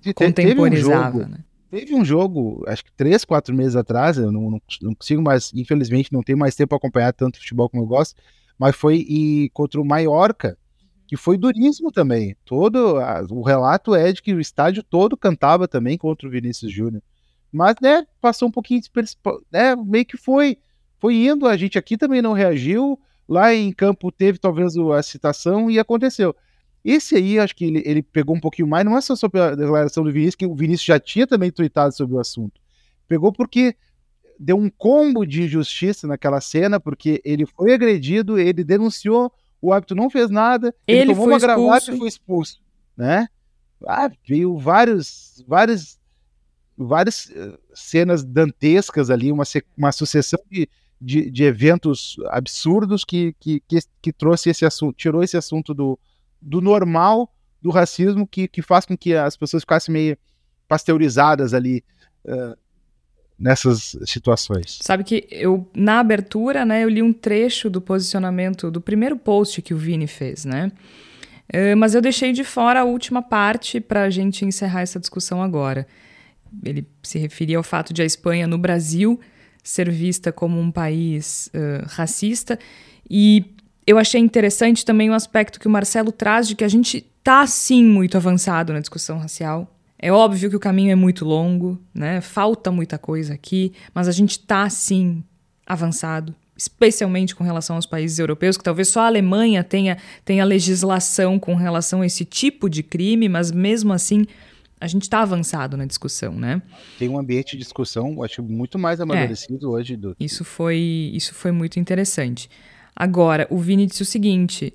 Te, 0.00 0.12
contemporizava, 0.12 1.12
teve 1.12 1.18
um 1.18 1.24
jogo, 1.24 1.30
né? 1.30 1.38
Teve 1.70 1.94
um 1.94 2.04
jogo, 2.04 2.64
acho 2.66 2.84
que 2.84 2.92
três, 2.92 3.24
quatro 3.24 3.54
meses 3.54 3.76
atrás, 3.76 4.16
eu 4.16 4.32
não, 4.32 4.50
não, 4.50 4.62
não 4.82 4.94
consigo 4.94 5.20
mais, 5.20 5.52
infelizmente, 5.54 6.12
não 6.12 6.22
tenho 6.22 6.38
mais 6.38 6.54
tempo 6.54 6.70
para 6.70 6.78
acompanhar 6.78 7.12
tanto 7.12 7.38
futebol 7.38 7.68
como 7.68 7.82
eu 7.82 7.86
gosto, 7.86 8.14
mas 8.58 8.74
foi 8.74 9.04
e, 9.08 9.50
contra 9.52 9.80
o 9.80 9.84
Mallorca, 9.84 10.56
que 11.06 11.16
foi 11.16 11.36
duríssimo 11.36 11.92
também. 11.92 12.36
Todo 12.44 12.98
a, 12.98 13.24
o 13.30 13.42
relato 13.42 13.94
é 13.94 14.12
de 14.12 14.22
que 14.22 14.32
o 14.32 14.40
estádio 14.40 14.82
todo 14.82 15.16
cantava 15.16 15.68
também 15.68 15.98
contra 15.98 16.26
o 16.26 16.30
Vinícius 16.30 16.72
Júnior. 16.72 17.02
Mas, 17.56 17.76
né, 17.80 18.06
passou 18.20 18.48
um 18.48 18.50
pouquinho, 18.50 18.82
né, 19.50 19.74
meio 19.76 20.04
que 20.04 20.18
foi, 20.18 20.58
foi 20.98 21.14
indo, 21.14 21.48
a 21.48 21.56
gente 21.56 21.78
aqui 21.78 21.96
também 21.96 22.20
não 22.20 22.34
reagiu, 22.34 23.00
lá 23.26 23.54
em 23.54 23.72
campo 23.72 24.12
teve 24.12 24.38
talvez 24.38 24.76
a 24.76 25.02
citação 25.02 25.70
e 25.70 25.78
aconteceu. 25.78 26.36
Esse 26.84 27.16
aí, 27.16 27.38
acho 27.38 27.56
que 27.56 27.64
ele, 27.64 27.82
ele 27.86 28.02
pegou 28.02 28.36
um 28.36 28.40
pouquinho 28.40 28.68
mais, 28.68 28.84
não 28.84 28.94
é 28.94 29.00
só 29.00 29.16
sobre 29.16 29.40
a 29.40 29.54
declaração 29.54 30.04
do 30.04 30.12
Vinícius, 30.12 30.34
que 30.34 30.44
o 30.44 30.54
Vinícius 30.54 30.84
já 30.84 31.00
tinha 31.00 31.26
também 31.26 31.50
tweetado 31.50 31.96
sobre 31.96 32.14
o 32.14 32.20
assunto. 32.20 32.60
Pegou 33.08 33.32
porque 33.32 33.74
deu 34.38 34.58
um 34.58 34.68
combo 34.68 35.24
de 35.24 35.44
injustiça 35.44 36.06
naquela 36.06 36.42
cena, 36.42 36.78
porque 36.78 37.22
ele 37.24 37.46
foi 37.46 37.72
agredido, 37.72 38.38
ele 38.38 38.62
denunciou, 38.62 39.32
o 39.62 39.72
árbitro 39.72 39.96
não 39.96 40.10
fez 40.10 40.28
nada, 40.28 40.74
ele, 40.86 41.00
ele 41.00 41.14
tomou 41.14 41.28
uma 41.28 41.38
gravata 41.38 41.90
e 41.90 41.96
foi 41.96 42.06
expulso, 42.06 42.60
né? 42.94 43.26
Ah, 43.86 44.10
veio 44.28 44.58
vários, 44.58 45.42
vários 45.48 45.98
várias 46.76 47.30
eh, 47.30 47.58
cenas 47.74 48.22
dantescas 48.24 49.10
ali, 49.10 49.32
uma, 49.32 49.44
uma 49.76 49.92
sucessão 49.92 50.38
de, 50.50 50.68
de, 51.00 51.30
de 51.30 51.44
eventos 51.44 52.16
absurdos 52.28 53.04
que, 53.04 53.34
que, 53.40 53.62
que, 53.66 53.78
que, 54.02 54.12
trouxe 54.12 54.50
esse 54.50 54.64
assunto, 54.64 54.96
tirou 54.96 55.22
esse 55.22 55.36
assunto 55.36 55.72
do, 55.72 55.98
do 56.40 56.60
normal 56.60 57.32
do 57.62 57.70
racismo 57.70 58.26
que, 58.26 58.46
que 58.46 58.62
faz 58.62 58.84
com 58.84 58.96
que 58.96 59.14
as 59.14 59.36
pessoas 59.36 59.62
ficassem 59.62 59.92
meio 59.92 60.18
pasteurizadas 60.68 61.54
ali 61.54 61.82
uh, 62.24 62.56
nessas 63.38 63.96
situações. 64.04 64.78
Sabe 64.82 65.04
que 65.04 65.26
eu, 65.30 65.68
na 65.74 66.00
abertura, 66.00 66.64
né, 66.64 66.84
eu 66.84 66.88
li 66.88 67.02
um 67.02 67.12
trecho 67.12 67.70
do 67.70 67.80
posicionamento 67.80 68.70
do 68.70 68.80
primeiro 68.80 69.16
post 69.16 69.62
que 69.62 69.72
o 69.72 69.78
Vini 69.78 70.06
fez, 70.06 70.44
né? 70.44 70.70
Uh, 71.52 71.76
mas 71.76 71.94
eu 71.94 72.02
deixei 72.02 72.32
de 72.32 72.44
fora 72.44 72.80
a 72.80 72.84
última 72.84 73.22
parte 73.22 73.80
para 73.80 74.02
a 74.02 74.10
gente 74.10 74.44
encerrar 74.44 74.82
essa 74.82 75.00
discussão 75.00 75.40
agora 75.42 75.86
ele 76.64 76.86
se 77.02 77.18
referia 77.18 77.56
ao 77.56 77.62
fato 77.62 77.92
de 77.92 78.02
a 78.02 78.04
Espanha 78.04 78.46
no 78.46 78.58
Brasil 78.58 79.18
ser 79.62 79.90
vista 79.90 80.30
como 80.30 80.60
um 80.60 80.70
país 80.70 81.48
uh, 81.48 81.86
racista. 81.88 82.58
E 83.08 83.44
eu 83.86 83.98
achei 83.98 84.20
interessante 84.20 84.84
também 84.84 85.10
o 85.10 85.14
aspecto 85.14 85.58
que 85.58 85.66
o 85.66 85.70
Marcelo 85.70 86.12
traz 86.12 86.46
de 86.48 86.54
que 86.54 86.64
a 86.64 86.68
gente 86.68 87.04
está 87.18 87.46
sim 87.46 87.84
muito 87.84 88.16
avançado 88.16 88.72
na 88.72 88.80
discussão 88.80 89.18
racial. 89.18 89.72
É 89.98 90.12
óbvio 90.12 90.50
que 90.50 90.56
o 90.56 90.60
caminho 90.60 90.92
é 90.92 90.94
muito 90.94 91.24
longo, 91.24 91.80
né? 91.94 92.20
Falta 92.20 92.70
muita 92.70 92.98
coisa 92.98 93.34
aqui, 93.34 93.72
mas 93.94 94.06
a 94.06 94.12
gente 94.12 94.32
está 94.32 94.68
sim 94.68 95.24
avançado, 95.66 96.34
especialmente 96.56 97.34
com 97.34 97.42
relação 97.42 97.76
aos 97.76 97.86
países 97.86 98.18
europeus, 98.18 98.56
que 98.56 98.62
talvez 98.62 98.88
só 98.88 99.00
a 99.00 99.06
Alemanha 99.06 99.64
tenha, 99.64 99.96
tenha 100.24 100.44
legislação 100.44 101.38
com 101.38 101.54
relação 101.54 102.02
a 102.02 102.06
esse 102.06 102.24
tipo 102.24 102.68
de 102.68 102.82
crime, 102.82 103.28
mas 103.28 103.50
mesmo 103.50 103.92
assim 103.92 104.26
a 104.80 104.86
gente 104.86 105.02
está 105.02 105.22
avançado 105.22 105.76
na 105.76 105.86
discussão, 105.86 106.32
né? 106.32 106.60
Tem 106.98 107.08
um 107.08 107.18
ambiente 107.18 107.52
de 107.52 107.62
discussão, 107.62 108.22
acho 108.22 108.42
muito 108.42 108.78
mais 108.78 109.00
amadurecido 109.00 109.66
é, 109.66 109.68
hoje 109.68 109.96
do. 109.96 110.16
Isso 110.20 110.44
foi, 110.44 111.10
isso 111.14 111.34
foi 111.34 111.50
muito 111.50 111.80
interessante. 111.80 112.50
Agora, 112.94 113.46
o 113.50 113.58
Vini 113.58 113.86
disse 113.86 114.02
o 114.02 114.06
seguinte: 114.06 114.74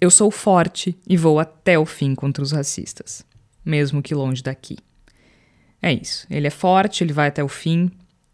eu 0.00 0.10
sou 0.10 0.30
forte 0.30 0.96
e 1.08 1.16
vou 1.16 1.38
até 1.38 1.78
o 1.78 1.86
fim 1.86 2.14
contra 2.14 2.42
os 2.42 2.52
racistas, 2.52 3.24
mesmo 3.64 4.02
que 4.02 4.14
longe 4.14 4.42
daqui. 4.42 4.76
É 5.80 5.92
isso. 5.92 6.26
Ele 6.30 6.46
é 6.46 6.50
forte, 6.50 7.04
ele 7.04 7.12
vai 7.12 7.28
até 7.28 7.42
o 7.44 7.48
fim 7.48 7.90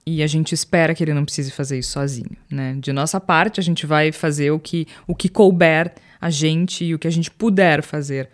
e 0.06 0.22
a 0.22 0.26
gente 0.26 0.52
espera 0.52 0.94
que 0.94 1.04
ele 1.04 1.14
não 1.14 1.24
precise 1.24 1.50
fazer 1.50 1.78
isso 1.78 1.92
sozinho, 1.92 2.36
né? 2.50 2.76
De 2.80 2.92
nossa 2.92 3.20
parte, 3.20 3.60
a 3.60 3.62
gente 3.62 3.86
vai 3.86 4.10
fazer 4.10 4.50
o 4.50 4.58
que 4.58 4.86
o 5.06 5.14
que 5.14 5.28
couber 5.28 5.94
a 6.20 6.30
gente 6.30 6.84
e 6.84 6.94
o 6.94 6.98
que 6.98 7.06
a 7.06 7.10
gente 7.10 7.30
puder 7.30 7.82
fazer 7.82 8.28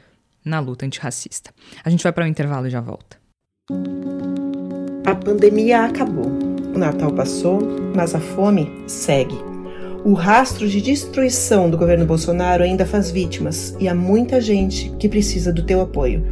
na 0.45 0.61
luta 0.61 0.87
antirracista. 0.87 1.51
A 1.85 1.91
gente 1.91 2.03
vai 2.03 2.13
para 2.13 2.25
o 2.25 2.27
um 2.27 2.31
intervalo 2.31 2.67
e 2.67 2.71
já 2.71 2.81
volta. 2.81 3.17
A 5.05 5.15
pandemia 5.15 5.85
acabou. 5.85 6.27
O 6.75 6.79
Natal 6.79 7.13
passou, 7.13 7.61
mas 7.95 8.15
a 8.15 8.21
fome 8.21 8.85
segue. 8.87 9.37
O 10.05 10.13
rastro 10.13 10.69
de 10.69 10.81
destruição 10.81 11.69
do 11.69 11.77
governo 11.77 12.07
Bolsonaro 12.07 12.63
ainda 12.63 12.87
faz 12.87 13.11
vítimas 13.11 13.77
e 13.81 13.89
há 13.89 13.95
muita 13.95 14.41
gente 14.41 14.91
que 14.99 15.09
precisa 15.09 15.53
do 15.53 15.65
teu 15.65 15.81
apoio. 15.81 16.25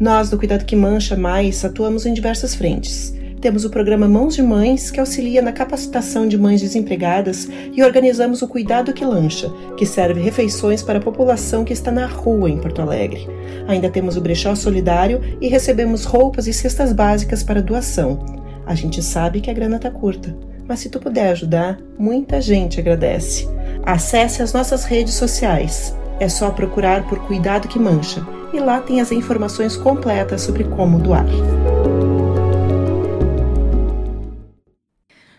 Nós, 0.00 0.30
do 0.30 0.38
Cuidado 0.38 0.64
que 0.64 0.74
Mancha 0.74 1.16
Mais, 1.16 1.64
atuamos 1.64 2.04
em 2.04 2.12
diversas 2.12 2.54
frentes 2.54 3.14
temos 3.44 3.66
o 3.66 3.68
programa 3.68 4.08
Mãos 4.08 4.34
de 4.34 4.42
Mães, 4.42 4.90
que 4.90 4.98
auxilia 4.98 5.42
na 5.42 5.52
capacitação 5.52 6.26
de 6.26 6.38
mães 6.38 6.62
desempregadas, 6.62 7.46
e 7.74 7.82
organizamos 7.82 8.40
o 8.40 8.48
Cuidado 8.48 8.94
que 8.94 9.04
Lancha, 9.04 9.52
que 9.76 9.84
serve 9.84 10.18
refeições 10.18 10.82
para 10.82 10.98
a 10.98 11.02
população 11.02 11.62
que 11.62 11.74
está 11.74 11.92
na 11.92 12.06
rua 12.06 12.48
em 12.48 12.56
Porto 12.56 12.80
Alegre. 12.80 13.28
Ainda 13.68 13.90
temos 13.90 14.16
o 14.16 14.20
Brechó 14.22 14.54
Solidário 14.54 15.20
e 15.42 15.48
recebemos 15.48 16.06
roupas 16.06 16.46
e 16.46 16.54
cestas 16.54 16.90
básicas 16.90 17.42
para 17.42 17.60
doação. 17.60 18.18
A 18.64 18.74
gente 18.74 19.02
sabe 19.02 19.42
que 19.42 19.50
a 19.50 19.54
grana 19.54 19.76
está 19.76 19.90
curta, 19.90 20.34
mas 20.66 20.80
se 20.80 20.88
tu 20.88 20.98
puder 20.98 21.28
ajudar, 21.32 21.78
muita 21.98 22.40
gente 22.40 22.80
agradece. 22.80 23.46
Acesse 23.82 24.42
as 24.42 24.54
nossas 24.54 24.86
redes 24.86 25.12
sociais. 25.12 25.94
É 26.18 26.30
só 26.30 26.48
procurar 26.48 27.06
por 27.06 27.18
Cuidado 27.26 27.68
que 27.68 27.78
Mancha 27.78 28.26
e 28.54 28.58
lá 28.58 28.80
tem 28.80 29.02
as 29.02 29.12
informações 29.12 29.76
completas 29.76 30.40
sobre 30.40 30.64
como 30.64 30.98
doar. 30.98 31.26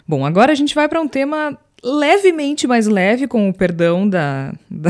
Bom, 0.08 0.26
agora 0.26 0.52
a 0.52 0.56
gente 0.56 0.76
vai 0.76 0.88
para 0.88 1.02
um 1.02 1.08
tema 1.08 1.58
levemente 1.84 2.68
mais 2.68 2.88
leve, 2.88 3.28
com 3.28 3.50
o 3.50 3.54
perdão 3.54 4.08
da, 4.08 4.54
da, 4.70 4.90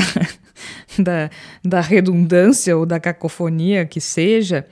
da, 1.00 1.30
da 1.64 1.82
redundância 1.82 2.76
ou 2.78 2.86
da 2.86 3.00
cacofonia 3.00 3.86
que 3.86 4.02
seja. 4.02 4.66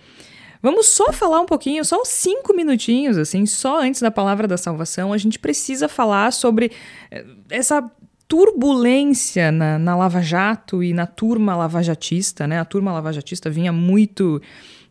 Vamos 0.61 0.87
só 0.87 1.11
falar 1.11 1.41
um 1.41 1.45
pouquinho, 1.45 1.83
só 1.83 2.01
uns 2.01 2.07
cinco 2.07 2.55
minutinhos, 2.55 3.17
assim, 3.17 3.45
só 3.45 3.81
antes 3.81 4.01
da 4.01 4.09
palavra 4.09 4.47
da 4.47 4.57
salvação, 4.57 5.11
a 5.11 5.17
gente 5.17 5.37
precisa 5.37 5.89
falar 5.89 6.31
sobre 6.31 6.71
eh, 7.11 7.25
essa 7.49 7.89
turbulência 8.29 9.51
na, 9.51 9.77
na 9.77 9.95
Lava 9.95 10.21
Jato 10.21 10.81
e 10.81 10.93
na 10.93 11.05
turma 11.05 11.55
lavajatista, 11.55 12.47
né? 12.47 12.59
A 12.59 12.65
turma 12.65 12.93
lavajatista 12.93 13.49
vinha 13.49 13.71
muito 13.71 14.41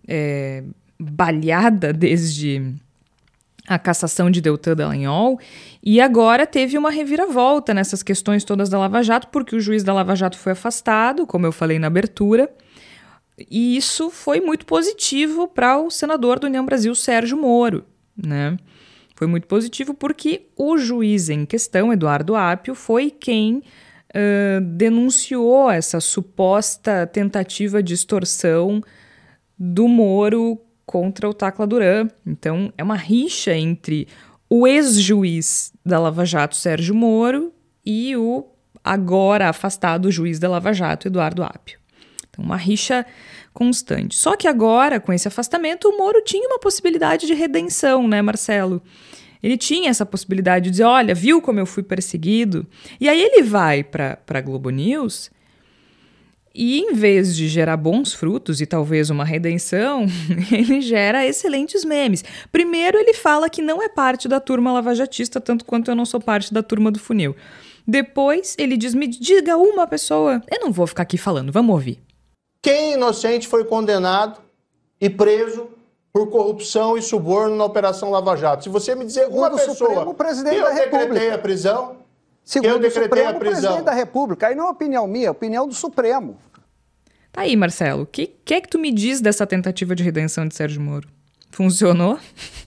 é, 0.07 0.63
balhada 1.01 1.93
desde 1.93 2.75
a 3.69 3.79
cassação 3.79 4.31
de 4.31 4.41
Deltan 4.41 4.75
Dallagnol, 4.75 5.39
e 5.83 6.01
agora 6.01 6.47
teve 6.47 6.77
uma 6.77 6.91
reviravolta 6.91 7.73
nessas 7.73 8.03
questões 8.03 8.45
todas 8.45 8.69
da 8.69 8.79
Lava 8.79 9.03
Jato, 9.03 9.29
porque 9.29 9.55
o 9.55 9.61
juiz 9.61 9.85
da 9.85 9.95
Lava 9.95 10.17
Jato 10.17 10.37
foi 10.37 10.53
afastado, 10.53 11.27
como 11.27 11.47
eu 11.47 11.53
falei 11.53 11.79
na 11.79 11.87
abertura, 11.87 12.51
e 13.51 13.77
isso 13.77 14.11
foi 14.11 14.41
muito 14.41 14.67
positivo 14.67 15.49
para 15.49 15.79
o 15.79 15.91
senador 15.91 16.39
do 16.39 16.47
União 16.47 16.65
Brasil, 16.65 16.95
Sérgio 16.95 17.37
Moro, 17.37 17.85
né? 18.17 18.57
Foi 19.15 19.27
muito 19.27 19.47
positivo 19.47 19.95
porque 19.95 20.49
o 20.57 20.77
juiz 20.77 21.29
em 21.29 21.47
questão, 21.47 21.93
Eduardo 21.93 22.35
Apio, 22.35 22.75
foi 22.75 23.11
quem 23.11 23.59
uh, 23.59 24.61
denunciou 24.61 25.71
essa 25.71 26.01
suposta 26.01 27.07
tentativa 27.07 27.83
de 27.83 27.95
extorsão 27.95 28.83
do 29.59 29.87
Moro 29.87 30.61
contra 30.87 31.29
o 31.29 31.35
Tacla 31.35 31.67
Duran. 31.67 32.09
Então, 32.27 32.73
é 32.77 32.83
uma 32.83 32.97
rixa 32.97 33.55
entre 33.55 34.09
o 34.49 34.67
ex-juiz 34.67 35.73
da 35.85 35.99
Lava 35.99 36.25
Jato, 36.25 36.55
Sérgio 36.55 36.95
Moro, 36.95 37.53
e 37.85 38.17
o 38.17 38.47
agora 38.85 39.49
afastado 39.49 40.11
juiz 40.11 40.39
da 40.39 40.49
Lava 40.49 40.73
Jato, 40.73 41.09
Eduardo 41.09 41.43
Apio. 41.43 41.79
Então, 42.29 42.45
uma 42.45 42.57
rixa 42.57 43.07
constante. 43.53 44.17
Só 44.17 44.37
que 44.37 44.49
agora, 44.49 44.99
com 44.99 45.13
esse 45.13 45.29
afastamento, 45.29 45.89
o 45.89 45.99
Moro 45.99 46.23
tinha 46.23 46.47
uma 46.49 46.59
possibilidade 46.59 47.27
de 47.27 47.35
redenção, 47.35 48.09
né, 48.09 48.23
Marcelo? 48.23 48.83
Ele 49.43 49.57
tinha 49.57 49.91
essa 49.91 50.07
possibilidade 50.07 50.67
de 50.67 50.71
dizer: 50.71 50.85
olha, 50.85 51.15
viu 51.15 51.43
como 51.43 51.59
eu 51.59 51.67
fui 51.67 51.83
perseguido? 51.83 52.67
E 53.01 53.09
aí 53.09 53.21
ele 53.21 53.43
vai 53.43 53.83
para 53.83 54.19
a 54.29 54.41
Globo 54.41 54.71
News 54.71 55.31
e 56.55 56.81
em 56.81 56.93
vez 56.93 57.35
de 57.35 57.49
gerar 57.49 57.77
bons 57.77 58.13
frutos 58.13 58.61
e 58.61 58.67
talvez 58.67 59.11
uma 59.11 59.25
redenção, 59.25 60.07
ele 60.53 60.81
gera 60.81 61.27
excelentes 61.27 61.85
memes. 61.85 62.25
Primeiro, 62.51 62.99
ele 62.99 63.15
fala 63.15 63.49
que 63.49 63.63
não 63.63 63.83
é 63.83 63.89
parte 63.89 64.29
da 64.29 64.41
turma 64.41 64.73
lavajatista, 64.73 65.41
tanto 65.41 65.65
quanto 65.65 65.91
eu 65.91 65.95
não 65.95 66.05
sou 66.05 66.21
parte 66.21 66.53
da 66.53 66.63
turma 66.63 66.91
do 66.91 66.99
funil. 66.99 67.35
Depois, 67.87 68.55
ele 68.59 68.77
diz: 68.77 68.95
me 68.95 69.07
diga 69.07 69.57
uma 69.57 69.87
pessoa. 69.87 70.43
Eu 70.51 70.61
não 70.61 70.73
vou 70.73 70.87
ficar 70.87 71.03
aqui 71.03 71.19
falando, 71.19 71.53
vamos 71.53 71.73
ouvir. 71.73 72.01
Quem 72.63 72.93
inocente 72.93 73.49
foi 73.49 73.65
condenado 73.65 74.41
e 75.01 75.11
preso 75.11 75.69
por 76.13 76.29
corrupção 76.29 76.97
e 76.97 77.03
suborno 77.03 77.57
na 77.57 77.65
Operação 77.65 78.11
Lava 78.11 78.37
Jato? 78.37 78.63
Se 78.63 78.69
você 78.69 78.95
me 78.95 79.05
dizer 79.05 79.27
uma 79.27 79.51
pessoa 79.51 79.75
Supremo, 79.75 80.15
presidente 80.15 80.57
eu 80.57 80.65
da 80.65 80.71
decretei 80.71 81.01
República. 81.01 81.35
a 81.35 81.39
prisão, 81.39 81.97
Segundo 82.45 82.87
o 82.87 82.91
Supremo, 82.91 83.39
prisão. 83.39 83.39
presidente 83.39 83.85
da 83.85 83.93
República. 83.93 84.49
Aí 84.49 84.55
não 84.55 84.67
é 84.67 84.71
opinião 84.71 85.07
minha, 85.07 85.29
é 85.29 85.31
opinião 85.31 85.67
do 85.67 85.75
Supremo. 85.75 86.37
Tá 87.31 87.43
aí, 87.43 87.57
Marcelo. 87.57 88.03
O 88.03 88.07
que, 88.07 88.27
que 88.27 88.55
é 88.55 88.61
que 88.61 88.69
tu 88.69 88.79
me 88.79 88.93
diz 88.93 89.21
dessa 89.21 89.47
tentativa 89.47 89.95
de 89.95 90.03
redenção 90.03 90.47
de 90.47 90.55
Sérgio 90.55 90.83
Moro? 90.83 91.09
Funcionou? 91.51 92.19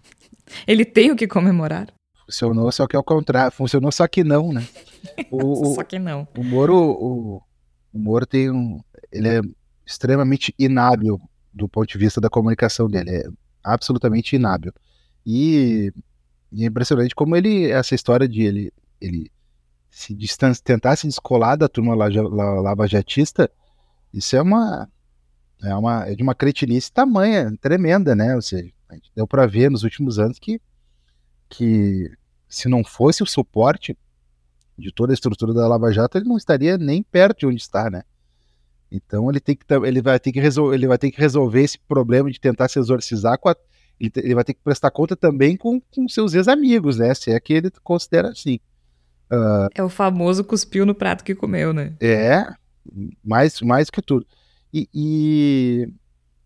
Ele 0.66 0.86
tem 0.86 1.12
o 1.12 1.16
que 1.16 1.28
comemorar? 1.28 1.88
Funcionou, 2.26 2.72
só 2.72 2.88
que 2.88 2.96
ao 2.96 3.04
contrário. 3.04 3.52
Funcionou, 3.52 3.92
só 3.92 4.08
que 4.08 4.24
não, 4.24 4.52
né? 4.52 4.66
O, 5.30 5.72
o, 5.72 5.76
Só 5.76 5.84
que 5.84 6.00
não. 6.00 6.28
o 6.36 6.44
Moro, 6.44 6.76
o, 6.76 7.42
o 7.94 8.00
Moro 8.00 8.26
tem 8.26 8.50
um. 8.50 8.80
Ele 9.12 9.28
é 9.28 9.42
extremamente 9.86 10.54
inábil 10.58 11.22
do 11.54 11.70
ponto 11.70 11.88
de 11.88 11.98
vista 11.98 12.20
da 12.20 12.28
comunicação 12.28 12.90
dele. 12.90 13.12
É 13.12 13.24
absolutamente 13.64 14.36
inábil. 14.36 14.74
E, 15.24 15.94
e 16.52 16.64
é 16.64 16.68
impressionante 16.68 17.14
como 17.14 17.36
ele. 17.36 17.70
Essa 17.70 17.94
história 17.94 18.28
de 18.28 18.42
ele, 18.42 18.74
ele 19.00 19.32
se 19.96 20.14
distan 20.14 20.52
tentar 20.62 20.98
se 20.98 21.08
descolar 21.08 21.56
da 21.56 21.70
turma 21.70 21.96
lava, 21.96 22.22
lava-jatista, 22.62 23.50
isso 24.14 24.36
é 24.36 24.42
uma. 24.42 24.90
É, 25.64 25.74
uma, 25.74 26.06
é 26.06 26.14
de 26.14 26.22
uma 26.22 26.36
cretinice 26.36 26.92
tamanha, 26.92 27.50
tremenda, 27.62 28.14
né? 28.14 28.36
Ou 28.36 28.42
seja, 28.42 28.70
deu 29.16 29.26
para 29.26 29.48
ver 29.48 29.72
nos 29.72 29.84
últimos 29.84 30.20
anos 30.20 30.38
que, 30.38 30.60
que 31.48 32.12
se 32.50 32.68
não 32.68 32.84
fosse 32.84 33.24
o 33.24 33.26
suporte 33.26 33.98
de 34.78 34.92
toda 34.92 35.14
a 35.14 35.16
estrutura 35.16 35.54
da 35.54 35.66
Lava 35.66 35.94
Jato, 35.94 36.18
ele 36.18 36.28
não 36.28 36.36
estaria 36.36 36.78
nem 36.78 37.02
perto 37.02 37.40
de 37.40 37.46
onde 37.48 37.62
está, 37.62 37.90
né? 37.90 38.04
Então 38.92 39.30
ele 39.30 39.40
tem 39.40 39.56
que 39.56 39.66
ele 39.86 40.02
vai 40.02 40.20
ter 40.20 40.34
que 40.34 40.42
resolver 40.42 40.76
ele 40.76 40.88
vai 40.88 40.98
ter 40.98 41.10
que 41.10 41.22
resolver 41.22 41.62
esse 41.62 41.80
problema 41.80 42.30
de 42.30 42.40
tentar 42.40 42.68
se 42.68 42.78
exorcizar 42.78 43.40
com 43.40 43.48
a, 43.48 43.56
ele, 43.98 44.12
ele 44.18 44.36
vai 44.36 44.44
ter 44.44 44.54
que 44.54 44.62
prestar 44.62 44.92
conta 44.92 45.16
também 45.16 45.56
com, 45.56 45.80
com 45.80 46.08
seus 46.10 46.34
ex-amigos, 46.34 46.98
né? 46.98 47.14
Se 47.14 47.32
é 47.32 47.40
que 47.40 47.54
ele 47.54 47.72
considera 47.82 48.32
assim. 48.32 48.60
Uh, 49.32 49.70
É 49.74 49.84
o 49.84 49.90
famoso 49.90 50.44
cuspiu 50.44 50.86
no 50.86 50.96
prato 50.96 51.24
que 51.24 51.36
comeu, 51.36 51.74
né? 51.74 51.94
é, 52.00 52.46
mais, 53.24 53.62
mais 53.62 53.90
que 53.90 54.02
tudo. 54.02 54.26
E, 54.74 54.88
e 54.94 55.88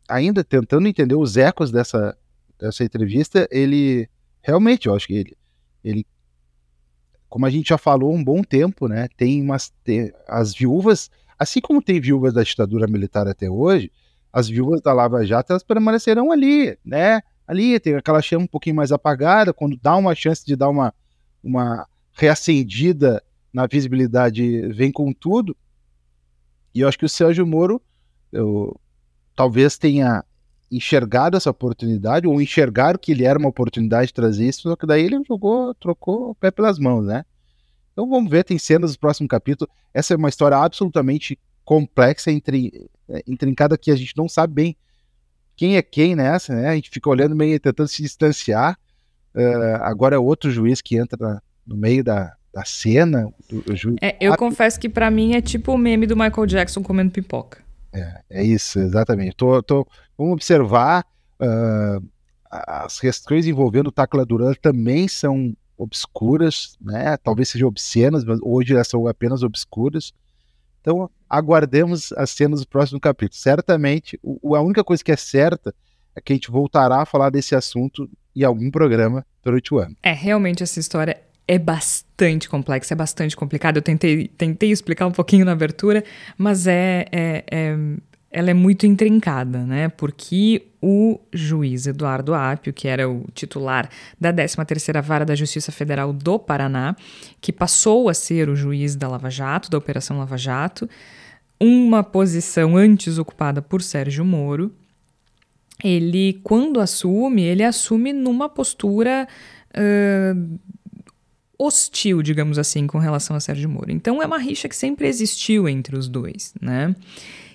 ainda 0.08 0.44
tentando 0.44 0.88
entender 0.88 1.16
os 1.16 1.38
ecos 1.38 1.72
dessa, 1.72 2.18
dessa 2.60 2.84
entrevista, 2.84 3.48
ele 3.52 4.08
realmente, 4.42 4.88
eu 4.88 4.96
acho 4.96 5.08
que 5.08 5.14
ele, 5.14 5.38
ele 5.84 6.06
como 7.28 7.46
a 7.46 7.50
gente 7.50 7.70
já 7.70 7.78
falou 7.78 8.12
há 8.12 8.16
um 8.16 8.24
bom 8.24 8.42
tempo, 8.42 8.88
né? 8.88 9.08
Tem 9.16 9.42
umas. 9.42 9.72
Tem, 9.84 10.12
as 10.28 10.54
viúvas, 10.54 11.12
assim 11.38 11.62
como 11.62 11.82
tem 11.82 12.00
viúvas 12.00 12.34
da 12.34 12.42
ditadura 12.42 12.88
militar 12.88 13.28
até 13.28 13.50
hoje, 13.50 13.92
as 14.34 14.48
viúvas 14.48 14.82
da 14.82 14.94
Lava 14.94 15.24
Jato 15.26 15.52
elas 15.52 15.64
permanecerão 15.64 16.32
ali, 16.32 16.76
né? 16.84 17.22
ali, 17.50 17.80
tem 17.80 17.96
aquela 17.96 18.22
chama 18.22 18.44
um 18.44 18.48
pouquinho 18.48 18.76
mais 18.76 18.92
apagada, 18.92 19.52
quando 19.52 19.76
dá 19.76 19.96
uma 19.96 20.14
chance 20.14 20.46
de 20.46 20.56
dar 20.56 20.70
uma, 20.70 20.94
uma 21.44 21.88
reacendida 22.20 23.24
na 23.54 23.66
visibilidade, 23.66 24.68
vem 24.74 24.92
com 24.92 25.14
tudo. 25.14 25.56
E 26.76 26.82
eu 26.82 26.88
acho 26.88 27.00
que 27.00 27.06
o 27.06 27.10
Sérgio 27.10 27.48
Moro 27.48 27.82
eu, 28.32 28.80
talvez 29.36 29.78
tenha 29.78 30.24
enxergado 30.70 31.36
essa 31.36 31.50
oportunidade, 31.50 32.28
ou 32.28 32.42
enxergar 32.42 32.98
que 33.00 33.14
ele 33.14 33.24
era 33.24 33.40
uma 33.40 33.50
oportunidade 33.50 34.08
de 34.08 34.14
trazer 34.14 34.48
isso, 34.48 34.64
só 34.64 34.76
que 34.76 34.86
daí 34.86 35.04
ele 35.04 35.24
jogou, 35.28 35.74
trocou 35.74 36.32
o 36.32 36.36
pé 36.36 36.52
pelas 36.52 36.78
mãos, 36.78 37.06
né? 37.06 37.26
Então 37.92 38.08
vamos 38.08 38.30
ver, 38.30 38.44
tem 38.44 38.60
cenas 38.60 38.92
do 38.92 39.00
próximo 39.00 39.28
capítulo. 39.28 39.70
Essa 39.94 40.14
é 40.14 40.18
uma 40.18 40.30
história 40.30 40.58
absolutamente 40.58 41.40
complexa, 41.66 42.32
entre, 42.32 42.90
é, 43.08 43.24
intrincada, 43.26 43.78
que 43.78 43.90
a 43.90 43.96
gente 43.96 44.16
não 44.16 44.30
sabe 44.30 44.54
bem 44.54 44.78
quem 45.56 45.76
é 45.76 45.82
quem 45.82 46.16
nessa, 46.16 46.54
né? 46.54 46.70
A 46.70 46.76
gente 46.76 46.90
fica 46.90 47.10
olhando 47.10 47.36
meio 47.36 47.60
tentando 47.60 47.88
se 47.88 48.04
distanciar. 48.04 48.78
Uh, 49.34 49.82
agora 49.82 50.16
é 50.16 50.20
outro 50.20 50.50
juiz 50.50 50.82
que 50.82 50.98
entra 50.98 51.42
no 51.70 51.78
meio 51.78 52.04
da, 52.04 52.34
da 52.54 52.66
cena. 52.66 53.32
Do, 53.48 53.62
do 53.62 53.96
é, 54.02 54.18
eu 54.20 54.36
confesso 54.36 54.80
que 54.80 54.90
para 54.90 55.10
mim 55.12 55.36
é 55.36 55.42
tipo 55.42 55.72
o 55.72 55.78
meme 55.78 56.08
do 56.08 56.18
Michael 56.18 56.48
Jackson 56.48 56.82
comendo 56.82 57.12
pipoca. 57.12 57.64
É, 57.94 58.22
é 58.30 58.44
isso, 58.44 58.80
exatamente. 58.80 59.36
Tô, 59.36 59.62
tô, 59.62 59.88
vamos 60.18 60.34
observar. 60.34 61.06
Uh, 61.40 62.06
as 62.52 63.00
questões 63.00 63.46
envolvendo 63.46 63.88
o 63.88 63.92
Tacla 63.92 64.26
Duran 64.26 64.54
também 64.60 65.08
são 65.08 65.56
obscuras, 65.78 66.76
né? 66.82 67.16
Talvez 67.18 67.50
sejam 67.50 67.68
obscenas, 67.68 68.26
mas 68.26 68.40
hoje 68.42 68.74
elas 68.74 68.88
são 68.88 69.08
apenas 69.08 69.44
obscuras. 69.44 70.12
Então, 70.82 71.10
aguardemos 71.30 72.12
as 72.14 72.32
cenas 72.32 72.62
do 72.62 72.68
próximo 72.68 73.00
capítulo. 73.00 73.40
Certamente, 73.40 74.20
o, 74.24 74.56
a 74.56 74.62
única 74.62 74.84
coisa 74.84 75.04
que 75.04 75.12
é 75.12 75.16
certa 75.16 75.74
é 76.16 76.20
que 76.20 76.34
a 76.34 76.36
gente 76.36 76.50
voltará 76.50 77.02
a 77.02 77.06
falar 77.06 77.30
desse 77.30 77.56
assunto 77.56 78.10
em 78.36 78.44
algum 78.44 78.72
programa 78.72 79.26
durante 79.44 79.74
o 79.74 79.78
ano. 79.78 79.96
É, 80.02 80.12
realmente 80.12 80.64
essa 80.64 80.80
história 80.80 81.22
é 81.50 81.58
bastante 81.58 82.48
complexa, 82.48 82.94
é 82.94 82.96
bastante 82.96 83.36
complicada. 83.36 83.80
Eu 83.80 83.82
tentei, 83.82 84.28
tentei 84.28 84.70
explicar 84.72 85.08
um 85.08 85.12
pouquinho 85.12 85.44
na 85.44 85.52
abertura, 85.54 86.04
mas 86.38 86.68
é, 86.68 87.08
é, 87.12 87.44
é 87.50 87.78
ela 88.32 88.52
é 88.52 88.54
muito 88.54 88.86
intrincada, 88.86 89.66
né? 89.66 89.90
Porque 89.90 90.68
o 90.80 91.20
juiz 91.34 91.88
Eduardo 91.88 92.36
Apio, 92.36 92.72
que 92.72 92.88
era 92.88 93.10
o 93.10 93.26
titular 93.34 93.90
da 94.22 94.32
13ª 94.32 95.02
Vara 95.02 95.26
da 95.26 95.34
Justiça 95.34 95.72
Federal 95.72 96.14
do 96.14 96.38
Paraná, 96.38 96.96
que 97.42 97.52
passou 97.52 98.10
a 98.10 98.14
ser 98.14 98.48
o 98.48 98.56
juiz 98.56 98.96
da 98.96 99.08
Lava 99.08 99.32
Jato, 99.32 99.72
da 99.72 99.78
Operação 99.80 100.20
Lava 100.20 100.38
Jato, 100.38 100.88
uma 101.60 102.04
posição 102.04 102.78
antes 102.78 103.18
ocupada 103.18 103.60
por 103.60 103.82
Sérgio 103.82 104.24
Moro, 104.24 104.72
ele, 105.84 106.40
quando 106.44 106.80
assume, 106.80 107.42
ele 107.42 107.64
assume 107.64 108.14
numa 108.14 108.48
postura 108.48 109.28
uh, 109.72 110.60
hostil, 111.60 112.22
digamos 112.22 112.58
assim, 112.58 112.88
com 112.88 112.98
relação 112.98 113.36
a 113.36 113.40
Sérgio 113.40 113.70
Moro. 113.70 113.92
Então 113.92 114.24
é 114.24 114.26
uma 114.26 114.38
rixa 114.38 114.70
que 114.70 114.76
sempre 114.76 115.08
existiu 115.08 115.68
entre 115.68 115.98
os 115.98 116.08
dois, 116.08 116.54
né? 116.62 116.96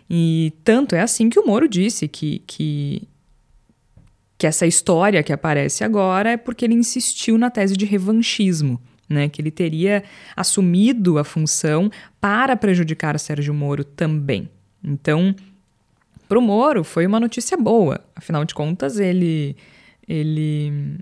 E 0.08 0.52
tanto 0.62 0.94
é 0.94 1.00
assim 1.00 1.30
que 1.30 1.40
o 1.40 1.46
Moro 1.46 1.66
disse 1.66 2.06
que, 2.06 2.40
que, 2.46 3.08
que 4.36 4.46
essa 4.46 4.66
história 4.66 5.22
que 5.22 5.32
aparece 5.32 5.82
agora 5.82 6.32
é 6.32 6.36
porque 6.36 6.66
ele 6.66 6.74
insistiu 6.74 7.38
na 7.38 7.48
tese 7.48 7.74
de 7.74 7.86
revanchismo, 7.86 8.78
né? 9.08 9.30
Que 9.30 9.40
ele 9.40 9.50
teria 9.50 10.04
assumido 10.36 11.18
a 11.18 11.24
função 11.24 11.90
para 12.20 12.54
prejudicar 12.54 13.18
Sérgio 13.18 13.54
Moro 13.54 13.82
também. 13.82 14.50
Então, 14.82 15.34
para 16.28 16.38
o 16.38 16.42
Moro 16.42 16.84
foi 16.84 17.06
uma 17.06 17.18
notícia 17.18 17.56
boa. 17.56 18.04
Afinal 18.14 18.44
de 18.44 18.54
contas, 18.54 18.98
ele 18.98 19.56
ele 20.06 20.98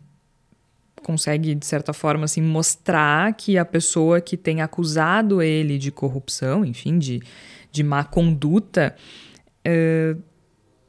consegue, 1.03 1.55
de 1.55 1.67
certa 1.67 1.93
forma, 1.93 2.25
assim, 2.25 2.41
mostrar 2.41 3.33
que 3.35 3.59
a 3.59 3.65
pessoa 3.65 4.21
que 4.21 4.37
tem 4.37 4.63
acusado 4.63 5.43
ele 5.43 5.79
de 5.79 5.91
corrupção, 5.91 6.65
enfim, 6.65 6.99
de, 6.99 7.21
de 7.71 7.83
má 7.83 8.05
conduta, 8.05 8.95
uh, 9.67 10.21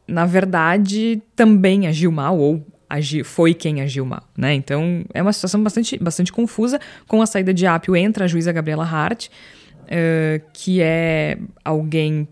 na 0.07 0.26
verdade 0.26 1.22
também 1.36 1.88
agiu 1.88 2.11
mal, 2.11 2.38
ou 2.38 2.66
agi, 2.89 3.24
foi 3.24 3.53
quem 3.53 3.82
agiu 3.82 4.05
mal, 4.05 4.24
né? 4.38 4.53
Então 4.53 5.03
é 5.14 5.22
uma 5.22 5.34
situação 5.34 5.64
bastante, 5.64 5.97
bastante 5.97 6.32
confusa. 6.32 6.80
Com 7.07 7.22
a 7.22 7.26
saída 7.26 7.53
de 7.53 7.66
Apio 7.66 7.95
entra 7.95 8.26
a 8.26 8.28
juíza 8.28 8.51
Gabriela 8.51 8.86
Hart, 8.86 9.28
uh, 9.28 10.43
que 10.53 10.82
é 10.82 11.38
alguém 11.66 12.28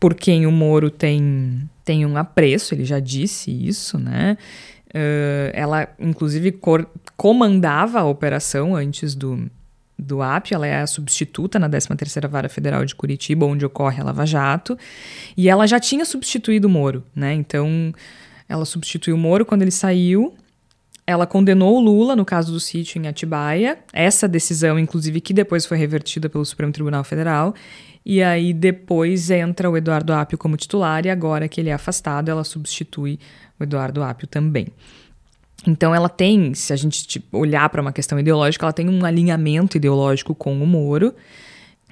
por 0.00 0.14
quem 0.14 0.46
o 0.46 0.52
Moro 0.52 0.90
tem, 0.90 1.68
tem 1.84 2.06
um 2.06 2.16
apreço, 2.16 2.74
ele 2.74 2.84
já 2.84 3.00
disse 3.00 3.50
isso, 3.50 3.98
né? 3.98 4.36
Uh, 4.88 5.50
ela, 5.52 5.88
inclusive, 5.98 6.52
comandava 7.18 7.98
a 7.98 8.04
operação 8.04 8.76
antes 8.76 9.12
do, 9.16 9.50
do 9.98 10.22
AP, 10.22 10.52
ela 10.52 10.68
é 10.68 10.80
a 10.80 10.86
substituta 10.86 11.58
na 11.58 11.68
13ª 11.68 12.28
Vara 12.28 12.48
Federal 12.48 12.84
de 12.84 12.94
Curitiba, 12.94 13.44
onde 13.44 13.66
ocorre 13.66 14.00
a 14.00 14.04
Lava 14.04 14.24
Jato, 14.24 14.78
e 15.36 15.48
ela 15.48 15.66
já 15.66 15.80
tinha 15.80 16.04
substituído 16.04 16.68
o 16.68 16.70
Moro, 16.70 17.02
né? 17.14 17.34
Então, 17.34 17.92
ela 18.48 18.64
substituiu 18.64 19.16
o 19.16 19.18
Moro. 19.18 19.44
Quando 19.44 19.62
ele 19.62 19.72
saiu, 19.72 20.32
ela 21.04 21.26
condenou 21.26 21.78
o 21.78 21.80
Lula 21.80 22.14
no 22.14 22.24
caso 22.24 22.52
do 22.52 22.60
sítio 22.60 23.02
em 23.02 23.08
Atibaia, 23.08 23.80
essa 23.92 24.28
decisão, 24.28 24.78
inclusive, 24.78 25.20
que 25.20 25.34
depois 25.34 25.66
foi 25.66 25.76
revertida 25.76 26.28
pelo 26.28 26.44
Supremo 26.44 26.72
Tribunal 26.72 27.02
Federal, 27.02 27.52
e 28.06 28.22
aí 28.22 28.52
depois 28.52 29.28
entra 29.28 29.68
o 29.68 29.76
Eduardo 29.76 30.12
Apio 30.12 30.38
como 30.38 30.56
titular, 30.56 31.04
e 31.04 31.10
agora 31.10 31.48
que 31.48 31.60
ele 31.60 31.70
é 31.70 31.74
afastado, 31.74 32.28
ela 32.28 32.44
substitui 32.44 33.18
o 33.58 33.64
Eduardo 33.64 34.04
Apio 34.04 34.28
também. 34.28 34.68
Então 35.66 35.94
ela 35.94 36.08
tem, 36.08 36.54
se 36.54 36.72
a 36.72 36.76
gente 36.76 37.06
tipo, 37.06 37.36
olhar 37.38 37.68
para 37.68 37.80
uma 37.80 37.92
questão 37.92 38.18
ideológica, 38.18 38.64
ela 38.64 38.72
tem 38.72 38.88
um 38.88 39.04
alinhamento 39.04 39.76
ideológico 39.76 40.34
com 40.34 40.62
o 40.62 40.66
Moro. 40.66 41.14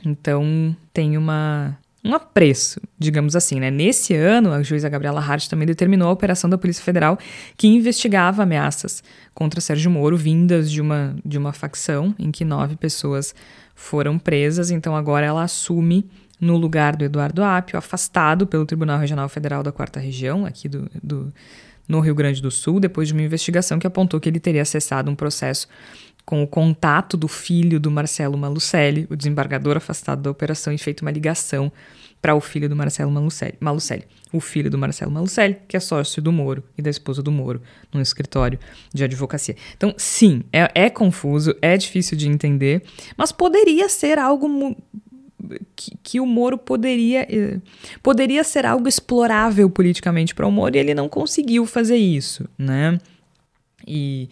Então 0.04 0.76
tem 0.92 1.16
uma 1.16 1.76
um 2.06 2.14
apreço, 2.14 2.80
digamos 2.96 3.34
assim, 3.34 3.58
né? 3.58 3.68
Nesse 3.68 4.14
ano, 4.14 4.52
a 4.52 4.62
juíza 4.62 4.88
Gabriela 4.88 5.20
Hart 5.20 5.48
também 5.48 5.66
determinou 5.66 6.08
a 6.08 6.12
operação 6.12 6.48
da 6.48 6.56
Polícia 6.56 6.84
Federal 6.84 7.18
que 7.56 7.66
investigava 7.66 8.44
ameaças 8.44 9.02
contra 9.34 9.60
Sérgio 9.60 9.90
Moro 9.90 10.16
vindas 10.16 10.70
de 10.70 10.80
uma 10.80 11.16
de 11.24 11.36
uma 11.36 11.52
facção 11.52 12.14
em 12.16 12.30
que 12.30 12.44
nove 12.44 12.76
pessoas 12.76 13.34
foram 13.74 14.20
presas. 14.20 14.70
Então 14.70 14.94
agora 14.94 15.26
ela 15.26 15.42
assume 15.42 16.08
no 16.40 16.56
lugar 16.56 16.94
do 16.94 17.04
Eduardo 17.04 17.42
Apio, 17.42 17.78
afastado 17.78 18.46
pelo 18.46 18.66
Tribunal 18.66 18.98
Regional 18.98 19.28
Federal 19.28 19.62
da 19.62 19.72
Quarta 19.72 19.98
Região, 19.98 20.44
aqui 20.44 20.68
do, 20.68 20.88
do, 21.02 21.32
no 21.88 22.00
Rio 22.00 22.14
Grande 22.14 22.42
do 22.42 22.50
Sul, 22.50 22.80
depois 22.80 23.08
de 23.08 23.14
uma 23.14 23.22
investigação 23.22 23.78
que 23.78 23.86
apontou 23.86 24.20
que 24.20 24.28
ele 24.28 24.40
teria 24.40 24.62
acessado 24.62 25.10
um 25.10 25.14
processo 25.14 25.68
com 26.24 26.42
o 26.42 26.46
contato 26.46 27.16
do 27.16 27.28
filho 27.28 27.78
do 27.78 27.90
Marcelo 27.90 28.36
Malucelli, 28.36 29.06
o 29.08 29.16
desembargador 29.16 29.76
afastado 29.76 30.22
da 30.22 30.30
operação, 30.30 30.72
e 30.72 30.78
feito 30.78 31.02
uma 31.02 31.10
ligação 31.10 31.72
para 32.20 32.34
o 32.34 32.40
filho 32.40 32.68
do 32.68 32.74
Marcelo 32.74 33.12
Malucelli, 33.12 33.54
Malucelli, 33.60 34.04
o 34.32 34.40
filho 34.40 34.68
do 34.68 34.76
Marcelo 34.76 35.12
Malucelli, 35.12 35.58
que 35.68 35.76
é 35.76 35.80
sócio 35.80 36.20
do 36.20 36.32
Moro 36.32 36.64
e 36.76 36.82
da 36.82 36.90
esposa 36.90 37.22
do 37.22 37.30
Moro, 37.30 37.62
num 37.92 38.00
escritório 38.00 38.58
de 38.92 39.04
advocacia. 39.04 39.54
Então, 39.76 39.94
sim, 39.96 40.42
é, 40.52 40.68
é 40.74 40.90
confuso, 40.90 41.54
é 41.62 41.76
difícil 41.76 42.16
de 42.16 42.28
entender, 42.28 42.82
mas 43.16 43.30
poderia 43.30 43.88
ser 43.88 44.18
algo 44.18 44.76
que, 45.74 45.96
que, 46.02 46.20
o 46.20 46.26
Moro 46.26 46.58
poderia, 46.58 47.26
eh, 47.28 47.60
poderia 48.02 48.42
ser 48.44 48.66
algo 48.66 48.88
explorável 48.88 49.68
politicamente 49.70 50.34
para 50.34 50.46
o 50.46 50.52
Moro 50.52 50.76
e 50.76 50.78
ele 50.78 50.94
não 50.94 51.08
conseguiu 51.08 51.66
fazer 51.66 51.96
isso, 51.96 52.48
né? 52.58 52.98
E, 53.86 54.28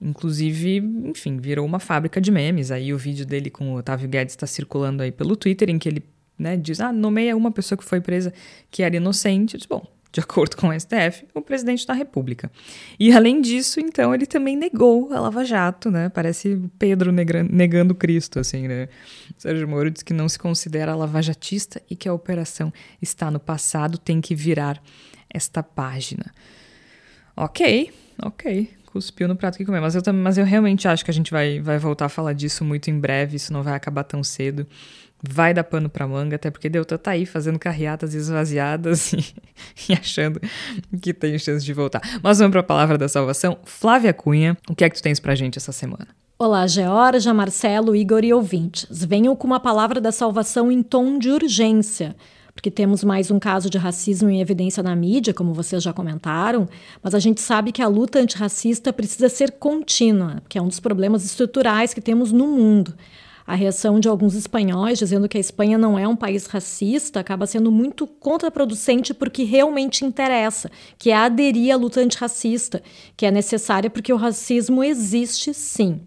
inclusive, 0.00 0.78
enfim, 1.04 1.38
virou 1.38 1.64
uma 1.64 1.78
fábrica 1.78 2.20
de 2.20 2.30
memes. 2.30 2.70
Aí 2.70 2.92
o 2.92 2.98
vídeo 2.98 3.24
dele 3.24 3.50
com 3.50 3.72
o 3.72 3.76
Otávio 3.76 4.08
Guedes 4.08 4.34
está 4.34 4.46
circulando 4.46 5.02
aí 5.02 5.10
pelo 5.10 5.36
Twitter, 5.36 5.70
em 5.70 5.78
que 5.78 5.88
ele 5.88 6.04
né, 6.38 6.56
diz, 6.56 6.80
ah, 6.80 6.92
nomeia 6.92 7.36
uma 7.36 7.50
pessoa 7.50 7.76
que 7.76 7.84
foi 7.84 8.00
presa 8.00 8.32
que 8.70 8.82
era 8.82 8.96
inocente. 8.96 9.56
diz, 9.56 9.66
bom, 9.66 9.86
de 10.12 10.20
acordo 10.20 10.56
com 10.56 10.68
o 10.68 10.80
STF, 10.80 11.24
o 11.32 11.40
presidente 11.40 11.86
da 11.86 11.94
República. 11.94 12.50
E 12.98 13.12
além 13.12 13.40
disso, 13.40 13.78
então, 13.78 14.12
ele 14.12 14.26
também 14.26 14.56
negou 14.56 15.12
a 15.12 15.20
Lava 15.20 15.44
Jato, 15.44 15.90
né? 15.90 16.08
Parece 16.08 16.60
Pedro 16.78 17.12
negando 17.12 17.94
Cristo, 17.94 18.40
assim, 18.40 18.66
né? 18.66 18.88
Sérgio 19.38 19.68
Moro 19.68 19.90
diz 19.90 20.02
que 20.02 20.12
não 20.12 20.28
se 20.28 20.38
considera 20.38 20.96
lavajatista 20.96 21.80
e 21.88 21.94
que 21.94 22.08
a 22.08 22.12
operação 22.12 22.72
está 23.00 23.30
no 23.30 23.38
passado, 23.38 23.98
tem 23.98 24.20
que 24.20 24.34
virar 24.34 24.82
esta 25.32 25.62
página. 25.62 26.26
Ok, 27.36 27.92
ok. 28.20 28.70
Cuspiu 28.86 29.28
no 29.28 29.36
prato 29.36 29.56
que 29.56 29.64
comer. 29.64 29.80
Mas 29.80 29.94
eu, 29.94 30.02
mas 30.12 30.36
eu 30.36 30.44
realmente 30.44 30.88
acho 30.88 31.04
que 31.04 31.10
a 31.12 31.14
gente 31.14 31.30
vai, 31.30 31.60
vai 31.60 31.78
voltar 31.78 32.06
a 32.06 32.08
falar 32.08 32.32
disso 32.32 32.64
muito 32.64 32.90
em 32.90 32.98
breve, 32.98 33.36
isso 33.36 33.52
não 33.52 33.62
vai 33.62 33.74
acabar 33.74 34.02
tão 34.02 34.24
cedo 34.24 34.66
vai 35.22 35.52
dar 35.52 35.64
pano 35.64 35.88
pra 35.88 36.06
manga, 36.06 36.36
até 36.36 36.50
porque 36.50 36.68
Delta 36.68 36.96
tá 36.96 37.12
aí 37.12 37.26
fazendo 37.26 37.58
carreatas 37.58 38.14
esvaziadas 38.14 39.12
e, 39.14 39.34
e, 39.88 39.92
achando 39.92 40.40
que 41.00 41.12
tem 41.12 41.38
chance 41.38 41.64
de 41.64 41.72
voltar. 41.72 42.00
Mas 42.22 42.38
vamos 42.38 42.52
pra 42.52 42.62
palavra 42.62 42.96
da 42.96 43.08
salvação. 43.08 43.58
Flávia 43.64 44.12
Cunha, 44.12 44.56
o 44.68 44.74
que 44.74 44.84
é 44.84 44.90
que 44.90 44.96
tu 44.96 45.02
tens 45.02 45.20
pra 45.20 45.34
gente 45.34 45.58
essa 45.58 45.72
semana? 45.72 46.08
Olá, 46.38 46.66
Georgia, 46.66 47.34
Marcelo, 47.34 47.94
Igor 47.94 48.24
e 48.24 48.32
ouvintes. 48.32 48.86
Venham 49.06 49.36
com 49.36 49.46
uma 49.46 49.60
palavra 49.60 50.00
da 50.00 50.10
salvação 50.10 50.72
em 50.72 50.82
tom 50.82 51.18
de 51.18 51.30
urgência 51.30 52.16
porque 52.60 52.70
temos 52.70 53.02
mais 53.02 53.30
um 53.30 53.38
caso 53.38 53.70
de 53.70 53.78
racismo 53.78 54.28
em 54.28 54.40
evidência 54.40 54.82
na 54.82 54.94
mídia, 54.94 55.32
como 55.32 55.54
vocês 55.54 55.82
já 55.82 55.94
comentaram, 55.94 56.68
mas 57.02 57.14
a 57.14 57.18
gente 57.18 57.40
sabe 57.40 57.72
que 57.72 57.80
a 57.80 57.88
luta 57.88 58.18
antirracista 58.18 58.92
precisa 58.92 59.30
ser 59.30 59.52
contínua, 59.52 60.42
que 60.46 60.58
é 60.58 60.62
um 60.62 60.68
dos 60.68 60.78
problemas 60.78 61.24
estruturais 61.24 61.94
que 61.94 62.02
temos 62.02 62.32
no 62.32 62.46
mundo. 62.46 62.94
A 63.50 63.56
reação 63.56 63.98
de 63.98 64.06
alguns 64.06 64.36
espanhóis 64.36 64.96
dizendo 64.96 65.28
que 65.28 65.36
a 65.36 65.40
Espanha 65.40 65.76
não 65.76 65.98
é 65.98 66.06
um 66.06 66.14
país 66.14 66.46
racista 66.46 67.18
acaba 67.18 67.48
sendo 67.48 67.72
muito 67.72 68.06
contraproducente 68.06 69.12
porque 69.12 69.42
realmente 69.42 70.04
interessa, 70.04 70.70
que 70.96 71.10
é 71.10 71.16
aderir 71.16 71.74
à 71.74 71.76
luta 71.76 71.98
antirracista, 72.00 72.80
que 73.16 73.26
é 73.26 73.30
necessária 73.32 73.90
porque 73.90 74.12
o 74.12 74.16
racismo 74.16 74.84
existe 74.84 75.52
sim. 75.52 76.00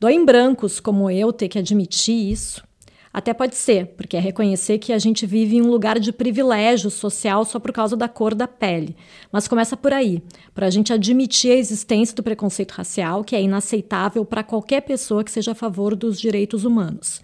Dói 0.00 0.14
em 0.14 0.24
brancos 0.24 0.80
como 0.80 1.10
eu 1.10 1.30
ter 1.30 1.48
que 1.48 1.58
admitir 1.58 2.32
isso, 2.32 2.64
até 3.12 3.34
pode 3.34 3.56
ser, 3.56 3.88
porque 3.88 4.16
é 4.16 4.20
reconhecer 4.20 4.78
que 4.78 4.92
a 4.92 4.98
gente 4.98 5.26
vive 5.26 5.56
em 5.56 5.62
um 5.62 5.70
lugar 5.70 5.98
de 5.98 6.12
privilégio 6.12 6.90
social 6.90 7.44
só 7.44 7.58
por 7.58 7.72
causa 7.72 7.96
da 7.96 8.08
cor 8.08 8.34
da 8.34 8.48
pele. 8.48 8.96
Mas 9.30 9.46
começa 9.46 9.76
por 9.76 9.92
aí, 9.92 10.22
para 10.54 10.66
a 10.66 10.70
gente 10.70 10.92
admitir 10.92 11.52
a 11.52 11.56
existência 11.56 12.16
do 12.16 12.22
preconceito 12.22 12.72
racial, 12.72 13.22
que 13.22 13.36
é 13.36 13.42
inaceitável 13.42 14.24
para 14.24 14.42
qualquer 14.42 14.80
pessoa 14.80 15.22
que 15.22 15.30
seja 15.30 15.52
a 15.52 15.54
favor 15.54 15.94
dos 15.94 16.18
direitos 16.18 16.64
humanos. 16.64 17.20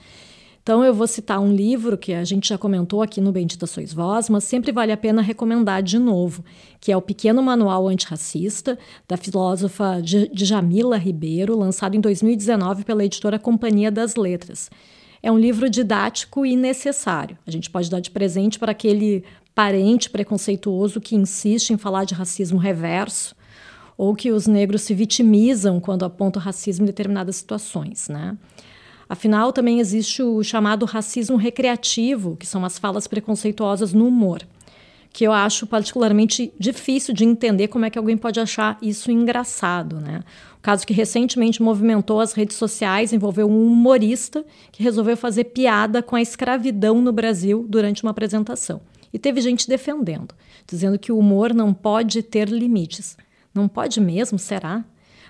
Então, 0.69 0.85
eu 0.85 0.93
vou 0.93 1.07
citar 1.07 1.41
um 1.41 1.51
livro 1.51 1.97
que 1.97 2.13
a 2.13 2.23
gente 2.25 2.51
já 2.51 2.59
comentou 2.59 3.01
aqui 3.01 3.23
no 3.23 3.33
Bendita 3.33 3.67
Sois 3.67 3.91
Vós, 3.91 4.29
mas 4.29 4.45
sempre 4.45 4.71
vale 4.71 4.93
a 4.93 4.99
pena 4.99 5.23
recomendar 5.23 5.83
de 5.83 5.99
novo, 5.99 6.45
que 6.79 6.93
é 6.93 6.97
o 6.97 7.01
Pequeno 7.01 7.43
Manual 7.43 7.89
Antirracista, 7.89 8.79
da 9.09 9.17
filósofa 9.17 10.03
Djamila 10.03 10.99
Ribeiro, 10.99 11.57
lançado 11.57 11.97
em 11.97 12.01
2019 12.03 12.85
pela 12.85 13.03
editora 13.03 13.39
Companhia 13.39 13.91
das 13.91 14.15
Letras. 14.15 14.69
É 15.23 15.31
um 15.31 15.39
livro 15.39 15.69
didático 15.69 16.47
e 16.47 16.57
necessário. 16.57 17.37
A 17.47 17.51
gente 17.51 17.71
pode 17.71 17.91
dar 17.91 18.01
de 18.01 18.11
presente 18.11 18.59
para 18.59 18.73
aquele 18.73 19.25
parente 19.55 20.09
preconceituoso 20.09 21.01
que 21.01 21.17
insiste 21.17 21.71
em 21.71 21.77
falar 21.77 22.05
de 22.05 22.15
racismo 22.15 22.59
reverso 22.59 23.35
ou 23.97 24.15
que 24.15 24.31
os 24.31 24.47
negros 24.47 24.83
se 24.83 24.95
vitimizam 24.95 25.81
quando 25.81 26.05
apontam 26.05 26.41
racismo 26.41 26.85
em 26.85 26.87
determinadas 26.87 27.35
situações, 27.37 28.09
né? 28.09 28.39
Afinal, 29.09 29.53
também 29.53 29.81
existe 29.81 30.23
o 30.23 30.45
chamado 30.45 30.87
racismo 30.87 31.37
recreativo, 31.37 32.37
que 32.37 32.47
são 32.47 32.65
as 32.65 32.79
falas 32.79 33.09
preconceituosas 33.09 33.93
no 33.93 34.07
humor, 34.07 34.43
que 35.13 35.25
eu 35.25 35.33
acho 35.33 35.67
particularmente 35.67 36.53
difícil 36.61 37.13
de 37.13 37.25
entender 37.25 37.69
como 37.69 37.87
é 37.87 37.91
que 37.91 37.99
alguém 37.99 38.17
pode 38.17 38.39
achar 38.39 38.79
isso 38.81 39.11
engraçado, 39.11 39.99
né? 39.99 40.21
Caso 40.61 40.87
que 40.87 40.93
recentemente 40.93 41.63
movimentou 41.63 42.21
as 42.21 42.33
redes 42.33 42.57
sociais 42.57 43.13
envolveu 43.13 43.49
um 43.49 43.67
humorista 43.67 44.45
que 44.73 44.83
resolveu 44.83 45.17
fazer 45.17 45.45
piada 45.45 46.03
com 46.03 46.17
a 46.17 46.23
escravidão 46.23 47.01
no 47.01 47.13
Brasil 47.13 47.65
durante 47.69 48.03
uma 48.03 48.11
apresentação. 48.11 48.81
E 49.13 49.19
teve 49.19 49.41
gente 49.41 49.69
defendendo, 49.69 50.35
dizendo 50.67 50.99
que 50.99 51.13
o 51.13 51.19
humor 51.19 51.55
não 51.55 51.73
pode 51.73 52.23
ter 52.23 52.49
limites. 52.49 53.17
Não 53.55 53.67
pode 53.67 54.01
mesmo, 54.01 54.39
será? 54.39 54.85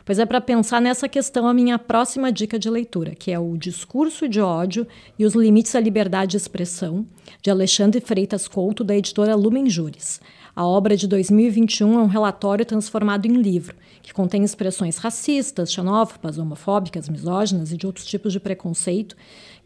Pois 0.05 0.19
é 0.19 0.25
para 0.25 0.41
pensar 0.41 0.81
nessa 0.81 1.07
questão 1.07 1.47
a 1.47 1.53
minha 1.53 1.79
próxima 1.79 2.33
dica 2.33 2.59
de 2.59 2.71
leitura, 2.71 3.15
que 3.15 3.31
é 3.31 3.39
o 3.39 3.57
Discurso 3.59 4.27
de 4.27 4.41
Ódio 4.41 4.87
e 5.19 5.27
os 5.27 5.35
Limites 5.35 5.75
à 5.75 5.81
Liberdade 5.81 6.31
de 6.31 6.37
Expressão, 6.39 7.07
de 7.43 7.51
Alexandre 7.51 8.01
Freitas 8.01 8.49
Couto, 8.49 8.83
da 8.83 8.97
editora 8.97 9.35
Lumen 9.35 9.69
Juris. 9.69 10.19
A 10.59 10.67
obra 10.67 10.97
de 10.97 11.07
2021 11.07 12.01
é 12.01 12.03
um 12.03 12.09
relatório 12.09 12.67
transformado 12.67 13.27
em 13.27 13.35
livro, 13.35 13.77
que 14.03 14.13
contém 14.13 14.43
expressões 14.43 14.97
racistas, 14.97 15.73
xenófobas, 15.73 16.37
homofóbicas, 16.37 17.09
misóginas 17.09 17.71
e 17.71 17.77
de 17.77 17.87
outros 17.87 18.05
tipos 18.05 18.33
de 18.33 18.41
preconceito, 18.41 19.17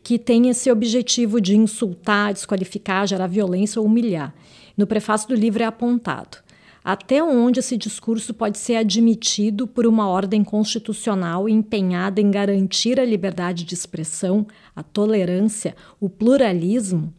que 0.02 0.18
têm 0.18 0.50
esse 0.50 0.70
objetivo 0.70 1.40
de 1.40 1.56
insultar, 1.56 2.34
desqualificar, 2.34 3.06
gerar 3.06 3.26
violência 3.26 3.80
ou 3.80 3.86
humilhar. 3.86 4.34
No 4.76 4.86
prefácio 4.86 5.30
do 5.30 5.34
livro 5.34 5.62
é 5.62 5.66
apontado 5.66 6.36
até 6.84 7.22
onde 7.22 7.60
esse 7.60 7.76
discurso 7.76 8.34
pode 8.34 8.58
ser 8.58 8.74
admitido 8.74 9.68
por 9.68 9.86
uma 9.86 10.08
ordem 10.08 10.42
constitucional 10.42 11.48
empenhada 11.48 12.20
em 12.20 12.28
garantir 12.28 12.98
a 12.98 13.04
liberdade 13.04 13.62
de 13.62 13.72
expressão, 13.72 14.44
a 14.74 14.82
tolerância, 14.82 15.76
o 16.00 16.08
pluralismo 16.10 17.14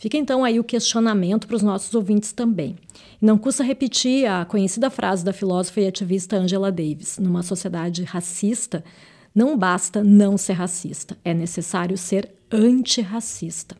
Fica 0.00 0.16
então 0.16 0.42
aí 0.42 0.58
o 0.58 0.64
questionamento 0.64 1.46
para 1.46 1.56
os 1.56 1.62
nossos 1.62 1.94
ouvintes 1.94 2.32
também. 2.32 2.74
Não 3.20 3.36
custa 3.36 3.62
repetir 3.62 4.24
a 4.24 4.46
conhecida 4.46 4.88
frase 4.88 5.22
da 5.22 5.30
filósofa 5.30 5.82
e 5.82 5.86
ativista 5.86 6.38
Angela 6.38 6.72
Davis: 6.72 7.18
numa 7.18 7.42
sociedade 7.42 8.02
racista, 8.02 8.82
não 9.34 9.58
basta 9.58 10.02
não 10.02 10.38
ser 10.38 10.54
racista, 10.54 11.18
é 11.22 11.34
necessário 11.34 11.98
ser 11.98 12.30
antirracista. 12.50 13.76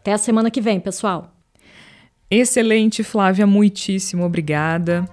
Até 0.00 0.12
a 0.12 0.18
semana 0.18 0.50
que 0.50 0.60
vem, 0.60 0.78
pessoal. 0.78 1.34
Excelente, 2.30 3.02
Flávia, 3.02 3.46
muitíssimo 3.46 4.22
obrigada. 4.22 5.08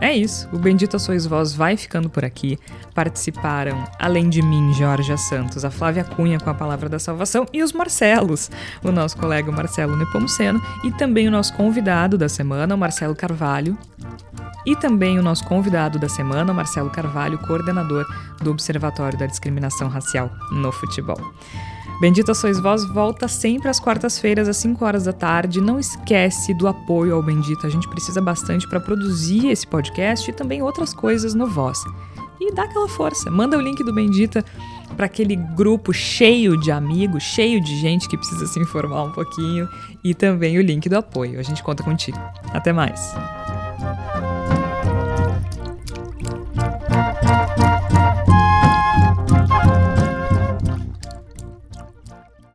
É 0.00 0.14
isso, 0.14 0.48
o 0.52 0.58
Bendita 0.58 0.98
Sois 0.98 1.26
Vós 1.26 1.54
vai 1.54 1.76
ficando 1.76 2.10
por 2.10 2.24
aqui. 2.24 2.58
Participaram, 2.94 3.84
além 3.98 4.28
de 4.28 4.42
mim, 4.42 4.72
Jorge 4.74 5.16
Santos, 5.16 5.64
a 5.64 5.70
Flávia 5.70 6.04
Cunha 6.04 6.38
com 6.38 6.50
a 6.50 6.54
Palavra 6.54 6.88
da 6.88 6.98
Salvação 6.98 7.46
e 7.52 7.62
os 7.62 7.72
Marcelos, 7.72 8.50
o 8.84 8.92
nosso 8.92 9.16
colega 9.16 9.50
Marcelo 9.50 9.96
Nepomuceno 9.96 10.60
e 10.84 10.92
também 10.92 11.26
o 11.26 11.30
nosso 11.30 11.54
convidado 11.54 12.18
da 12.18 12.28
semana, 12.28 12.74
o 12.74 12.78
Marcelo 12.78 13.14
Carvalho. 13.14 13.76
E 14.66 14.74
também 14.74 15.18
o 15.18 15.22
nosso 15.22 15.44
convidado 15.44 15.98
da 15.98 16.08
semana, 16.08 16.52
o 16.52 16.54
Marcelo 16.54 16.90
Carvalho, 16.90 17.38
coordenador 17.38 18.04
do 18.42 18.50
Observatório 18.50 19.16
da 19.16 19.26
Discriminação 19.26 19.88
Racial 19.88 20.30
no 20.50 20.72
Futebol. 20.72 21.20
Bendita 21.98 22.34
Sois 22.34 22.60
Vós 22.60 22.84
volta 22.84 23.26
sempre 23.26 23.70
às 23.70 23.80
quartas-feiras, 23.80 24.48
às 24.48 24.58
5 24.58 24.84
horas 24.84 25.04
da 25.04 25.14
tarde. 25.14 25.62
Não 25.62 25.78
esquece 25.78 26.52
do 26.52 26.68
apoio 26.68 27.14
ao 27.14 27.22
Bendita. 27.22 27.66
A 27.66 27.70
gente 27.70 27.88
precisa 27.88 28.20
bastante 28.20 28.68
para 28.68 28.78
produzir 28.78 29.48
esse 29.48 29.66
podcast 29.66 30.30
e 30.30 30.34
também 30.34 30.62
outras 30.62 30.92
coisas 30.92 31.32
no 31.32 31.46
Voz. 31.46 31.82
E 32.38 32.52
dá 32.52 32.64
aquela 32.64 32.86
força. 32.86 33.30
Manda 33.30 33.56
o 33.56 33.60
link 33.60 33.82
do 33.82 33.94
Bendita 33.94 34.44
para 34.94 35.06
aquele 35.06 35.36
grupo 35.36 35.92
cheio 35.92 36.60
de 36.60 36.70
amigos, 36.70 37.22
cheio 37.22 37.62
de 37.62 37.74
gente 37.80 38.08
que 38.08 38.16
precisa 38.16 38.46
se 38.46 38.60
informar 38.60 39.04
um 39.04 39.12
pouquinho. 39.12 39.66
E 40.04 40.14
também 40.14 40.58
o 40.58 40.62
link 40.62 40.90
do 40.90 40.98
apoio. 40.98 41.40
A 41.40 41.42
gente 41.42 41.62
conta 41.62 41.82
contigo. 41.82 42.18
Até 42.52 42.74
mais. 42.74 43.14